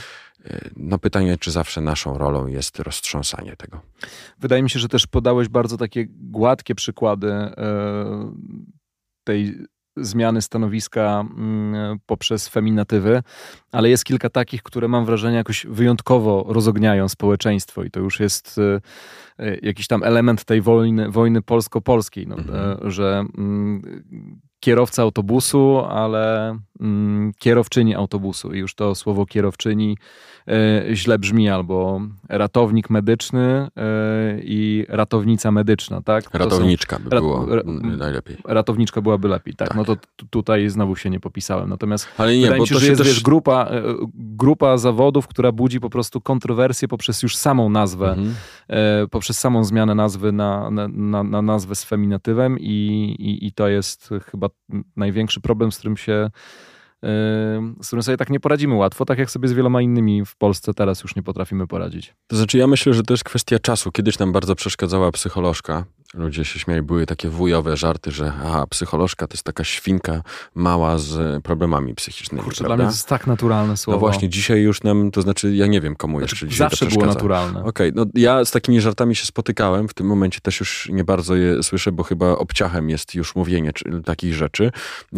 E, 0.46 0.70
no 0.76 1.00
pytanie, 1.00 1.38
czy 1.38 1.52
zawsze 1.52 1.82
naszą 1.82 2.18
rolą 2.18 2.48
jest 2.48 2.80
roztrząsanie 2.80 3.56
tego. 3.56 3.82
Wydaje 4.40 4.64
mi 4.64 4.70
się, 4.70 4.80
że 4.80 4.88
też 4.88 5.08
podałeś 5.08 5.48
bardzo 5.48 5.78
takie 5.78 6.06
gładkie 6.10 6.76
przykłady 6.76 7.32
e, 7.32 7.54
tej 9.24 9.66
zmiany 9.98 10.42
stanowiska 10.42 11.26
mm, 11.38 12.00
poprzez 12.06 12.48
feminatywy, 12.48 13.24
ale 13.72 13.90
jest 13.90 14.06
kilka 14.06 14.30
takich, 14.30 14.64
które 14.64 14.88
mam 14.88 15.06
wrażenie 15.06 15.38
jakoś 15.38 15.66
wyjątkowo 15.66 16.46
rozogniają 16.48 17.10
społeczeństwo 17.10 17.84
i 17.84 17.92
to 17.92 18.00
już 18.00 18.20
jest 18.20 18.58
e, 18.58 18.82
e, 19.46 19.58
jakiś 19.62 19.88
tam 19.88 20.04
element 20.04 20.46
tej 20.46 20.62
wojny, 20.62 21.12
wojny 21.12 21.42
polsko-polskiej, 21.42 22.28
no, 22.28 22.36
mhm. 22.38 22.88
E, 22.88 22.92
że 22.92 23.26
mm, 23.38 24.02
kierowca 24.62 25.02
autobusu, 25.02 25.80
ale 25.89 26.58
mm, 26.80 27.32
kierowczyni 27.39 27.95
autobusu. 27.95 28.54
I 28.54 28.60
już 28.60 28.76
to 28.76 28.95
słowo 28.95 29.26
kierowczyni 29.26 29.97
e, 30.47 30.86
źle 30.95 31.19
brzmi, 31.19 31.50
albo 31.50 32.02
ratownik 32.30 32.89
medyczny 32.89 33.41
e, 33.41 33.69
i 34.43 34.86
ratownica 34.89 35.52
medyczna, 35.52 36.02
tak? 36.02 36.34
Ratowniczka 36.34 36.97
są, 36.97 37.04
by 37.04 37.10
było 37.10 37.47
najlepiej. 37.97 38.38
Ratowniczka 38.45 39.02
byłaby 39.02 39.28
lepiej, 39.28 39.56
tak. 39.56 39.67
tak. 39.67 39.78
No 39.78 39.86
to 39.86 39.97
tutaj 40.30 40.69
znowu 40.69 40.95
się 40.95 41.10
nie 41.10 41.19
popisałem. 41.19 41.69
Natomiast 41.69 42.08
ale 42.17 42.38
nie, 42.38 42.41
wydaje 42.41 42.62
mi 42.62 42.67
się, 42.67 42.80
że 42.80 42.88
jest 42.88 43.02
też... 43.02 43.08
wiesz, 43.08 43.24
grupa, 43.24 43.67
e, 43.71 43.84
grupa 44.13 44.78
zawodów, 44.78 45.28
która 45.28 45.52
budzi 45.52 45.80
po 45.80 45.89
prostu 45.89 46.21
kontrowersję 46.21 46.88
poprzez 46.88 47.24
już 47.24 47.38
samą 47.38 47.69
nazwę, 47.69 48.10
mhm. 48.10 48.36
poprzez 49.10 49.39
samą 49.39 49.63
zmianę 49.63 49.95
nazwy 49.95 50.32
na, 50.32 50.71
na, 50.71 50.88
na, 50.88 51.24
na 51.24 51.41
nazwę 51.41 51.76
z 51.76 51.84
feminatywem 51.84 52.60
i, 52.60 52.71
i, 53.19 53.47
i 53.47 53.52
to 53.52 53.67
jest 53.67 54.10
chyba 54.32 54.51
największy 54.96 55.42
problem, 55.42 55.72
z 55.72 55.78
którym 55.78 55.98
się 55.98 56.30
z 57.82 57.88
którym 57.88 58.04
sobie 58.04 58.18
tak 58.18 58.30
nie 58.30 58.40
poradzimy 58.40 58.76
łatwo, 58.76 59.06
tak 59.06 59.20
jak 59.20 59.32
sobie 59.32 59.48
z 59.48 59.54
wieloma 59.54 59.82
innymi 59.82 60.26
w 60.26 60.36
Polsce 60.36 60.74
teraz 60.74 61.04
już 61.04 61.16
nie 61.16 61.24
potrafimy 61.24 61.68
poradzić. 61.68 62.14
To 62.28 62.36
znaczy, 62.36 62.58
ja 62.58 62.68
myślę, 62.68 62.94
że 62.94 63.04
to 63.04 63.14
jest 63.14 63.24
kwestia 63.24 63.60
czasu. 63.60 63.92
Kiedyś 63.92 64.20
nam 64.20 64.32
bardzo 64.32 64.56
przeszkadzała 64.56 65.12
psycholożka, 65.12 65.86
Ludzie 66.13 66.45
się 66.45 66.60
śmiali, 66.60 66.82
były 66.82 67.06
takie 67.06 67.30
wujowe 67.30 67.78
żarty, 67.78 68.12
że 68.12 68.34
a, 68.43 68.67
psycholożka 68.67 69.28
to 69.28 69.34
jest 69.34 69.43
taka 69.43 69.63
świnka 69.63 70.21
mała 70.56 70.97
z 70.97 71.43
problemami 71.43 71.95
psychicznymi. 71.95 72.43
Kurczę, 72.43 72.58
prawda? 72.58 72.76
dla 72.76 72.86
mnie 72.86 72.91
to 72.91 72.95
jest 72.95 73.08
tak 73.08 73.28
naturalne 73.28 73.78
słowo. 73.78 73.95
No 73.95 74.00
właśnie, 74.00 74.30
dzisiaj 74.30 74.62
już 74.62 74.84
nam, 74.84 75.12
to 75.12 75.21
znaczy 75.21 75.56
ja 75.56 75.67
nie 75.67 75.82
wiem 75.82 75.95
komu 75.95 76.19
znaczy, 76.19 76.34
jeszcze 76.34 76.47
dzisiaj 76.47 76.69
Zawsze 76.69 76.86
to 76.86 76.91
było 76.91 77.06
naturalne. 77.06 77.63
Okej, 77.63 77.89
okay, 77.89 77.91
no 77.95 78.06
ja 78.15 78.45
z 78.45 78.52
takimi 78.52 78.82
żartami 78.82 79.15
się 79.15 79.26
spotykałem, 79.26 79.88
w 79.88 79.93
tym 79.93 80.08
momencie 80.08 80.39
też 80.41 80.60
już 80.60 80.89
nie 80.91 81.04
bardzo 81.04 81.36
je 81.36 81.63
słyszę, 81.63 81.91
bo 81.91 82.04
chyba 82.04 82.32
obciachem 82.32 82.89
jest 82.89 83.15
już 83.15 83.36
mówienie 83.36 83.74
czy, 83.74 84.02
takich 84.06 84.34
rzeczy. 84.34 84.71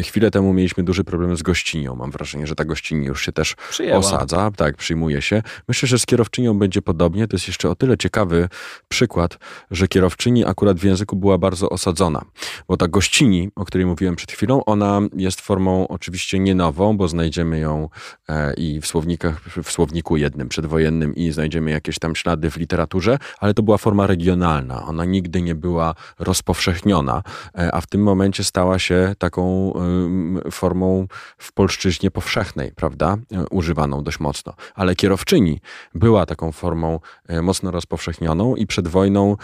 Chwilę 0.03 0.32
temu 0.32 0.53
mieliśmy 0.53 0.84
duży 0.84 1.03
problem 1.03 1.38
z 1.38 1.41
gościnią. 1.41 1.95
Mam 1.95 2.12
wrażenie, 2.12 2.47
że 2.47 2.56
ta 2.56 2.65
gościni 2.65 3.06
już 3.06 3.25
się 3.25 3.32
też 3.32 3.56
Przyjęła. 3.69 3.99
osadza, 3.99 4.51
tak, 4.56 4.77
przyjmuje 4.77 5.21
się. 5.21 5.43
Myślę, 5.67 5.88
że 5.88 5.99
z 5.99 6.06
kierowczynią 6.06 6.60
będzie 6.60 6.82
podobnie. 6.82 7.27
To 7.27 7.36
jest 7.36 7.47
jeszcze 7.47 7.69
o 7.69 7.75
tyle 7.75 7.97
ciekawy 7.97 8.49
przykład, 8.89 9.38
że 9.71 9.88
kierowczyni 9.88 10.45
akurat 10.45 10.79
w 10.84 10.86
języku 10.86 11.15
była 11.15 11.38
bardzo 11.38 11.69
osadzona. 11.69 12.26
Bo 12.67 12.78
ta 12.78 12.88
gościni, 12.88 13.50
o 13.56 13.65
której 13.65 13.88
mówiłem 13.88 14.15
przed 14.15 14.32
chwilą, 14.32 14.65
ona 14.65 15.02
jest 15.15 15.41
formą 15.41 15.88
oczywiście 15.88 16.39
nie 16.39 16.56
nową, 16.56 16.98
bo 16.98 17.08
znajdziemy 17.08 17.60
ją 17.60 17.89
e, 18.30 18.54
i 18.54 18.82
w 18.82 18.88
słownikach, 18.88 19.41
w 19.63 19.72
słowniku 19.72 20.17
jednym 20.17 20.50
przedwojennym 20.50 21.15
i 21.15 21.32
znajdziemy 21.32 21.72
jakieś 21.72 22.00
tam 22.00 22.15
ślady 22.15 22.50
w 22.50 22.58
literaturze, 22.58 23.17
ale 23.39 23.54
to 23.54 23.63
była 23.63 23.78
forma 23.78 24.08
regionalna. 24.08 24.86
Ona 24.86 25.06
nigdy 25.06 25.41
nie 25.41 25.56
była 25.56 25.96
rozpowszechniona, 26.19 27.24
e, 27.58 27.76
a 27.76 27.82
w 27.82 27.88
tym 27.88 28.04
momencie 28.04 28.43
stała 28.43 28.80
się 28.80 29.15
taką 29.17 29.74
formą 30.52 31.08
w 31.38 31.54
polszczyźnie 31.54 32.12
powszechnej, 32.12 32.72
prawda? 32.72 33.17
E, 33.32 33.46
używaną 33.50 34.04
dość 34.04 34.19
mocno. 34.19 34.54
Ale 34.76 34.96
kierowczyni 34.96 35.62
była 35.96 36.26
taką 36.26 36.52
formą 36.52 37.00
mocno 37.41 37.72
rozpowszechnioną 37.72 38.56
i 38.56 38.67
przed 38.67 38.88
wojną 38.88 39.38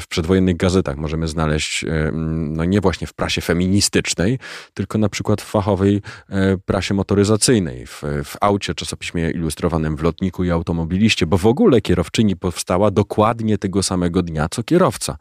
w 0.00 0.04
przedwojennych 0.08 0.56
gazetach 0.64 0.96
możemy 0.96 1.28
znaleźć, 1.28 1.84
e, 1.84 2.10
no 2.56 2.64
nie 2.64 2.80
właśnie 2.80 3.06
w 3.06 3.12
prasie 3.12 3.40
feministycznej, 3.40 4.38
tylko 4.74 4.98
na 4.98 5.08
przykład 5.08 5.42
w 5.42 5.44
fachowej 5.44 6.02
e, 6.28 6.56
prasie 6.56 6.94
motoryzacyjnej, 6.94 7.86
w, 7.86 8.02
w 8.24 8.36
aucie, 8.40 8.74
czasopiśmie 8.74 9.30
ilustrowanym 9.30 9.96
w 9.96 10.02
lotniku 10.02 10.44
i 10.44 10.50
automobiliście, 10.50 11.26
bo 11.26 11.38
w 11.38 11.46
ogóle 11.46 11.80
kierowczyni 11.80 12.36
powstała 12.36 12.90
dokładnie 12.90 13.58
tego 13.58 13.82
samego 13.82 14.22
dnia, 14.22 14.48
co 14.50 14.62
kierowca. 14.62 15.16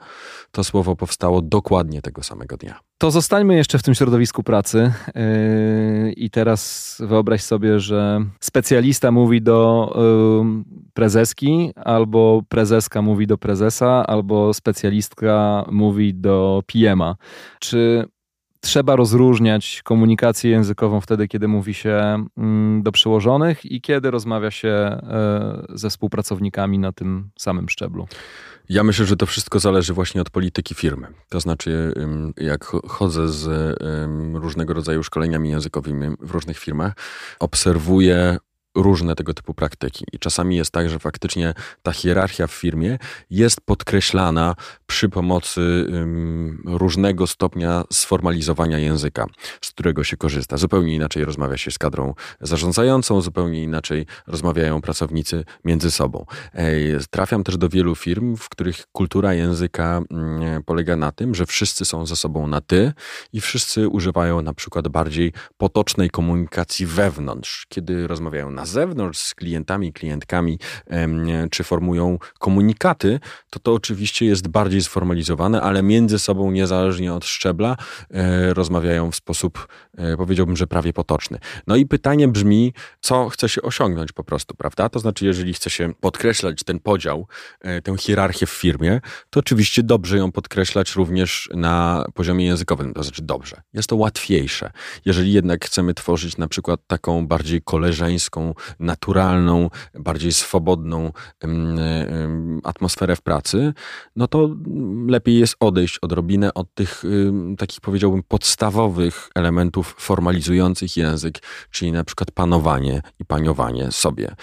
To 0.52 0.64
słowo 0.64 0.96
powstało 0.96 1.42
dokładnie 1.42 2.02
tego 2.02 2.24
samego 2.24 2.58
dnia. 2.58 2.93
To 3.04 3.12
zostańmy 3.12 3.56
jeszcze 3.56 3.78
w 3.78 3.84
tym 3.84 3.96
środowisku 3.96 4.44
pracy. 4.44 4.92
Yy, 5.16 6.12
I 6.12 6.30
teraz 6.30 6.98
wyobraź 7.06 7.42
sobie, 7.44 7.80
że 7.80 8.26
specjalista 8.40 9.12
mówi 9.12 9.42
do 9.42 9.94
yy, 9.96 10.64
prezeski, 10.94 11.72
albo 11.76 12.42
prezeska 12.50 13.02
mówi 13.02 13.28
do 13.28 13.38
prezesa, 13.38 14.08
albo 14.08 14.54
specjalistka 14.54 15.66
mówi 15.72 16.14
do 16.14 16.64
PM-a. 16.68 17.16
Czy 17.60 18.06
trzeba 18.62 18.96
rozróżniać 18.96 19.82
komunikację 19.84 20.52
językową 20.52 21.02
wtedy, 21.02 21.28
kiedy 21.28 21.48
mówi 21.48 21.74
się 21.74 22.26
mm, 22.38 22.84
do 22.84 22.92
przełożonych 22.92 23.66
i 23.66 23.82
kiedy 23.82 24.12
rozmawia 24.12 24.52
się 24.52 24.70
e, 24.70 25.00
ze 25.70 25.90
współpracownikami 25.90 26.80
na 26.80 26.92
tym 26.92 27.30
samym 27.40 27.70
szczeblu? 27.70 28.08
Ja 28.70 28.84
myślę, 28.84 29.06
że 29.06 29.18
to 29.18 29.26
wszystko 29.26 29.60
zależy 29.60 29.94
właśnie 29.94 30.22
od 30.22 30.30
polityki 30.30 30.76
firmy. 30.76 31.08
To 31.30 31.40
znaczy, 31.40 31.94
jak 32.38 32.66
chodzę 32.88 33.30
z 33.30 33.78
różnego 34.34 34.74
rodzaju 34.74 35.04
szkoleniami 35.04 35.50
językowymi 35.50 36.16
w 36.20 36.32
różnych 36.32 36.58
firmach, 36.58 36.94
obserwuję 37.40 38.38
różne 38.76 39.16
tego 39.16 39.34
typu 39.34 39.54
praktyki. 39.54 40.06
I 40.14 40.20
czasami 40.20 40.56
jest 40.56 40.72
tak, 40.72 40.90
że 40.90 41.00
faktycznie 41.00 41.54
ta 41.82 41.92
hierarchia 41.92 42.48
w 42.48 42.52
firmie 42.52 42.98
jest 43.30 43.62
podkreślana 43.62 44.56
przy 44.88 45.10
pomocy 45.10 45.86
różnego 46.66 47.28
stopnia 47.28 47.84
sformalizowania 47.92 48.80
języka, 48.80 49.26
z 49.62 49.70
którego 49.70 50.04
się 50.04 50.18
korzysta. 50.18 50.58
Zupełnie 50.58 50.96
inaczej 50.96 51.26
rozmawia 51.26 51.58
się 51.58 51.72
z 51.72 51.78
kadrą 51.78 52.14
zarządzającą, 52.42 53.22
zupełnie 53.22 53.64
inaczej 53.64 54.06
rozmawiają 54.28 54.82
pracownicy 54.82 55.46
między 55.66 55.92
sobą. 55.92 56.26
Trafiam 57.10 57.44
też 57.44 57.58
do 57.58 57.70
wielu 57.70 57.96
firm, 57.96 58.36
w 58.36 58.50
których 58.50 58.88
kultura 58.92 59.34
języka 59.34 60.02
um, 60.10 60.64
polega 60.66 60.96
na 60.96 61.12
tym, 61.12 61.36
że 61.36 61.46
wszyscy 61.46 61.86
są 61.86 62.06
ze 62.06 62.16
sobą 62.16 62.48
na 62.48 62.62
ty 62.62 62.94
i 63.34 63.42
wszyscy 63.42 63.88
używają 63.88 64.42
na 64.42 64.54
przykład 64.54 64.88
bardziej 64.88 65.34
potocznej 65.58 66.10
komunikacji 66.10 66.86
wewnątrz, 66.86 67.66
kiedy 67.70 68.08
rozmawiają 68.08 68.52
na 68.52 68.63
na 68.64 68.68
zewnątrz 68.68 69.20
z 69.20 69.36
klientami, 69.36 69.94
klientkami, 69.94 70.60
czy 71.52 71.64
formują 71.64 72.18
komunikaty, 72.40 73.20
to 73.50 73.60
to 73.60 73.74
oczywiście 73.74 74.26
jest 74.26 74.48
bardziej 74.48 74.82
sformalizowane, 74.82 75.62
ale 75.62 75.84
między 75.84 76.20
sobą, 76.20 76.52
niezależnie 76.52 77.14
od 77.14 77.26
szczebla, 77.26 77.78
e, 78.12 78.54
rozmawiają 78.54 79.12
w 79.12 79.16
sposób, 79.16 79.68
e, 79.98 80.18
powiedziałbym, 80.18 80.58
że 80.58 80.68
prawie 80.68 80.94
potoczny. 80.94 81.40
No 81.68 81.76
i 81.76 81.86
pytanie 81.86 82.28
brzmi, 82.28 82.74
co 83.02 83.30
chce 83.30 83.50
się 83.50 83.62
osiągnąć 83.62 84.12
po 84.12 84.24
prostu, 84.24 84.56
prawda? 84.56 84.90
To 84.90 85.00
znaczy, 85.00 85.26
jeżeli 85.26 85.54
chce 85.54 85.70
się 85.70 85.94
podkreślać 86.00 86.64
ten 86.64 86.80
podział, 86.80 87.28
e, 87.62 87.82
tę 87.82 87.98
hierarchię 87.98 88.46
w 88.46 88.50
firmie, 88.50 89.02
to 89.30 89.40
oczywiście 89.40 89.84
dobrze 89.84 90.18
ją 90.18 90.32
podkreślać 90.32 90.96
również 90.96 91.50
na 91.54 92.06
poziomie 92.14 92.46
językowym, 92.46 92.94
to 92.94 93.04
znaczy 93.04 93.22
dobrze. 93.22 93.62
Jest 93.74 93.90
to 93.90 93.96
łatwiejsze. 93.96 94.72
Jeżeli 95.06 95.34
jednak 95.34 95.66
chcemy 95.66 95.94
tworzyć 95.94 96.38
na 96.38 96.48
przykład 96.48 96.80
taką 96.88 97.28
bardziej 97.28 97.62
koleżeńską, 97.62 98.53
naturalną, 98.80 99.70
bardziej 100.00 100.34
swobodną 100.34 101.12
atmosferę 102.64 103.16
w 103.16 103.22
pracy, 103.22 103.74
no 104.16 104.28
to 104.28 104.50
lepiej 105.08 105.40
jest 105.40 105.56
odejść 105.60 106.00
odrobinę 106.00 106.54
od 106.54 106.74
tych 106.74 107.04
takich, 107.58 107.82
powiedziałbym, 107.82 108.24
podstawowych 108.24 109.30
elementów 109.36 109.96
formalizujących 110.00 110.98
język, 110.98 111.40
czyli 111.72 111.92
na 111.92 112.04
przykład 112.04 112.32
panowanie 112.32 113.02
i 113.20 113.26
paniowanie 113.26 113.92
sobie. 113.92 114.36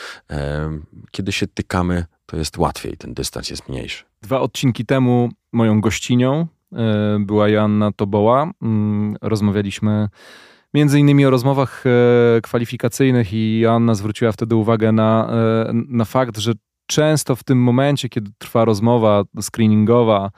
Kiedy 1.10 1.32
się 1.32 1.46
tykamy, 1.46 2.04
to 2.26 2.36
jest 2.36 2.58
łatwiej, 2.58 2.96
ten 2.96 3.14
dystans 3.14 3.50
jest 3.50 3.68
mniejszy. 3.68 4.04
Dwa 4.22 4.40
odcinki 4.40 4.86
temu 4.86 5.28
moją 5.52 5.80
gościnią 5.80 6.46
e, 6.72 7.18
była 7.20 7.48
Joanna 7.48 7.92
Toboła. 7.92 8.50
Mm, 8.62 9.16
rozmawialiśmy 9.22 10.08
między 10.74 11.00
innymi 11.00 11.26
o 11.26 11.30
rozmowach 11.30 11.84
e, 11.86 12.40
kwalifikacyjnych 12.40 13.32
i 13.32 13.66
Anna 13.66 13.94
zwróciła 13.94 14.32
wtedy 14.32 14.54
uwagę 14.54 14.92
na, 14.92 15.30
e, 15.32 15.72
na 15.72 16.04
fakt, 16.04 16.38
że 16.38 16.52
często 16.90 17.36
w 17.36 17.44
tym 17.44 17.62
momencie, 17.62 18.08
kiedy 18.08 18.30
trwa 18.38 18.64
rozmowa 18.64 19.22
screeningowa 19.40 20.30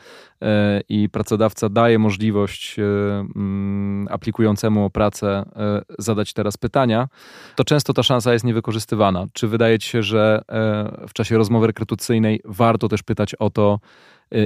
e, 0.43 0.81
i 0.89 1.09
pracodawca 1.09 1.69
daje 1.69 1.99
możliwość 1.99 2.77
mm, 2.79 4.09
aplikującemu 4.11 4.85
o 4.85 4.91
pracę 4.91 5.45
zadać 5.99 6.33
teraz 6.33 6.57
pytania, 6.57 7.09
to 7.57 7.65
często 7.65 7.93
ta 7.93 8.03
szansa 8.03 8.33
jest 8.33 8.45
niewykorzystywana. 8.45 9.27
Czy 9.33 9.49
wydaje 9.49 9.79
ci 9.79 9.89
się, 9.89 10.03
że 10.03 10.43
w 11.09 11.13
czasie 11.13 11.37
rozmowy 11.39 11.67
rekrutacyjnej 11.67 12.41
warto 12.45 12.89
też 12.89 13.03
pytać 13.03 13.35
o 13.35 13.51
to, 13.51 13.79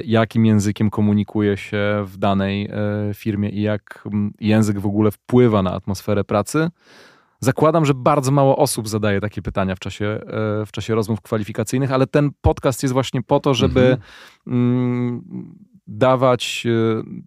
jakim 0.05 0.47
językiem 0.47 0.91
komunikuje 0.91 1.57
się 1.57 2.05
w 2.05 2.17
danej 2.17 2.71
firmie 3.15 3.49
i 3.49 3.63
jak 3.63 4.09
język 4.41 4.81
w 4.81 4.87
ogóle 4.87 5.11
wpływa 5.11 5.63
na 5.63 5.73
atmosferę 5.73 6.25
pracy. 6.25 6.71
Zakładam, 7.41 7.85
że 7.85 7.95
bardzo 7.95 8.31
mało 8.31 8.57
osób 8.57 8.89
zadaje 8.89 9.21
takie 9.21 9.43
pytania 9.43 9.75
w 9.75 9.79
czasie, 9.79 10.21
y, 10.63 10.67
w 10.67 10.73
czasie 10.73 10.95
rozmów 10.95 11.21
kwalifikacyjnych, 11.21 11.93
ale 11.93 12.07
ten 12.07 12.31
podcast 12.41 12.83
jest 12.83 12.93
właśnie 12.93 13.23
po 13.23 13.41
to, 13.41 13.55
żeby 13.55 13.81
mhm. 13.81 14.01
Mm, 14.47 15.55
dawać 15.87 16.67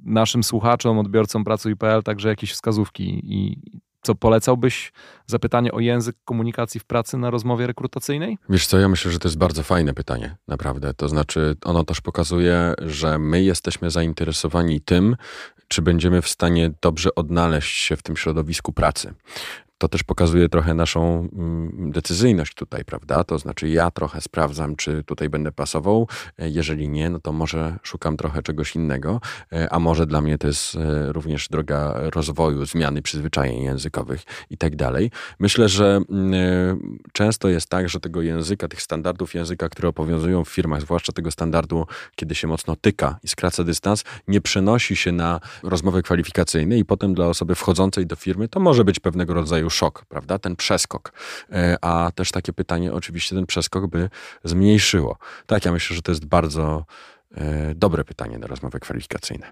naszym 0.04 0.44
słuchaczom, 0.44 1.00
odbiorcom 1.00 1.44
Pracuj.pl 1.44 2.04
także 2.04 2.30
jakieś 2.30 2.52
wskazówki 2.52 3.22
i 3.24 3.62
co 4.02 4.16
polecałbyś 4.16 4.92
zapytanie 5.28 5.72
o 5.72 5.80
język 5.80 6.16
komunikacji 6.26 6.80
w 6.80 6.86
pracy 6.86 7.18
na 7.18 7.30
rozmowie 7.30 7.68
rekrutacyjnej? 7.68 8.38
Wiesz 8.50 8.68
co, 8.68 8.80
ja 8.80 8.90
myślę, 8.90 9.12
że 9.12 9.20
to 9.20 9.28
jest 9.28 9.38
bardzo 9.38 9.64
fajne 9.64 9.94
pytanie, 9.94 10.36
naprawdę. 10.48 10.94
To 10.94 11.10
znaczy, 11.10 11.56
ono 11.66 11.84
też 11.84 12.02
pokazuje, 12.02 12.74
że 12.78 13.20
my 13.20 13.44
jesteśmy 13.44 13.92
zainteresowani 13.92 14.82
tym, 14.82 15.16
czy 15.68 15.82
będziemy 15.82 16.22
w 16.22 16.28
stanie 16.28 16.72
dobrze 16.82 17.16
odnaleźć 17.16 17.78
się 17.78 17.96
w 17.96 18.04
tym 18.04 18.18
środowisku 18.18 18.74
pracy 18.74 19.14
to 19.80 19.88
też 19.88 20.04
pokazuje 20.04 20.50
trochę 20.50 20.74
naszą 20.74 21.30
mm, 21.34 21.92
decyzyjność 21.92 22.54
tutaj, 22.54 22.86
prawda? 22.86 23.24
To 23.24 23.40
znaczy, 23.40 23.70
ja 23.70 23.92
trochę 23.92 24.22
sprawdzam, 24.22 24.76
czy 24.76 25.04
tutaj 25.04 25.30
będę 25.30 25.52
pasował. 25.52 26.08
E, 26.40 26.50
jeżeli 26.50 26.90
nie, 26.90 27.10
no 27.10 27.20
to 27.20 27.34
może 27.34 27.78
szukam 27.84 28.18
trochę 28.18 28.44
czegoś 28.44 28.76
innego, 28.76 29.22
e, 29.54 29.74
a 29.74 29.80
może 29.80 30.06
dla 30.06 30.22
mnie 30.22 30.38
to 30.38 30.48
jest 30.48 30.76
e, 30.76 31.14
również 31.14 31.50
droga 31.50 31.94
rozwoju, 32.16 32.66
zmiany 32.66 33.02
przyzwyczajeń 33.02 33.64
językowych 33.64 34.24
i 34.50 34.58
tak 34.58 34.76
dalej. 34.76 35.12
Myślę, 35.40 35.70
że 35.70 36.02
mm, 36.10 37.00
często 37.12 37.50
jest 37.50 37.70
tak, 37.70 37.90
że 37.90 38.00
tego 38.00 38.22
języka, 38.22 38.68
tych 38.68 38.82
standardów 38.82 39.34
języka, 39.34 39.70
które 39.70 39.90
obowiązują 39.90 40.44
w 40.44 40.50
firmach, 40.50 40.82
zwłaszcza 40.82 41.14
tego 41.14 41.32
standardu, 41.32 41.86
kiedy 42.16 42.36
się 42.36 42.48
mocno 42.48 42.76
tyka 42.76 43.20
i 43.24 43.28
skraca 43.28 43.64
dystans, 43.64 44.04
nie 44.28 44.42
przenosi 44.42 44.96
się 44.96 45.12
na 45.12 45.40
rozmowy 45.64 46.04
kwalifikacyjne 46.04 46.78
i 46.78 46.86
potem 46.86 47.14
dla 47.14 47.28
osoby 47.28 47.56
wchodzącej 47.56 48.06
do 48.06 48.16
firmy 48.16 48.48
to 48.48 48.60
może 48.60 48.84
być 48.84 49.00
pewnego 49.00 49.34
rodzaju 49.34 49.69
szok, 49.70 50.06
prawda? 50.06 50.40
Ten 50.40 50.56
przeskok. 50.56 51.14
E, 51.52 51.78
a 51.82 52.12
też 52.16 52.32
takie 52.32 52.54
pytanie, 52.54 52.94
oczywiście 52.94 53.36
ten 53.36 53.46
przeskok 53.46 53.88
by 53.88 54.10
zmniejszyło. 54.44 55.18
Tak, 55.46 55.66
ja 55.66 55.72
myślę, 55.72 55.96
że 55.96 56.02
to 56.02 56.12
jest 56.12 56.26
bardzo 56.26 56.86
e, 57.32 57.76
dobre 57.76 58.04
pytanie 58.04 58.38
na 58.38 58.48
rozmowę 58.48 58.80
kwalifikacyjne. 58.80 59.48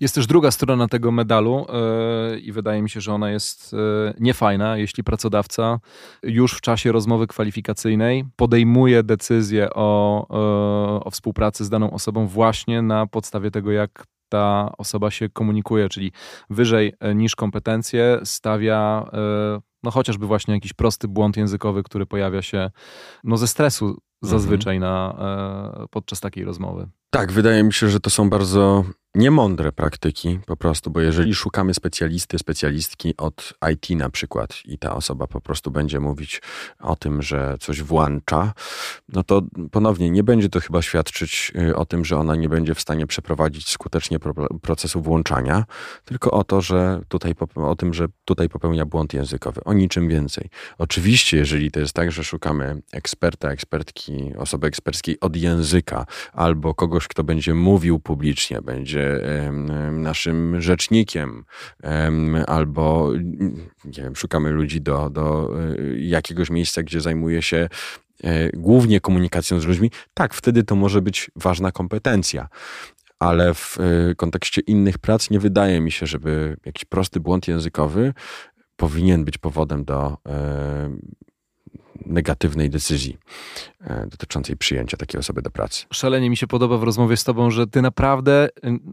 Jest 0.00 0.14
też 0.14 0.26
druga 0.26 0.50
strona 0.50 0.88
tego 0.88 1.12
medalu 1.12 1.66
yy, 2.32 2.40
i 2.40 2.52
wydaje 2.52 2.82
mi 2.82 2.90
się, 2.90 3.00
że 3.00 3.14
ona 3.14 3.30
jest 3.30 3.74
niefajna, 4.20 4.76
jeśli 4.76 5.04
pracodawca 5.04 5.80
już 6.22 6.52
w 6.52 6.60
czasie 6.60 6.92
rozmowy 6.92 7.26
kwalifikacyjnej 7.26 8.24
podejmuje 8.36 9.02
decyzję 9.02 9.68
o, 9.74 10.26
o 11.04 11.10
współpracy 11.10 11.64
z 11.64 11.70
daną 11.70 11.90
osobą 11.90 12.26
właśnie 12.26 12.82
na 12.82 13.06
podstawie 13.06 13.50
tego, 13.50 13.72
jak 13.72 14.06
ta 14.32 14.72
osoba 14.78 15.10
się 15.10 15.28
komunikuje, 15.28 15.88
czyli 15.88 16.12
wyżej 16.50 16.92
e, 17.00 17.14
niż 17.14 17.36
kompetencje 17.36 18.20
stawia 18.24 19.10
e, 19.12 19.60
no 19.82 19.90
chociażby 19.90 20.26
właśnie 20.26 20.54
jakiś 20.54 20.72
prosty 20.72 21.08
błąd 21.08 21.36
językowy, 21.36 21.82
który 21.82 22.06
pojawia 22.06 22.42
się 22.42 22.70
no 23.24 23.36
ze 23.36 23.48
stresu 23.48 23.98
zazwyczaj 24.22 24.76
mhm. 24.76 24.92
na, 24.92 25.14
e, 25.84 25.88
podczas 25.90 26.20
takiej 26.20 26.44
rozmowy. 26.44 26.88
Tak, 27.10 27.32
wydaje 27.32 27.62
mi 27.62 27.72
się, 27.72 27.88
że 27.88 28.00
to 28.00 28.10
są 28.10 28.30
bardzo 28.30 28.84
niemądre 29.14 29.72
praktyki 29.72 30.38
po 30.46 30.56
prostu, 30.56 30.90
bo 30.90 31.00
jeżeli 31.00 31.34
szukamy 31.34 31.74
specjalisty, 31.74 32.38
specjalistki 32.38 33.16
od 33.16 33.54
IT 33.72 33.90
na 33.90 34.10
przykład 34.10 34.58
i 34.64 34.78
ta 34.78 34.94
osoba 34.94 35.26
po 35.26 35.40
prostu 35.40 35.70
będzie 35.70 36.00
mówić 36.00 36.42
o 36.80 36.96
tym, 36.96 37.22
że 37.22 37.56
coś 37.60 37.82
włącza, 37.82 38.52
no 39.08 39.22
to 39.22 39.42
ponownie 39.70 40.10
nie 40.10 40.22
będzie 40.22 40.48
to 40.48 40.60
chyba 40.60 40.82
świadczyć 40.82 41.52
y, 41.68 41.76
o 41.76 41.86
tym, 41.86 42.04
że 42.04 42.18
ona 42.18 42.36
nie 42.36 42.48
będzie 42.48 42.74
w 42.74 42.80
stanie 42.80 43.06
przeprowadzić 43.06 43.68
skutecznie 43.68 44.18
procesu 44.62 45.02
włączania, 45.02 45.64
tylko 46.04 46.30
o 46.30 46.44
to, 46.44 46.60
że 46.60 47.00
tutaj 47.08 47.34
o 47.54 47.76
tym, 47.76 47.94
że 47.94 48.06
tutaj 48.24 48.48
popełnia 48.48 48.86
błąd 48.86 49.14
językowy, 49.14 49.64
o 49.64 49.72
niczym 49.72 50.08
więcej. 50.08 50.48
Oczywiście, 50.78 51.36
jeżeli 51.36 51.70
to 51.70 51.80
jest 51.80 51.92
tak, 51.92 52.12
że 52.12 52.24
szukamy 52.24 52.82
eksperta, 52.92 53.50
ekspertki, 53.50 54.32
osoby 54.36 54.66
eksperckiej 54.66 55.20
od 55.20 55.36
języka 55.36 56.06
albo 56.32 56.74
kogoś, 56.74 57.08
kto 57.08 57.24
będzie 57.24 57.54
mówił 57.54 58.00
publicznie, 58.00 58.62
będzie 58.62 59.01
naszym 59.92 60.60
rzecznikiem, 60.60 61.44
albo 62.46 63.12
nie 63.84 64.02
wiem, 64.02 64.16
szukamy 64.16 64.50
ludzi 64.50 64.80
do, 64.80 65.10
do 65.10 65.50
e, 65.60 65.98
jakiegoś 65.98 66.50
miejsca, 66.50 66.82
gdzie 66.82 67.00
zajmuje 67.00 67.42
się 67.42 67.68
e, 68.24 68.50
głównie 68.50 69.00
komunikacją 69.00 69.60
z 69.60 69.64
ludźmi, 69.64 69.90
tak, 70.14 70.34
wtedy 70.34 70.62
to 70.62 70.76
może 70.76 71.02
być 71.02 71.30
ważna 71.36 71.72
kompetencja. 71.72 72.48
Ale 73.18 73.54
w 73.54 73.78
e, 73.80 74.14
kontekście 74.14 74.60
innych 74.60 74.98
prac 74.98 75.30
nie 75.30 75.40
wydaje 75.40 75.80
mi 75.80 75.92
się, 75.92 76.06
żeby 76.06 76.56
jakiś 76.66 76.84
prosty 76.84 77.20
błąd 77.20 77.48
językowy 77.48 78.12
powinien 78.76 79.24
być 79.24 79.38
powodem 79.38 79.84
do 79.84 80.16
negatywnej 82.06 82.70
decyzji 82.70 83.18
e, 83.80 84.06
dotyczącej 84.10 84.56
przyjęcia 84.56 84.96
takiej 84.96 85.20
osoby 85.20 85.42
do 85.42 85.50
pracy. 85.50 85.84
Szalenie 85.92 86.30
mi 86.30 86.36
się 86.36 86.46
podoba 86.46 86.78
w 86.78 86.82
rozmowie 86.82 87.16
z 87.16 87.24
tobą, 87.24 87.50
że 87.50 87.66
ty 87.66 87.82
naprawdę 87.82 88.48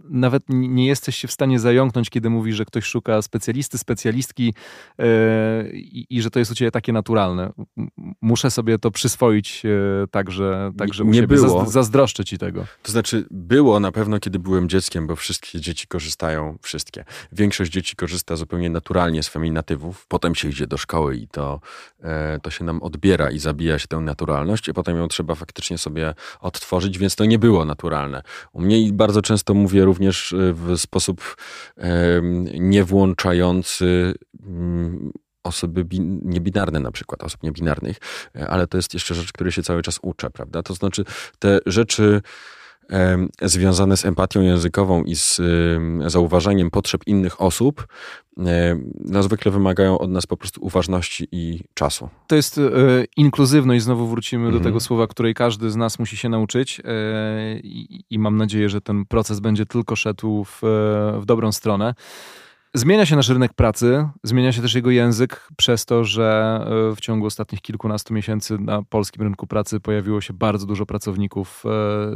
nawet 0.09 0.43
nie 0.49 0.87
jesteś 0.87 1.15
się 1.15 1.27
w 1.27 1.31
stanie 1.31 1.59
zająknąć, 1.59 2.09
kiedy 2.09 2.29
mówisz, 2.29 2.55
że 2.55 2.65
ktoś 2.65 2.85
szuka 2.85 3.21
specjalisty, 3.21 3.77
specjalistki 3.77 4.53
yy, 4.97 5.05
i, 6.09 6.21
że 6.21 6.29
to 6.29 6.39
jest 6.39 6.51
u 6.51 6.55
ciebie 6.55 6.71
takie 6.71 6.93
naturalne. 6.93 7.51
Muszę 8.21 8.51
sobie 8.51 8.79
to 8.79 8.91
przyswoić 8.91 9.63
yy, 9.63 10.07
także, 10.11 10.71
także 10.77 11.05
nie 11.05 11.27
było. 11.27 11.65
zazdroszczę 11.65 12.25
ci 12.25 12.37
tego. 12.37 12.65
To 12.83 12.91
znaczy 12.91 13.25
było 13.31 13.79
na 13.79 13.91
pewno, 13.91 14.19
kiedy 14.19 14.39
byłem 14.39 14.69
dzieckiem, 14.69 15.07
bo 15.07 15.15
wszystkie 15.15 15.61
dzieci 15.61 15.87
korzystają, 15.87 16.57
wszystkie. 16.61 17.05
Większość 17.31 17.71
dzieci 17.71 17.95
korzysta 17.95 18.35
zupełnie 18.35 18.69
naturalnie 18.69 19.23
z 19.23 19.27
feminatywów. 19.27 20.05
Potem 20.07 20.35
się 20.35 20.49
idzie 20.49 20.67
do 20.67 20.77
szkoły 20.77 21.15
i 21.15 21.27
to, 21.27 21.59
e, 22.03 22.39
to 22.39 22.49
się 22.49 22.63
nam 22.63 22.83
odbiera 22.99 23.31
i 23.31 23.39
zabija 23.39 23.79
się 23.79 23.87
tę 23.87 23.97
naturalność 23.97 24.67
i 24.67 24.73
potem 24.73 24.97
ją 24.97 25.07
trzeba 25.07 25.35
faktycznie 25.35 25.77
sobie 25.77 26.13
odtworzyć, 26.39 26.97
więc 26.97 27.15
to 27.15 27.25
nie 27.25 27.39
było 27.39 27.65
naturalne. 27.65 28.21
U 28.53 28.61
mnie 28.61 28.93
bardzo 28.93 29.21
często 29.21 29.53
mówię 29.53 29.85
również 29.85 30.33
e, 30.33 30.53
w 30.53 30.77
sposób 30.77 31.35
niewłączający 32.53 34.13
mm, 34.45 35.11
osoby 35.43 35.85
niebinarne 36.23 36.79
na 36.79 36.91
przykład, 36.91 37.23
osób 37.23 37.43
niebinarnych, 37.43 37.97
e, 38.35 38.47
ale 38.47 38.67
to 38.67 38.77
jest 38.77 38.93
jeszcze 38.93 39.15
rzecz, 39.15 39.31
której 39.31 39.51
się 39.51 39.63
cały 39.63 39.81
czas 39.81 39.99
uczę, 40.01 40.29
prawda? 40.29 40.63
To 40.63 40.73
znaczy 40.73 41.03
te 41.39 41.59
rzeczy 41.65 42.21
związane 43.41 43.97
z 43.97 44.05
empatią 44.05 44.41
językową 44.41 45.03
i 45.03 45.15
z 45.15 45.41
zauważaniem 46.07 46.71
potrzeb 46.71 47.01
innych 47.07 47.41
osób, 47.41 47.87
no 49.05 49.23
zwykle 49.23 49.51
wymagają 49.51 49.97
od 49.97 50.11
nas 50.11 50.27
po 50.27 50.37
prostu 50.37 50.65
uważności 50.65 51.27
i 51.31 51.59
czasu. 51.73 52.09
To 52.27 52.35
jest 52.35 52.57
e, 52.57 52.61
inkluzywność, 53.17 53.83
znowu 53.83 54.07
wrócimy 54.07 54.45
mhm. 54.45 54.63
do 54.63 54.69
tego 54.69 54.79
słowa, 54.79 55.07
której 55.07 55.33
każdy 55.33 55.71
z 55.71 55.75
nas 55.75 55.99
musi 55.99 56.17
się 56.17 56.29
nauczyć 56.29 56.79
e, 56.79 57.59
i, 58.09 58.19
mam 58.19 58.37
nadzieję, 58.37 58.69
że 58.69 58.81
ten 58.81 59.05
proces 59.05 59.39
będzie 59.39 59.65
tylko 59.65 59.95
szedł 59.95 60.43
w, 60.43 60.59
w 61.21 61.25
dobrą 61.25 61.51
stronę. 61.51 61.93
Zmienia 62.73 63.05
się 63.05 63.15
nasz 63.15 63.29
rynek 63.29 63.53
pracy, 63.53 64.09
zmienia 64.23 64.51
się 64.51 64.61
też 64.61 64.73
jego 64.75 64.89
język 64.89 65.47
przez 65.57 65.85
to, 65.85 66.03
że 66.03 66.59
e, 66.91 66.95
w 66.95 66.99
ciągu 66.99 67.25
ostatnich 67.25 67.61
kilkunastu 67.61 68.13
miesięcy 68.13 68.57
na 68.59 68.83
polskim 68.83 69.23
rynku 69.23 69.47
pracy 69.47 69.79
pojawiło 69.79 70.21
się 70.21 70.33
bardzo 70.33 70.65
dużo 70.65 70.85
pracowników 70.85 71.63
e, 71.65 71.69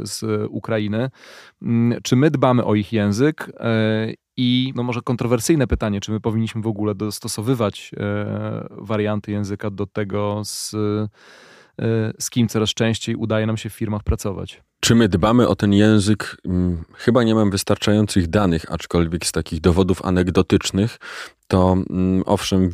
z 0.06 0.46
Ukrainy. 0.50 1.10
Mm, 1.62 2.02
czy 2.02 2.16
my 2.16 2.30
dbamy 2.30 2.64
o 2.64 2.74
ich 2.74 2.92
język? 2.92 3.52
E, 3.60 4.12
I 4.36 4.72
no 4.76 4.82
może 4.82 5.00
kontrowersyjne 5.00 5.66
pytanie, 5.66 6.00
czy 6.00 6.12
my 6.12 6.20
powinniśmy 6.20 6.62
w 6.62 6.66
ogóle 6.66 6.94
dostosowywać 6.94 7.90
warianty 8.70 9.32
języka 9.32 9.70
do 9.70 9.86
tego, 9.86 10.42
z, 10.44 10.76
z 12.18 12.30
kim 12.30 12.48
coraz 12.48 12.70
częściej 12.70 13.16
udaje 13.16 13.46
nam 13.46 13.56
się 13.56 13.70
w 13.70 13.74
firmach 13.74 14.02
pracować? 14.02 14.62
Czy 14.84 14.94
my 14.94 15.08
dbamy 15.08 15.48
o 15.48 15.56
ten 15.56 15.72
język? 15.72 16.36
Hmm, 16.46 16.84
chyba 16.94 17.22
nie 17.22 17.34
mam 17.34 17.50
wystarczających 17.50 18.28
danych, 18.28 18.72
aczkolwiek 18.72 19.26
z 19.26 19.32
takich 19.32 19.60
dowodów 19.60 20.04
anegdotycznych 20.04 20.98
to 21.48 21.72
mm, 21.90 22.22
owszem, 22.26 22.70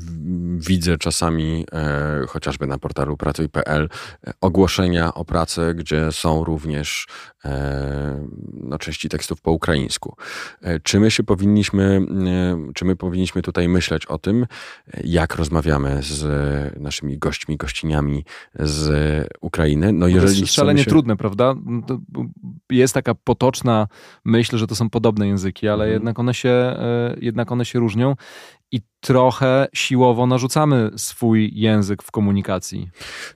widzę 0.66 0.98
czasami 0.98 1.66
e, 1.72 2.26
chociażby 2.28 2.66
na 2.66 2.78
portalu 2.78 3.16
pracuj.pl 3.16 3.88
e, 4.26 4.32
ogłoszenia 4.40 5.14
o 5.14 5.24
pracę, 5.24 5.74
gdzie 5.74 6.12
są 6.12 6.44
również 6.44 7.06
e, 7.44 8.26
no, 8.52 8.78
części 8.78 9.08
tekstów 9.08 9.40
po 9.40 9.52
ukraińsku. 9.52 10.16
E, 10.62 10.80
czy 10.80 11.00
my 11.00 11.11
się 11.11 11.22
powinniśmy, 11.22 12.00
e, 12.26 12.72
czy 12.74 12.84
my 12.84 12.96
powinniśmy 12.96 13.42
tutaj 13.42 13.68
myśleć 13.68 14.06
o 14.06 14.18
tym, 14.18 14.46
jak 15.04 15.34
rozmawiamy 15.34 15.98
z 16.02 16.80
naszymi 16.80 17.18
gośćmi, 17.18 17.56
gościniami 17.56 18.24
z 18.54 19.28
Ukrainy? 19.40 19.92
No, 19.92 20.08
jeżeli 20.08 20.34
to 20.34 20.40
jest 20.40 20.54
szalenie 20.54 20.84
się... 20.84 20.90
trudne, 20.90 21.16
prawda? 21.16 21.54
Jest 22.70 22.94
taka 22.94 23.14
potoczna 23.14 23.88
myśl, 24.24 24.57
że 24.57 24.66
to 24.66 24.74
są 24.74 24.90
podobne 24.90 25.26
języki, 25.26 25.68
ale 25.68 25.84
mhm. 25.84 25.92
jednak, 25.92 26.18
one 26.18 26.34
się, 26.34 26.48
e, 26.48 27.16
jednak 27.20 27.53
one 27.53 27.64
się 27.64 27.78
różnią 27.78 28.14
i 28.72 28.80
trochę 29.00 29.68
siłowo 29.72 30.26
narzucamy 30.26 30.90
swój 30.96 31.50
język 31.54 32.02
w 32.02 32.10
komunikacji. 32.10 32.90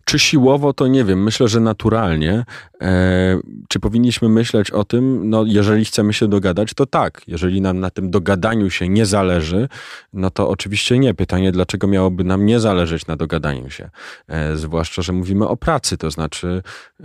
Czy 0.04 0.18
siłowo, 0.18 0.72
to 0.72 0.86
nie 0.86 1.04
wiem. 1.04 1.22
Myślę, 1.22 1.48
że 1.48 1.60
naturalnie. 1.60 2.44
E, 2.80 3.40
czy 3.68 3.80
powinniśmy 3.80 4.28
myśleć 4.28 4.70
o 4.70 4.84
tym, 4.84 5.30
no 5.30 5.44
jeżeli 5.46 5.84
chcemy 5.84 6.12
się 6.12 6.28
dogadać, 6.28 6.74
to 6.74 6.86
tak. 6.86 7.22
Jeżeli 7.26 7.60
nam 7.60 7.80
na 7.80 7.90
tym 7.90 8.10
dogadaniu 8.10 8.70
się 8.70 8.88
nie 8.88 9.06
zależy, 9.06 9.68
no 10.12 10.30
to 10.30 10.48
oczywiście 10.48 10.98
nie. 10.98 11.14
Pytanie, 11.14 11.52
dlaczego 11.52 11.86
miałoby 11.86 12.24
nam 12.24 12.46
nie 12.46 12.60
zależeć 12.60 13.06
na 13.06 13.16
dogadaniu 13.16 13.70
się? 13.70 13.90
E, 14.28 14.56
zwłaszcza, 14.56 15.02
że 15.02 15.12
mówimy 15.12 15.48
o 15.48 15.56
pracy, 15.56 15.98
to 15.98 16.10
znaczy 16.10 16.62
e, 17.00 17.04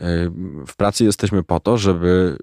w 0.68 0.76
pracy 0.78 1.06
jesteśmy 1.06 1.44
po 1.44 1.60
to, 1.60 1.78
żeby 1.78 2.38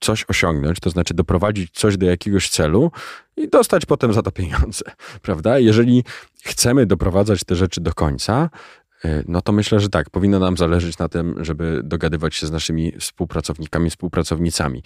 coś 0.00 0.24
osiągnąć, 0.28 0.80
to 0.80 0.90
znaczy 0.90 1.14
doprowadzić 1.14 1.70
coś 1.72 1.96
do 1.96 2.06
jakiegoś 2.06 2.48
celu 2.50 2.90
i 3.36 3.48
dostać 3.48 3.86
potem 3.86 4.12
za 4.12 4.22
to 4.22 4.30
pieniądze, 4.30 4.84
prawda? 5.22 5.58
Jeżeli 5.58 6.04
chcemy 6.44 6.86
doprowadzać 6.86 7.44
te 7.44 7.56
rzeczy 7.56 7.80
do 7.80 7.94
końca, 7.94 8.50
y, 9.04 9.24
no 9.28 9.40
to 9.40 9.52
myślę, 9.52 9.80
że 9.80 9.88
tak, 9.88 10.10
powinno 10.10 10.38
nam 10.38 10.56
zależeć 10.56 10.98
na 10.98 11.08
tym, 11.08 11.34
żeby 11.44 11.80
dogadywać 11.84 12.34
się 12.34 12.46
z 12.46 12.50
naszymi 12.50 12.92
współpracownikami, 12.98 13.90
współpracownicami. 13.90 14.82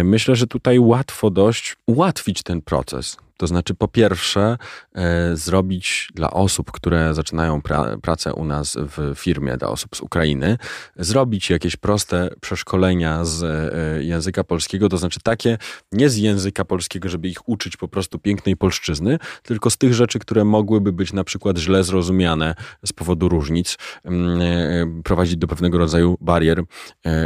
Y, 0.00 0.04
myślę, 0.04 0.36
że 0.36 0.46
tutaj 0.46 0.78
łatwo 0.78 1.30
dość 1.30 1.76
ułatwić 1.86 2.42
ten 2.42 2.62
proces. 2.62 3.16
To 3.38 3.46
znaczy, 3.46 3.74
po 3.74 3.88
pierwsze, 3.88 4.58
e, 4.94 5.36
zrobić 5.36 6.08
dla 6.14 6.30
osób, 6.30 6.72
które 6.72 7.14
zaczynają 7.14 7.62
pra 7.62 7.96
pracę 8.02 8.34
u 8.34 8.44
nas 8.44 8.76
w 8.78 9.14
firmie, 9.14 9.56
dla 9.56 9.68
osób 9.68 9.96
z 9.96 10.00
Ukrainy, 10.00 10.58
zrobić 10.96 11.50
jakieś 11.50 11.76
proste 11.76 12.30
przeszkolenia 12.40 13.24
z 13.24 13.42
e, 13.42 14.04
języka 14.04 14.44
polskiego, 14.44 14.88
to 14.88 14.98
znaczy 14.98 15.20
takie, 15.22 15.58
nie 15.92 16.10
z 16.10 16.16
języka 16.16 16.64
polskiego, 16.64 17.08
żeby 17.08 17.28
ich 17.28 17.48
uczyć 17.48 17.76
po 17.76 17.88
prostu 17.88 18.18
pięknej 18.18 18.56
polszczyzny, 18.56 19.18
tylko 19.42 19.70
z 19.70 19.76
tych 19.76 19.94
rzeczy, 19.94 20.18
które 20.18 20.44
mogłyby 20.44 20.92
być 20.92 21.12
na 21.12 21.24
przykład 21.24 21.58
źle 21.58 21.84
zrozumiane 21.84 22.54
z 22.86 22.92
powodu 22.92 23.28
różnic, 23.28 23.76
mm, 24.04 24.40
e, 24.40 25.02
prowadzić 25.02 25.36
do 25.36 25.46
pewnego 25.46 25.78
rodzaju 25.78 26.16
barier 26.20 26.62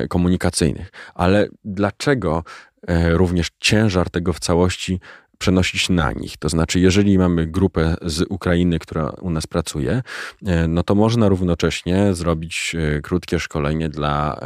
komunikacyjnych. 0.09 0.93
Ale 1.15 1.49
dlaczego 1.65 2.45
również 3.13 3.51
ciężar 3.61 4.11
tego 4.11 4.33
w 4.33 4.41
całości 4.41 5.01
przenosić 5.43 5.89
na 5.89 6.13
nich. 6.13 6.37
To 6.37 6.49
znaczy, 6.49 6.81
jeżeli 6.81 7.19
mamy 7.19 7.47
grupę 7.47 7.97
z 8.03 8.25
Ukrainy, 8.29 8.79
która 8.79 9.13
u 9.21 9.31
nas 9.31 9.47
pracuje, 9.47 10.03
e, 10.47 10.69
no 10.69 10.83
to 10.83 10.95
można 10.95 11.29
równocześnie 11.29 12.15
zrobić 12.15 12.77
e, 12.79 13.01
krótkie 13.01 13.41
szkolenie 13.41 13.89
dla 13.89 14.41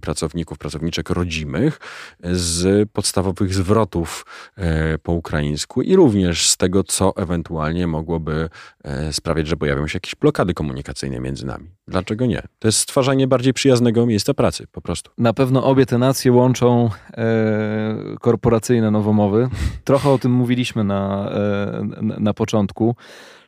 pracowników, 0.00 0.58
pracowniczek 0.58 1.10
rodzimych 1.10 1.80
z 2.22 2.88
podstawowych 2.90 3.54
zwrotów 3.54 4.26
e, 4.56 4.98
po 4.98 5.12
ukraińsku 5.12 5.82
i 5.82 5.96
również 5.96 6.50
z 6.50 6.56
tego, 6.56 6.84
co 6.84 7.16
ewentualnie 7.16 7.86
mogłoby 7.86 8.48
sprawiać, 9.12 9.46
że 9.46 9.56
pojawią 9.56 9.86
się 9.86 9.96
jakieś 9.96 10.14
blokady 10.14 10.54
komunikacyjne 10.54 11.20
między 11.20 11.46
nami. 11.46 11.70
Dlaczego 11.88 12.26
nie? 12.26 12.42
To 12.58 12.68
jest 12.68 12.78
stwarzanie 12.78 13.28
bardziej 13.28 13.52
przyjaznego 13.52 14.06
miejsca 14.06 14.34
pracy, 14.34 14.66
po 14.72 14.80
prostu. 14.80 15.10
Na 15.18 15.32
pewno 15.32 15.64
obie 15.64 15.86
te 15.86 15.98
nacje 15.98 16.32
łączą 16.32 16.90
e, 17.16 18.16
korporacyjne 18.20 18.90
nowomowy. 18.90 19.48
Trochę 19.84 20.10
o 20.10 20.18
tym 20.18 20.32
mówiliśmy 20.34 20.84
na, 20.84 21.30
e, 21.30 21.82
na 22.00 22.34
początku 22.34 22.94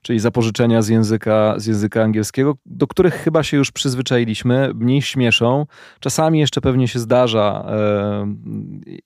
czyli 0.06 0.18
zapożyczenia 0.18 0.82
z 0.82 0.88
języka, 0.88 1.54
z 1.56 1.66
języka 1.66 2.02
angielskiego, 2.02 2.56
do 2.66 2.86
których 2.86 3.14
chyba 3.14 3.42
się 3.42 3.56
już 3.56 3.72
przyzwyczailiśmy, 3.72 4.70
mniej 4.74 5.02
śmieszą. 5.02 5.66
Czasami 6.00 6.38
jeszcze 6.38 6.60
pewnie 6.60 6.88
się 6.88 6.98
zdarza 6.98 7.66
e, 7.68 8.34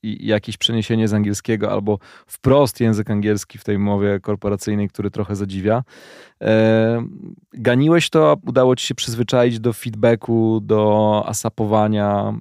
jakieś 0.03 0.57
przeniesienie 0.57 1.09
z 1.09 1.15
angielskiego 1.15 1.73
albo 1.73 1.99
wprost 2.27 2.81
język 2.81 3.11
angielski 3.11 3.59
w 3.59 3.65
tej 3.65 3.79
mowie 3.79 4.21
korporacyjnej, 4.21 4.89
który 4.89 5.11
trochę 5.11 5.37
zadziwia. 5.37 5.83
E, 6.43 7.05
ganiłeś 7.53 8.11
to, 8.11 8.37
udało 8.47 8.77
ci 8.77 8.87
się 8.87 8.95
przyzwyczaić 8.95 9.61
do 9.61 9.73
feedbacku, 9.73 10.61
do 10.63 11.23
asapowania. 11.27 12.35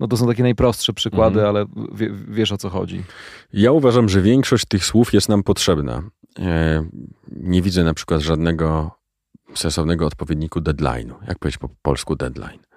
No 0.00 0.08
to 0.08 0.16
są 0.16 0.26
takie 0.26 0.42
najprostsze 0.42 0.92
przykłady, 0.92 1.40
mm. 1.40 1.48
ale 1.48 1.66
wiesz 2.28 2.52
o 2.52 2.58
co 2.58 2.68
chodzi. 2.68 3.02
Ja 3.52 3.72
uważam, 3.72 4.08
że 4.08 4.22
większość 4.22 4.64
tych 4.64 4.84
słów 4.84 5.12
jest 5.12 5.28
nam 5.28 5.42
potrzebna. 5.42 6.02
E, 6.38 6.84
nie 7.30 7.62
widzę 7.62 7.84
na 7.84 7.94
przykład 7.94 8.20
żadnego 8.20 8.90
sensownego 9.54 10.06
odpowiedniku 10.06 10.60
deadline'u. 10.60 11.14
Jak 11.28 11.38
powiedzieć 11.38 11.58
po 11.58 11.68
polsku 11.82 12.16
deadline? 12.16 12.68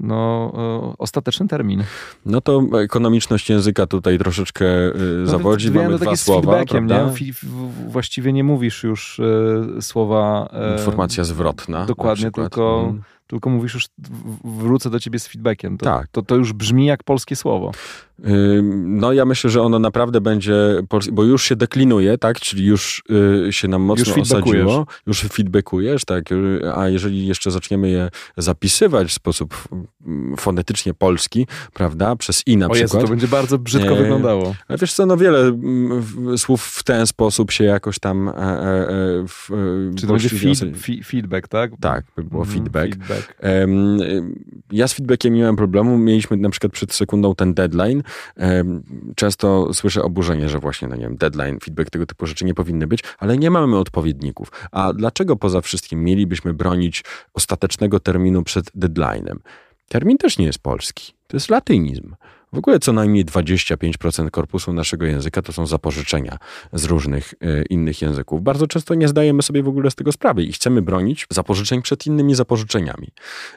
no, 0.00 0.52
e, 0.56 0.94
ostateczny 0.98 1.48
termin. 1.48 1.84
No 2.26 2.40
to 2.40 2.62
ekonomiczność 2.82 3.50
języka 3.50 3.86
tutaj 3.86 4.18
troszeczkę 4.18 4.66
e, 4.66 4.92
no, 5.18 5.26
zawodzi. 5.26 5.70
Mamy 5.70 5.88
no, 5.88 5.98
dwa 5.98 6.16
słowa, 6.16 6.62
nie? 6.80 7.32
Właściwie 7.88 8.32
nie 8.32 8.44
mówisz 8.44 8.82
już 8.82 9.20
słowa... 9.80 10.50
Informacja 10.78 11.24
zwrotna. 11.24 11.86
Dokładnie, 11.86 12.30
tylko... 12.30 12.80
Hmm 12.84 13.02
tylko 13.30 13.50
mówisz 13.50 13.74
już 13.74 13.88
wrócę 14.44 14.90
do 14.90 15.00
ciebie 15.00 15.18
z 15.18 15.28
feedbackiem. 15.28 15.78
To, 15.78 15.84
tak. 15.84 16.08
to, 16.08 16.22
to 16.22 16.36
już 16.36 16.52
brzmi 16.52 16.86
jak 16.86 17.04
polskie 17.04 17.36
słowo. 17.36 17.72
No 18.84 19.12
ja 19.12 19.24
myślę, 19.24 19.50
że 19.50 19.62
ono 19.62 19.78
naprawdę 19.78 20.20
będzie, 20.20 20.54
bo 21.12 21.24
już 21.24 21.44
się 21.44 21.56
deklinuje, 21.56 22.18
tak, 22.18 22.40
czyli 22.40 22.64
już 22.64 23.02
y, 23.48 23.52
się 23.52 23.68
nam 23.68 23.82
mocno 23.82 24.14
już 24.16 24.32
osadziło, 24.32 24.86
już 25.06 25.20
feedbackujesz, 25.20 26.04
tak, 26.04 26.24
a 26.74 26.88
jeżeli 26.88 27.26
jeszcze 27.26 27.50
zaczniemy 27.50 27.90
je 27.90 28.08
zapisywać 28.36 29.08
w 29.08 29.12
sposób 29.12 29.54
mm, 30.06 30.36
fonetycznie 30.36 30.94
polski, 30.94 31.46
prawda, 31.72 32.16
przez 32.16 32.42
i 32.46 32.56
na 32.56 32.66
o 32.66 32.70
przykład. 32.70 32.94
Jezu, 32.94 33.06
to 33.06 33.10
będzie 33.10 33.28
bardzo 33.28 33.58
brzydko 33.58 33.94
e, 33.94 34.02
wyglądało. 34.02 34.54
Ale 34.68 34.78
wiesz 34.78 34.92
co, 34.92 35.06
no 35.06 35.16
wiele 35.16 35.40
mm, 35.40 36.38
słów 36.38 36.64
w 36.64 36.82
ten 36.82 37.06
sposób 37.06 37.50
się 37.50 37.64
jakoś 37.64 37.98
tam 37.98 38.28
e, 38.28 38.32
e, 38.32 38.36
e 38.36 38.88
w, 39.28 39.48
Czy 39.96 40.06
to 40.06 40.12
będzie 40.12 40.28
feed, 40.28 41.06
feedback, 41.06 41.48
tak? 41.48 41.70
Tak, 41.80 42.04
by 42.16 42.24
było 42.24 42.42
mhm, 42.42 42.58
feedback. 42.58 42.90
feedback. 42.90 43.36
ja 44.72 44.88
z 44.88 44.92
feedbackiem 44.92 45.34
nie 45.34 45.40
miałem 45.40 45.56
problemu, 45.56 45.98
mieliśmy 45.98 46.36
na 46.36 46.50
przykład 46.50 46.72
przed 46.72 46.92
sekundą 46.92 47.34
ten 47.34 47.54
deadline, 47.54 48.02
Często 49.16 49.74
słyszę 49.74 50.02
oburzenie, 50.02 50.48
że 50.48 50.58
właśnie, 50.58 50.88
no 50.88 50.96
nie 50.96 51.02
wiem, 51.02 51.16
deadline, 51.16 51.58
feedback, 51.60 51.90
tego 51.90 52.06
typu 52.06 52.26
rzeczy 52.26 52.44
nie 52.44 52.54
powinny 52.54 52.86
być, 52.86 53.00
ale 53.18 53.38
nie 53.38 53.50
mamy 53.50 53.78
odpowiedników. 53.78 54.52
A 54.72 54.92
dlaczego 54.92 55.36
poza 55.36 55.60
wszystkim 55.60 56.04
mielibyśmy 56.04 56.54
bronić 56.54 57.04
ostatecznego 57.34 58.00
terminu 58.00 58.42
przed 58.42 58.70
deadline'em? 58.76 59.36
Termin 59.88 60.18
też 60.18 60.38
nie 60.38 60.46
jest 60.46 60.58
polski. 60.58 61.12
To 61.26 61.36
jest 61.36 61.48
latynizm. 61.48 62.14
W 62.52 62.58
ogóle 62.58 62.78
co 62.78 62.92
najmniej 62.92 63.24
25% 63.24 64.30
korpusu 64.30 64.72
naszego 64.72 65.06
języka 65.06 65.42
to 65.42 65.52
są 65.52 65.66
zapożyczenia 65.66 66.38
z 66.72 66.84
różnych 66.84 67.32
y, 67.32 67.64
innych 67.70 68.02
języków. 68.02 68.42
Bardzo 68.42 68.66
często 68.66 68.94
nie 68.94 69.08
zdajemy 69.08 69.42
sobie 69.42 69.62
w 69.62 69.68
ogóle 69.68 69.90
z 69.90 69.94
tego 69.94 70.12
sprawy 70.12 70.42
i 70.42 70.52
chcemy 70.52 70.82
bronić 70.82 71.26
zapożyczeń 71.30 71.82
przed 71.82 72.06
innymi 72.06 72.34
zapożyczeniami. 72.34 73.08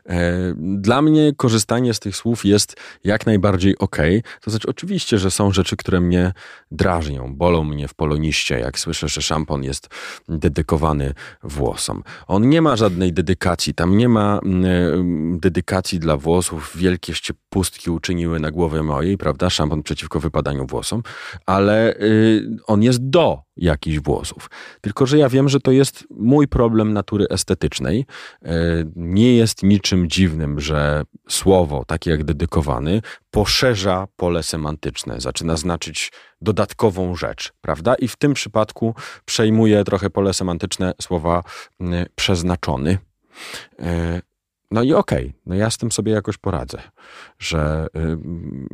E, 0.05 0.53
dla 0.57 1.01
mnie 1.01 1.33
korzystanie 1.37 1.93
z 1.93 1.99
tych 1.99 2.15
słów 2.15 2.45
jest 2.45 2.75
jak 3.03 3.25
najbardziej 3.25 3.77
ok. 3.77 3.97
To 4.41 4.51
znaczy, 4.51 4.67
oczywiście, 4.67 5.17
że 5.17 5.31
są 5.31 5.51
rzeczy, 5.51 5.77
które 5.77 6.01
mnie 6.01 6.33
drażnią, 6.71 7.35
bolą 7.35 7.63
mnie 7.63 7.87
w 7.87 7.93
poloniście, 7.93 8.59
jak 8.59 8.79
słyszę, 8.79 9.07
że 9.07 9.21
szampon 9.21 9.63
jest 9.63 9.89
dedykowany 10.29 11.13
włosom. 11.43 12.03
On 12.27 12.49
nie 12.49 12.61
ma 12.61 12.75
żadnej 12.75 13.13
dedykacji, 13.13 13.73
tam 13.73 13.97
nie 13.97 14.09
ma 14.09 14.37
y, 14.37 15.39
dedykacji 15.39 15.99
dla 15.99 16.17
włosów. 16.17 16.77
Wielkieście 16.77 17.33
pustki 17.49 17.91
uczyniły 17.91 18.39
na 18.39 18.51
głowę 18.51 18.82
mojej, 18.83 19.17
prawda, 19.17 19.49
szampon 19.49 19.83
przeciwko 19.83 20.19
wypadaniu 20.19 20.65
włosom, 20.65 21.03
ale 21.45 21.93
y, 21.95 22.57
on 22.67 22.83
jest 22.83 23.09
do 23.09 23.39
jakichś 23.57 23.99
włosów. 23.99 24.49
Tylko, 24.81 25.05
że 25.05 25.17
ja 25.17 25.29
wiem, 25.29 25.49
że 25.49 25.59
to 25.59 25.71
jest 25.71 26.07
mój 26.09 26.47
problem 26.47 26.93
natury 26.93 27.27
estetycznej. 27.29 28.05
Y, 28.45 28.47
nie 28.95 29.35
jest 29.35 29.63
niczym 29.63 30.09
dziwnym, 30.09 30.59
że 30.59 31.03
słowo, 31.29 31.85
takie 31.85 32.11
jak 32.11 32.23
dedykowany, 32.23 33.01
poszerza 33.31 34.07
pole 34.15 34.43
semantyczne, 34.43 35.21
zaczyna 35.21 35.57
znaczyć 35.57 36.11
dodatkową 36.41 37.15
rzecz, 37.15 37.53
prawda? 37.61 37.95
I 37.95 38.07
w 38.07 38.15
tym 38.15 38.33
przypadku 38.33 38.95
przejmuje 39.25 39.83
trochę 39.83 40.09
pole 40.09 40.33
semantyczne 40.33 40.93
słowa 41.01 41.43
y, 41.81 41.85
przeznaczony. 42.15 42.97
No 44.73 44.83
i 44.83 44.93
okej, 44.93 45.25
okay, 45.27 45.41
no 45.45 45.55
ja 45.55 45.69
z 45.69 45.77
tym 45.77 45.91
sobie 45.91 46.11
jakoś 46.11 46.37
poradzę, 46.37 46.77
że, 47.39 47.87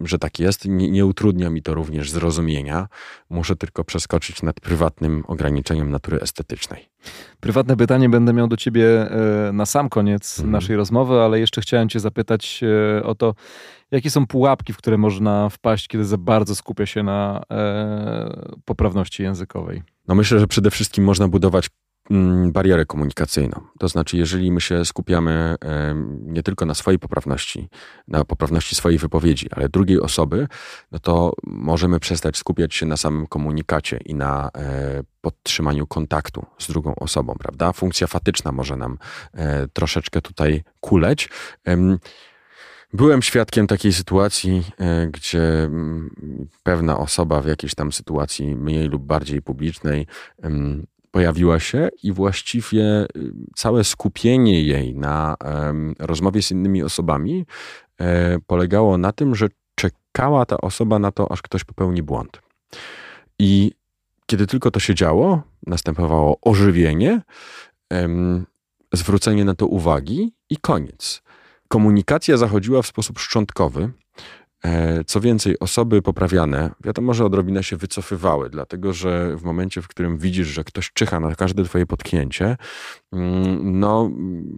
że 0.04 0.20
tak 0.20 0.40
jest. 0.40 0.66
Nie, 0.66 0.92
nie, 0.92 1.06
utrudnia 1.06 1.50
mi 1.50 1.62
to 1.62 1.74
również 1.74 2.12
zrozumienia. 2.12 2.88
Muszę 3.30 3.56
tylko 3.56 3.84
przeskoczyć 3.84 4.44
nad 4.44 4.60
prywatnym 4.60 5.24
ograniczeniem 5.28 5.92
natury 5.92 6.22
estetycznej. 6.22 6.90
Prywatne 7.40 7.78
pytanie 7.78 8.10
będę 8.10 8.34
miał 8.34 8.48
do 8.48 8.58
ciebie 8.58 9.12
e, 9.12 9.52
na 9.54 9.66
sam 9.66 9.90
koniec 9.90 10.40
mhm. 10.40 10.52
naszej 10.52 10.76
rozmowy, 10.76 11.20
ale 11.20 11.40
jeszcze 11.40 11.62
chciałem 11.62 11.90
cię 11.90 12.00
zapytać 12.00 12.62
e, 13.00 13.04
o 13.04 13.16
to, 13.16 13.36
jakie 13.92 14.10
są 14.10 14.28
pułapki, 14.28 14.74
w 14.74 14.78
które 14.78 14.98
można 14.98 15.50
wpaść, 15.50 15.88
kiedy 15.88 16.06
za 16.06 16.18
bardzo 16.18 16.56
skupia 16.56 16.86
się 16.86 17.04
na 17.04 17.44
e, 17.52 18.58
poprawności 18.66 19.24
językowej? 19.24 19.84
No 20.08 20.16
myślę, 20.16 20.40
że 20.40 20.48
przede 20.48 20.72
wszystkim 20.72 21.04
można 21.04 21.28
budować 21.28 21.70
barierę 22.48 22.86
komunikacyjną. 22.86 23.62
To 23.80 23.88
znaczy, 23.88 24.18
jeżeli 24.18 24.52
my 24.52 24.62
się 24.62 24.86
skupiamy 24.86 25.56
nie 26.22 26.44
tylko 26.44 26.66
na 26.66 26.74
swojej 26.74 27.00
poprawności, 27.00 27.70
na 28.08 28.26
poprawności 28.26 28.76
swojej 28.76 29.00
wypowiedzi, 29.00 29.48
ale 29.52 29.70
drugiej 29.70 30.02
osoby, 30.02 30.48
no 30.92 31.00
to 31.00 31.34
możemy 31.44 32.00
przestać 32.00 32.38
skupiać 32.38 32.76
się 32.76 32.86
na 32.86 32.98
samym 32.98 33.28
komunikacie 33.28 34.00
i 34.06 34.16
na 34.16 34.50
e, 34.56 35.04
podtrzymaniu 35.22 35.88
kontaktu 35.88 36.46
z 36.60 36.68
drugą 36.68 36.96
osobą, 36.96 37.36
prawda? 37.40 37.74
Funkcja 37.74 38.08
fatyczna 38.08 38.52
może 38.52 38.76
nam 38.76 38.98
e, 39.34 39.68
troszeczkę 39.68 40.22
tutaj 40.22 40.64
kuleć. 40.80 41.30
Byłem 42.94 43.22
świadkiem 43.22 43.68
takiej 43.68 43.94
sytuacji, 43.94 44.64
e, 44.80 45.08
gdzie 45.08 45.64
mm, 45.64 46.10
pewna 46.64 46.98
osoba 46.98 47.42
w 47.42 47.48
jakiejś 47.48 47.76
tam 47.76 47.92
sytuacji 47.92 48.56
mniej 48.56 48.88
lub 48.88 49.04
bardziej 49.04 49.42
publicznej 49.42 50.08
pojawiła 51.12 51.60
się 51.60 51.90
i 52.04 52.12
właściwie 52.12 52.84
y, 53.04 53.32
całe 53.56 53.84
skupienie 53.84 54.64
jej 54.64 54.96
na 54.96 55.36
rozmowie 56.00 56.42
z 56.42 56.52
innymi 56.52 56.84
osobami 56.84 57.46
e, 58.00 58.40
polegało 58.40 58.98
na 58.98 59.12
tym, 59.12 59.36
że 59.36 59.48
czekała 59.76 60.46
ta 60.46 60.58
osoba 60.58 61.00
na 61.00 61.12
to, 61.12 61.32
aż 61.32 61.42
ktoś 61.42 61.64
popełni 61.64 62.04
błąd. 62.04 62.42
I 63.40 63.72
kiedy 64.26 64.48
tylko 64.48 64.72
to 64.72 64.80
się 64.80 64.96
działo, 64.96 65.42
następowało 65.68 66.38
ożywienie, 66.42 67.22
zwrócenie 68.94 69.46
na 69.46 69.56
to 69.56 69.68
uwagi 69.68 70.34
i 70.50 70.58
koniec. 70.58 71.22
Komunikacja 71.68 72.38
zachodziła 72.38 72.82
w 72.82 72.88
sposób 72.88 73.20
szczątkowy, 73.20 73.90
co 75.06 75.22
więcej, 75.22 75.60
osoby 75.60 76.02
poprawiane, 76.02 76.72
wiadomo, 76.84 77.14
że 77.14 77.26
odrobinę 77.26 77.64
się 77.64 77.78
wycofywały, 77.78 78.50
dlatego 78.50 78.94
że 78.94 79.38
w 79.38 79.44
momencie, 79.44 79.82
w 79.82 79.88
którym 79.88 80.18
widzisz, 80.18 80.48
że 80.48 80.64
ktoś 80.64 80.92
czyha 80.94 81.20
na 81.20 81.36
każde 81.36 81.64
twoje 81.64 81.86
potknięcie, 81.86 82.58
mm, 83.14 83.80
no 83.80 84.12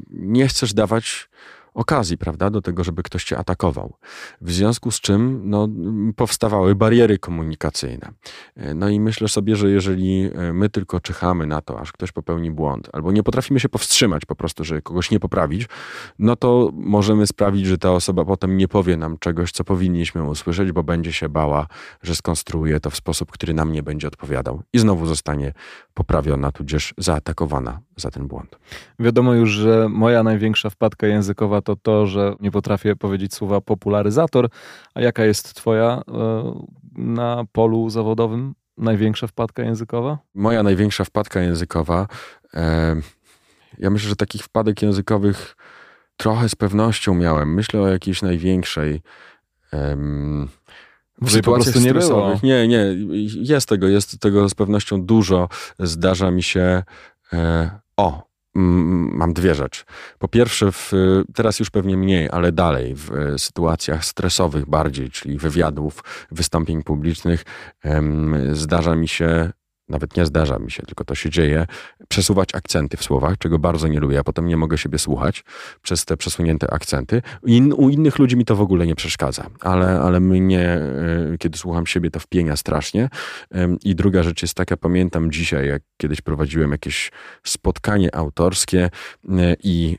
nie 0.09 0.47
chcesz 0.47 0.73
dawać 0.73 1.29
okazji, 1.73 2.17
prawda, 2.17 2.49
do 2.49 2.61
tego, 2.61 2.83
żeby 2.83 3.03
ktoś 3.03 3.23
cię 3.23 3.37
atakował. 3.37 3.93
W 4.41 4.51
związku 4.51 4.91
z 4.91 4.99
czym 4.99 5.41
no, 5.43 5.67
powstawały 6.15 6.75
bariery 6.75 7.19
komunikacyjne. 7.19 8.11
No 8.75 8.89
i 8.89 8.99
myślę 8.99 9.27
sobie, 9.27 9.55
że 9.55 9.69
jeżeli 9.69 10.29
e, 10.35 10.53
my 10.53 10.69
tylko 10.69 10.99
czyhamy 10.99 11.47
na 11.47 11.61
to, 11.61 11.79
aż 11.79 11.91
ktoś 11.91 12.11
popełni 12.11 12.51
błąd, 12.51 12.89
albo 12.93 13.11
nie 13.11 13.23
potrafimy 13.23 13.59
się 13.59 13.69
powstrzymać 13.69 14.25
po 14.25 14.35
prostu, 14.35 14.63
żeby 14.63 14.81
kogoś 14.81 15.11
nie 15.11 15.19
poprawić, 15.19 15.67
no 16.19 16.35
to 16.35 16.69
możemy 16.73 17.27
sprawić, 17.27 17.65
że 17.65 17.77
ta 17.77 17.91
osoba 17.91 18.25
potem 18.25 18.57
nie 18.57 18.67
powie 18.67 18.97
nam 18.97 19.17
czegoś, 19.17 19.51
co 19.51 19.63
powinniśmy 19.63 20.23
usłyszeć, 20.23 20.71
bo 20.71 20.83
będzie 20.83 21.13
się 21.13 21.29
bała, 21.29 21.67
że 22.03 22.15
skonstruuje 22.15 22.79
to 22.79 22.89
w 22.89 22.95
sposób, 22.95 23.31
który 23.31 23.53
nam 23.53 23.71
nie 23.71 23.83
będzie 23.83 24.07
odpowiadał 24.07 24.61
i 24.73 24.79
znowu 24.79 25.05
zostanie 25.05 25.53
poprawiona, 25.93 26.51
tudzież 26.51 26.93
zaatakowana 26.97 27.79
za 27.95 28.11
ten 28.11 28.27
błąd. 28.27 28.59
Wiadomo 28.99 29.33
już, 29.33 29.49
że 29.49 29.89
moja 29.89 30.23
największa 30.23 30.69
wpadka 30.69 31.07
językowa 31.07 31.60
to 31.61 31.75
to, 31.75 32.07
że 32.07 32.35
nie 32.39 32.51
potrafię 32.51 32.95
powiedzieć 32.95 33.33
słowa 33.33 33.61
popularyzator. 33.61 34.49
A 34.95 35.01
jaka 35.01 35.25
jest 35.25 35.53
Twoja 35.53 36.01
e, 36.07 36.53
na 36.95 37.43
polu 37.51 37.89
zawodowym 37.89 38.53
największa 38.77 39.27
wpadka 39.27 39.63
językowa? 39.63 40.17
Moja 40.35 40.63
największa 40.63 41.03
wpadka 41.03 41.41
językowa. 41.41 42.07
E, 42.53 42.95
ja 43.77 43.89
myślę, 43.89 44.09
że 44.09 44.15
takich 44.15 44.43
wpadek 44.43 44.81
językowych 44.81 45.55
trochę 46.17 46.49
z 46.49 46.55
pewnością 46.55 47.13
miałem. 47.13 47.53
Myślę 47.53 47.81
o 47.81 47.87
jakiejś 47.87 48.21
największej. 48.21 49.01
w 51.21 51.31
sytuacjach 51.31 51.75
nie 51.75 51.93
było. 51.93 52.39
Nie, 52.43 52.67
nie, 52.67 52.85
jest 53.41 53.69
tego, 53.69 53.87
jest 53.87 54.19
tego 54.19 54.49
z 54.49 54.53
pewnością 54.53 55.05
dużo. 55.05 55.49
Zdarza 55.79 56.31
mi 56.31 56.43
się. 56.43 56.83
E, 57.33 57.69
o, 57.97 58.30
mam 58.53 59.33
dwie 59.33 59.55
rzeczy. 59.55 59.83
Po 60.19 60.27
pierwsze, 60.27 60.71
w, 60.71 60.91
teraz 61.33 61.59
już 61.59 61.69
pewnie 61.69 61.97
mniej, 61.97 62.29
ale 62.31 62.51
dalej 62.51 62.95
w 62.95 63.11
e, 63.11 63.39
sytuacjach 63.39 64.05
stresowych 64.05 64.65
bardziej, 64.69 65.09
czyli 65.09 65.37
wywiadów, 65.37 66.03
wystąpień 66.31 66.83
publicznych, 66.83 67.43
zdarza 68.51 68.95
mi 68.95 69.07
się 69.07 69.51
nawet 69.91 70.17
nie 70.17 70.25
zdarza 70.25 70.59
mi 70.59 70.71
się, 70.71 70.83
tylko 70.83 71.03
to 71.05 71.15
się 71.15 71.29
dzieje, 71.29 71.65
przesuwać 72.07 72.55
akcenty 72.55 72.97
w 72.97 73.03
słowach, 73.03 73.37
czego 73.37 73.59
bardzo 73.59 73.87
nie 73.87 73.99
lubię, 73.99 74.19
a 74.19 74.23
potem 74.23 74.47
nie 74.47 74.57
mogę 74.57 74.77
siebie 74.77 74.99
słuchać 74.99 75.43
przez 75.81 76.05
te 76.05 76.17
przesunięte 76.17 76.73
akcenty. 76.73 77.21
In, 77.45 77.73
u 77.73 77.89
innych 77.89 78.19
ludzi 78.19 78.37
mi 78.37 78.45
to 78.45 78.55
w 78.55 78.61
ogóle 78.61 78.87
nie 78.87 78.95
przeszkadza, 78.95 79.49
ale, 79.61 80.01
ale 80.01 80.19
mnie, 80.19 80.61
e, 80.61 81.37
kiedy 81.39 81.57
słucham 81.57 81.87
siebie, 81.87 82.11
to 82.11 82.19
wpienia 82.19 82.55
strasznie. 82.55 83.09
I 83.83 83.95
druga 83.95 84.23
rzecz 84.23 84.41
jest 84.41 84.53
taka, 84.53 84.77
pamiętam 84.77 85.31
dzisiaj, 85.31 85.67
jak 85.67 85.81
kiedyś 85.97 86.21
prowadziłem 86.21 86.71
jakieś 86.71 87.11
spotkanie 87.43 88.15
autorskie 88.15 88.89
e, 89.29 89.55
i 89.63 89.97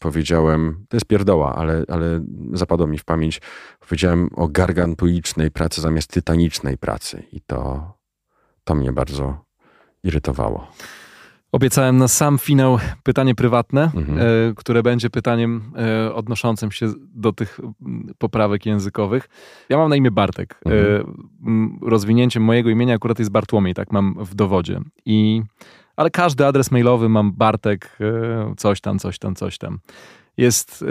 powiedziałem, 0.00 0.86
to 0.88 0.96
jest 0.96 1.06
pierdoła, 1.06 1.54
ale, 1.54 1.84
ale 1.88 2.24
zapadło 2.52 2.86
mi 2.86 2.98
w 2.98 3.04
pamięć, 3.04 3.40
powiedziałem 3.80 4.28
o 4.36 4.48
gargantuicznej 4.48 5.50
pracy 5.50 5.80
zamiast 5.80 6.10
tytanicznej 6.10 6.78
pracy 6.78 7.22
i 7.32 7.40
to 7.40 7.97
to 8.68 8.74
mnie 8.74 8.92
bardzo 8.92 9.44
irytowało. 10.04 10.66
Obiecałem 11.52 11.96
na 11.96 12.08
sam 12.08 12.38
finał 12.38 12.78
pytanie 13.02 13.34
prywatne, 13.34 13.90
mhm. 13.94 14.18
e, 14.18 14.22
które 14.56 14.82
będzie 14.82 15.10
pytaniem 15.10 15.72
e, 15.76 16.14
odnoszącym 16.14 16.72
się 16.72 16.92
do 17.14 17.32
tych 17.32 17.60
poprawek 18.18 18.66
językowych. 18.66 19.28
Ja 19.68 19.76
mam 19.76 19.90
na 19.90 19.96
imię 19.96 20.10
Bartek. 20.10 20.60
E, 20.66 20.70
mhm. 20.70 21.78
Rozwinięciem 21.82 22.42
mojego 22.42 22.70
imienia 22.70 22.94
akurat 22.94 23.18
jest 23.18 23.30
Bartłomiej, 23.30 23.74
tak 23.74 23.92
mam 23.92 24.24
w 24.24 24.34
dowodzie. 24.34 24.80
I, 25.06 25.42
ale 25.96 26.10
każdy 26.10 26.46
adres 26.46 26.70
mailowy 26.70 27.08
mam 27.08 27.32
Bartek, 27.32 27.98
coś 28.56 28.80
tam, 28.80 28.98
coś 28.98 29.18
tam, 29.18 29.34
coś 29.34 29.58
tam. 29.58 29.78
Jest 30.36 30.84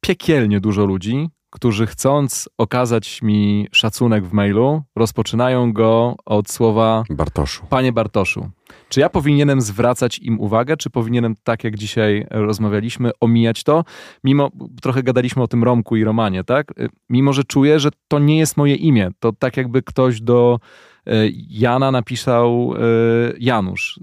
piekielnie 0.00 0.60
dużo 0.60 0.84
ludzi, 0.84 1.28
którzy 1.54 1.86
chcąc 1.86 2.48
okazać 2.58 3.22
mi 3.22 3.68
szacunek 3.72 4.26
w 4.26 4.32
mailu, 4.32 4.82
rozpoczynają 4.96 5.72
go 5.72 6.16
od 6.24 6.50
słowa 6.50 7.04
Bartoszu. 7.10 7.66
Panie 7.70 7.92
Bartoszu. 7.92 8.50
Czy 8.88 9.00
ja 9.00 9.08
powinienem 9.08 9.60
zwracać 9.60 10.18
im 10.18 10.40
uwagę, 10.40 10.76
czy 10.76 10.90
powinienem, 10.90 11.34
tak 11.44 11.64
jak 11.64 11.76
dzisiaj 11.76 12.26
rozmawialiśmy, 12.30 13.10
omijać 13.20 13.64
to? 13.64 13.84
Mimo, 14.24 14.50
trochę 14.82 15.02
gadaliśmy 15.02 15.42
o 15.42 15.48
tym 15.48 15.64
Romku 15.64 15.96
i 15.96 16.04
Romanie, 16.04 16.44
tak? 16.44 16.74
Mimo, 17.08 17.32
że 17.32 17.44
czuję, 17.44 17.80
że 17.80 17.88
to 18.08 18.18
nie 18.18 18.38
jest 18.38 18.56
moje 18.56 18.74
imię. 18.74 19.10
To 19.18 19.32
tak 19.32 19.56
jakby 19.56 19.82
ktoś 19.82 20.20
do 20.20 20.58
Jana 21.50 21.90
napisał 21.90 22.74
e, 22.74 22.78
Janusz. 23.38 24.00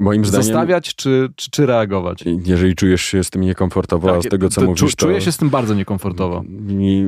Moim 0.00 0.24
zdaniem. 0.24 0.44
Zostawiać 0.44 0.94
czy, 0.94 1.28
czy, 1.36 1.50
czy, 1.50 1.66
reagować? 1.66 2.24
Jeżeli 2.44 2.74
czujesz 2.74 3.02
się 3.02 3.24
z 3.24 3.30
tym 3.30 3.42
niekomfortowo, 3.42 4.08
tak, 4.08 4.16
a 4.16 4.22
z 4.22 4.28
tego 4.28 4.48
co 4.48 4.60
to, 4.60 4.66
mówisz. 4.66 4.96
Czuję 4.96 5.14
to, 5.14 5.20
się 5.20 5.32
z 5.32 5.36
tym 5.36 5.50
bardzo 5.50 5.74
niekomfortowo. 5.74 6.44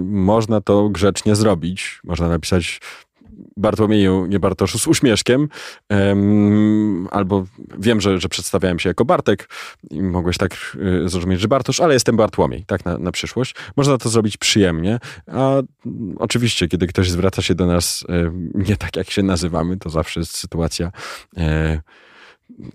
Można 0.05 0.61
to 0.61 0.88
grzecznie 0.88 1.36
zrobić. 1.36 2.00
Można 2.05 2.28
napisać 2.28 2.80
Bartłomieju, 3.57 4.26
nie 4.26 4.40
Bartoszu, 4.40 4.78
z 4.78 4.86
uśmieszkiem. 4.86 5.48
Um, 5.90 7.09
albo 7.11 7.44
wiem, 7.78 8.00
że, 8.00 8.20
że 8.20 8.28
przedstawiałem 8.28 8.78
się 8.78 8.90
jako 8.90 9.05
Bartek 9.05 9.48
i 9.90 10.02
mogłeś 10.02 10.38
tak 10.38 10.76
y, 11.05 11.09
zrozumieć, 11.09 11.40
że 11.40 11.48
Bartosz, 11.48 11.80
ale 11.80 11.94
jestem 11.94 12.16
Bartłomiej, 12.16 12.64
tak 12.66 12.84
na, 12.84 12.98
na 12.98 13.12
przyszłość. 13.12 13.55
Można 13.76 13.98
to 13.98 14.09
zrobić 14.09 14.36
przyjemnie, 14.36 14.98
a 15.26 15.62
oczywiście, 16.18 16.68
kiedy 16.68 16.86
ktoś 16.86 17.11
zwraca 17.11 17.42
się 17.42 17.55
do 17.55 17.66
nas 17.66 18.02
y, 18.02 18.30
nie 18.55 18.76
tak, 18.76 18.96
jak 18.96 19.11
się 19.11 19.22
nazywamy, 19.22 19.76
to 19.76 19.90
zawsze 19.90 20.20
jest 20.20 20.36
sytuacja 20.36 20.90
y, 21.38 21.40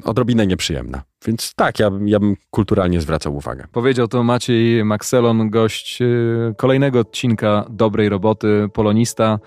odrobinę 0.04 0.48
nieprzyjemna. 0.48 1.04
Więc 1.26 1.56
tak, 1.56 1.80
ja, 1.80 1.92
ja 2.06 2.20
bym 2.20 2.36
kulturalnie 2.50 3.02
zwracał 3.02 3.36
uwagę. 3.36 3.68
Powiedział 3.72 4.08
to 4.08 4.24
Maciej 4.24 4.86
Maxelon, 4.86 5.50
gość 5.50 6.00
kolejnego 6.58 7.00
odcinka 7.00 7.66
Dobrej 7.70 8.10
Roboty, 8.10 8.68
polonista, 8.74 9.40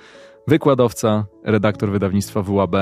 wykładowca, 0.48 1.26
redaktor 1.44 1.90
wydawnictwa 1.90 2.42
WAB. 2.42 2.76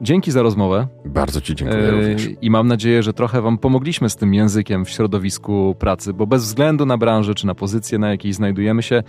Dzięki 0.00 0.30
za 0.30 0.42
rozmowę. 0.42 0.88
Bardzo 1.04 1.40
Ci 1.40 1.54
dziękuję 1.54 1.82
e, 1.82 1.90
również. 1.90 2.28
I 2.42 2.50
mam 2.50 2.68
nadzieję, 2.68 3.02
że 3.02 3.12
trochę 3.12 3.42
Wam 3.42 3.58
pomogliśmy 3.58 4.10
z 4.10 4.16
tym 4.16 4.34
językiem 4.34 4.84
w 4.84 4.90
środowisku 4.90 5.76
pracy, 5.78 6.12
bo 6.12 6.26
bez 6.26 6.44
względu 6.44 6.86
na 6.86 6.98
branżę 6.98 7.34
czy 7.34 7.46
na 7.46 7.54
pozycję, 7.54 7.98
na 7.98 8.10
jakiej 8.10 8.32
znajdujemy 8.32 8.82
się, 8.82 9.02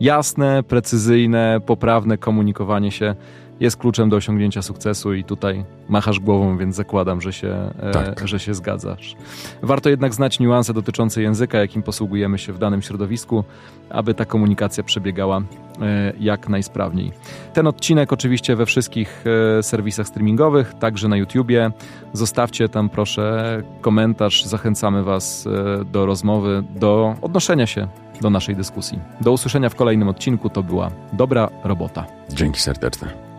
jasne, 0.00 0.62
precyzyjne, 0.62 1.60
poprawne 1.66 2.18
komunikowanie 2.18 2.90
się 2.90 3.14
jest 3.60 3.76
kluczem 3.76 4.08
do 4.08 4.16
osiągnięcia 4.16 4.62
sukcesu 4.62 5.14
i 5.14 5.24
tutaj 5.24 5.64
machasz 5.88 6.20
głową, 6.20 6.58
więc 6.58 6.76
zakładam, 6.76 7.20
że 7.20 7.32
się, 7.32 7.70
e, 7.80 7.90
tak. 7.90 8.28
że 8.28 8.38
się 8.38 8.54
zgadzasz. 8.54 9.16
Warto 9.62 9.88
jednak 9.88 10.14
znać 10.14 10.40
niuanse 10.40 10.74
dotyczące 10.74 11.22
języka, 11.22 11.58
jakim 11.58 11.82
posługujemy 11.82 12.38
się 12.38 12.52
w 12.52 12.58
danym 12.58 12.82
środowisku, 12.82 13.44
aby 13.90 14.14
ta 14.14 14.24
komunikacja 14.24 14.84
przebiegała 14.84 15.38
e, 15.38 16.12
jak 16.20 16.48
najsprawniej. 16.48 17.12
Ten 17.52 17.66
odcinek 17.66 18.12
oczywiście 18.12 18.56
we 18.56 18.66
wszystkich 18.66 19.24
e, 19.58 19.62
serwisach 19.62 20.06
streamingowych, 20.06 20.74
także 20.74 21.08
na 21.08 21.16
YouTubie. 21.16 21.70
Zostawcie 22.12 22.68
tam 22.68 22.88
proszę 22.88 23.62
komentarz, 23.80 24.44
zachęcamy 24.44 25.02
Was 25.02 25.48
do 25.92 26.06
rozmowy, 26.06 26.64
do 26.74 27.14
odnoszenia 27.22 27.66
się 27.66 27.88
do 28.20 28.30
naszej 28.30 28.56
dyskusji. 28.56 28.98
Do 29.20 29.32
usłyszenia 29.32 29.68
w 29.68 29.74
kolejnym 29.74 30.08
odcinku, 30.08 30.50
to 30.50 30.62
była 30.62 30.90
dobra 31.12 31.48
robota. 31.64 32.06
Dzięki 32.28 32.60
serdeczne. 32.60 33.35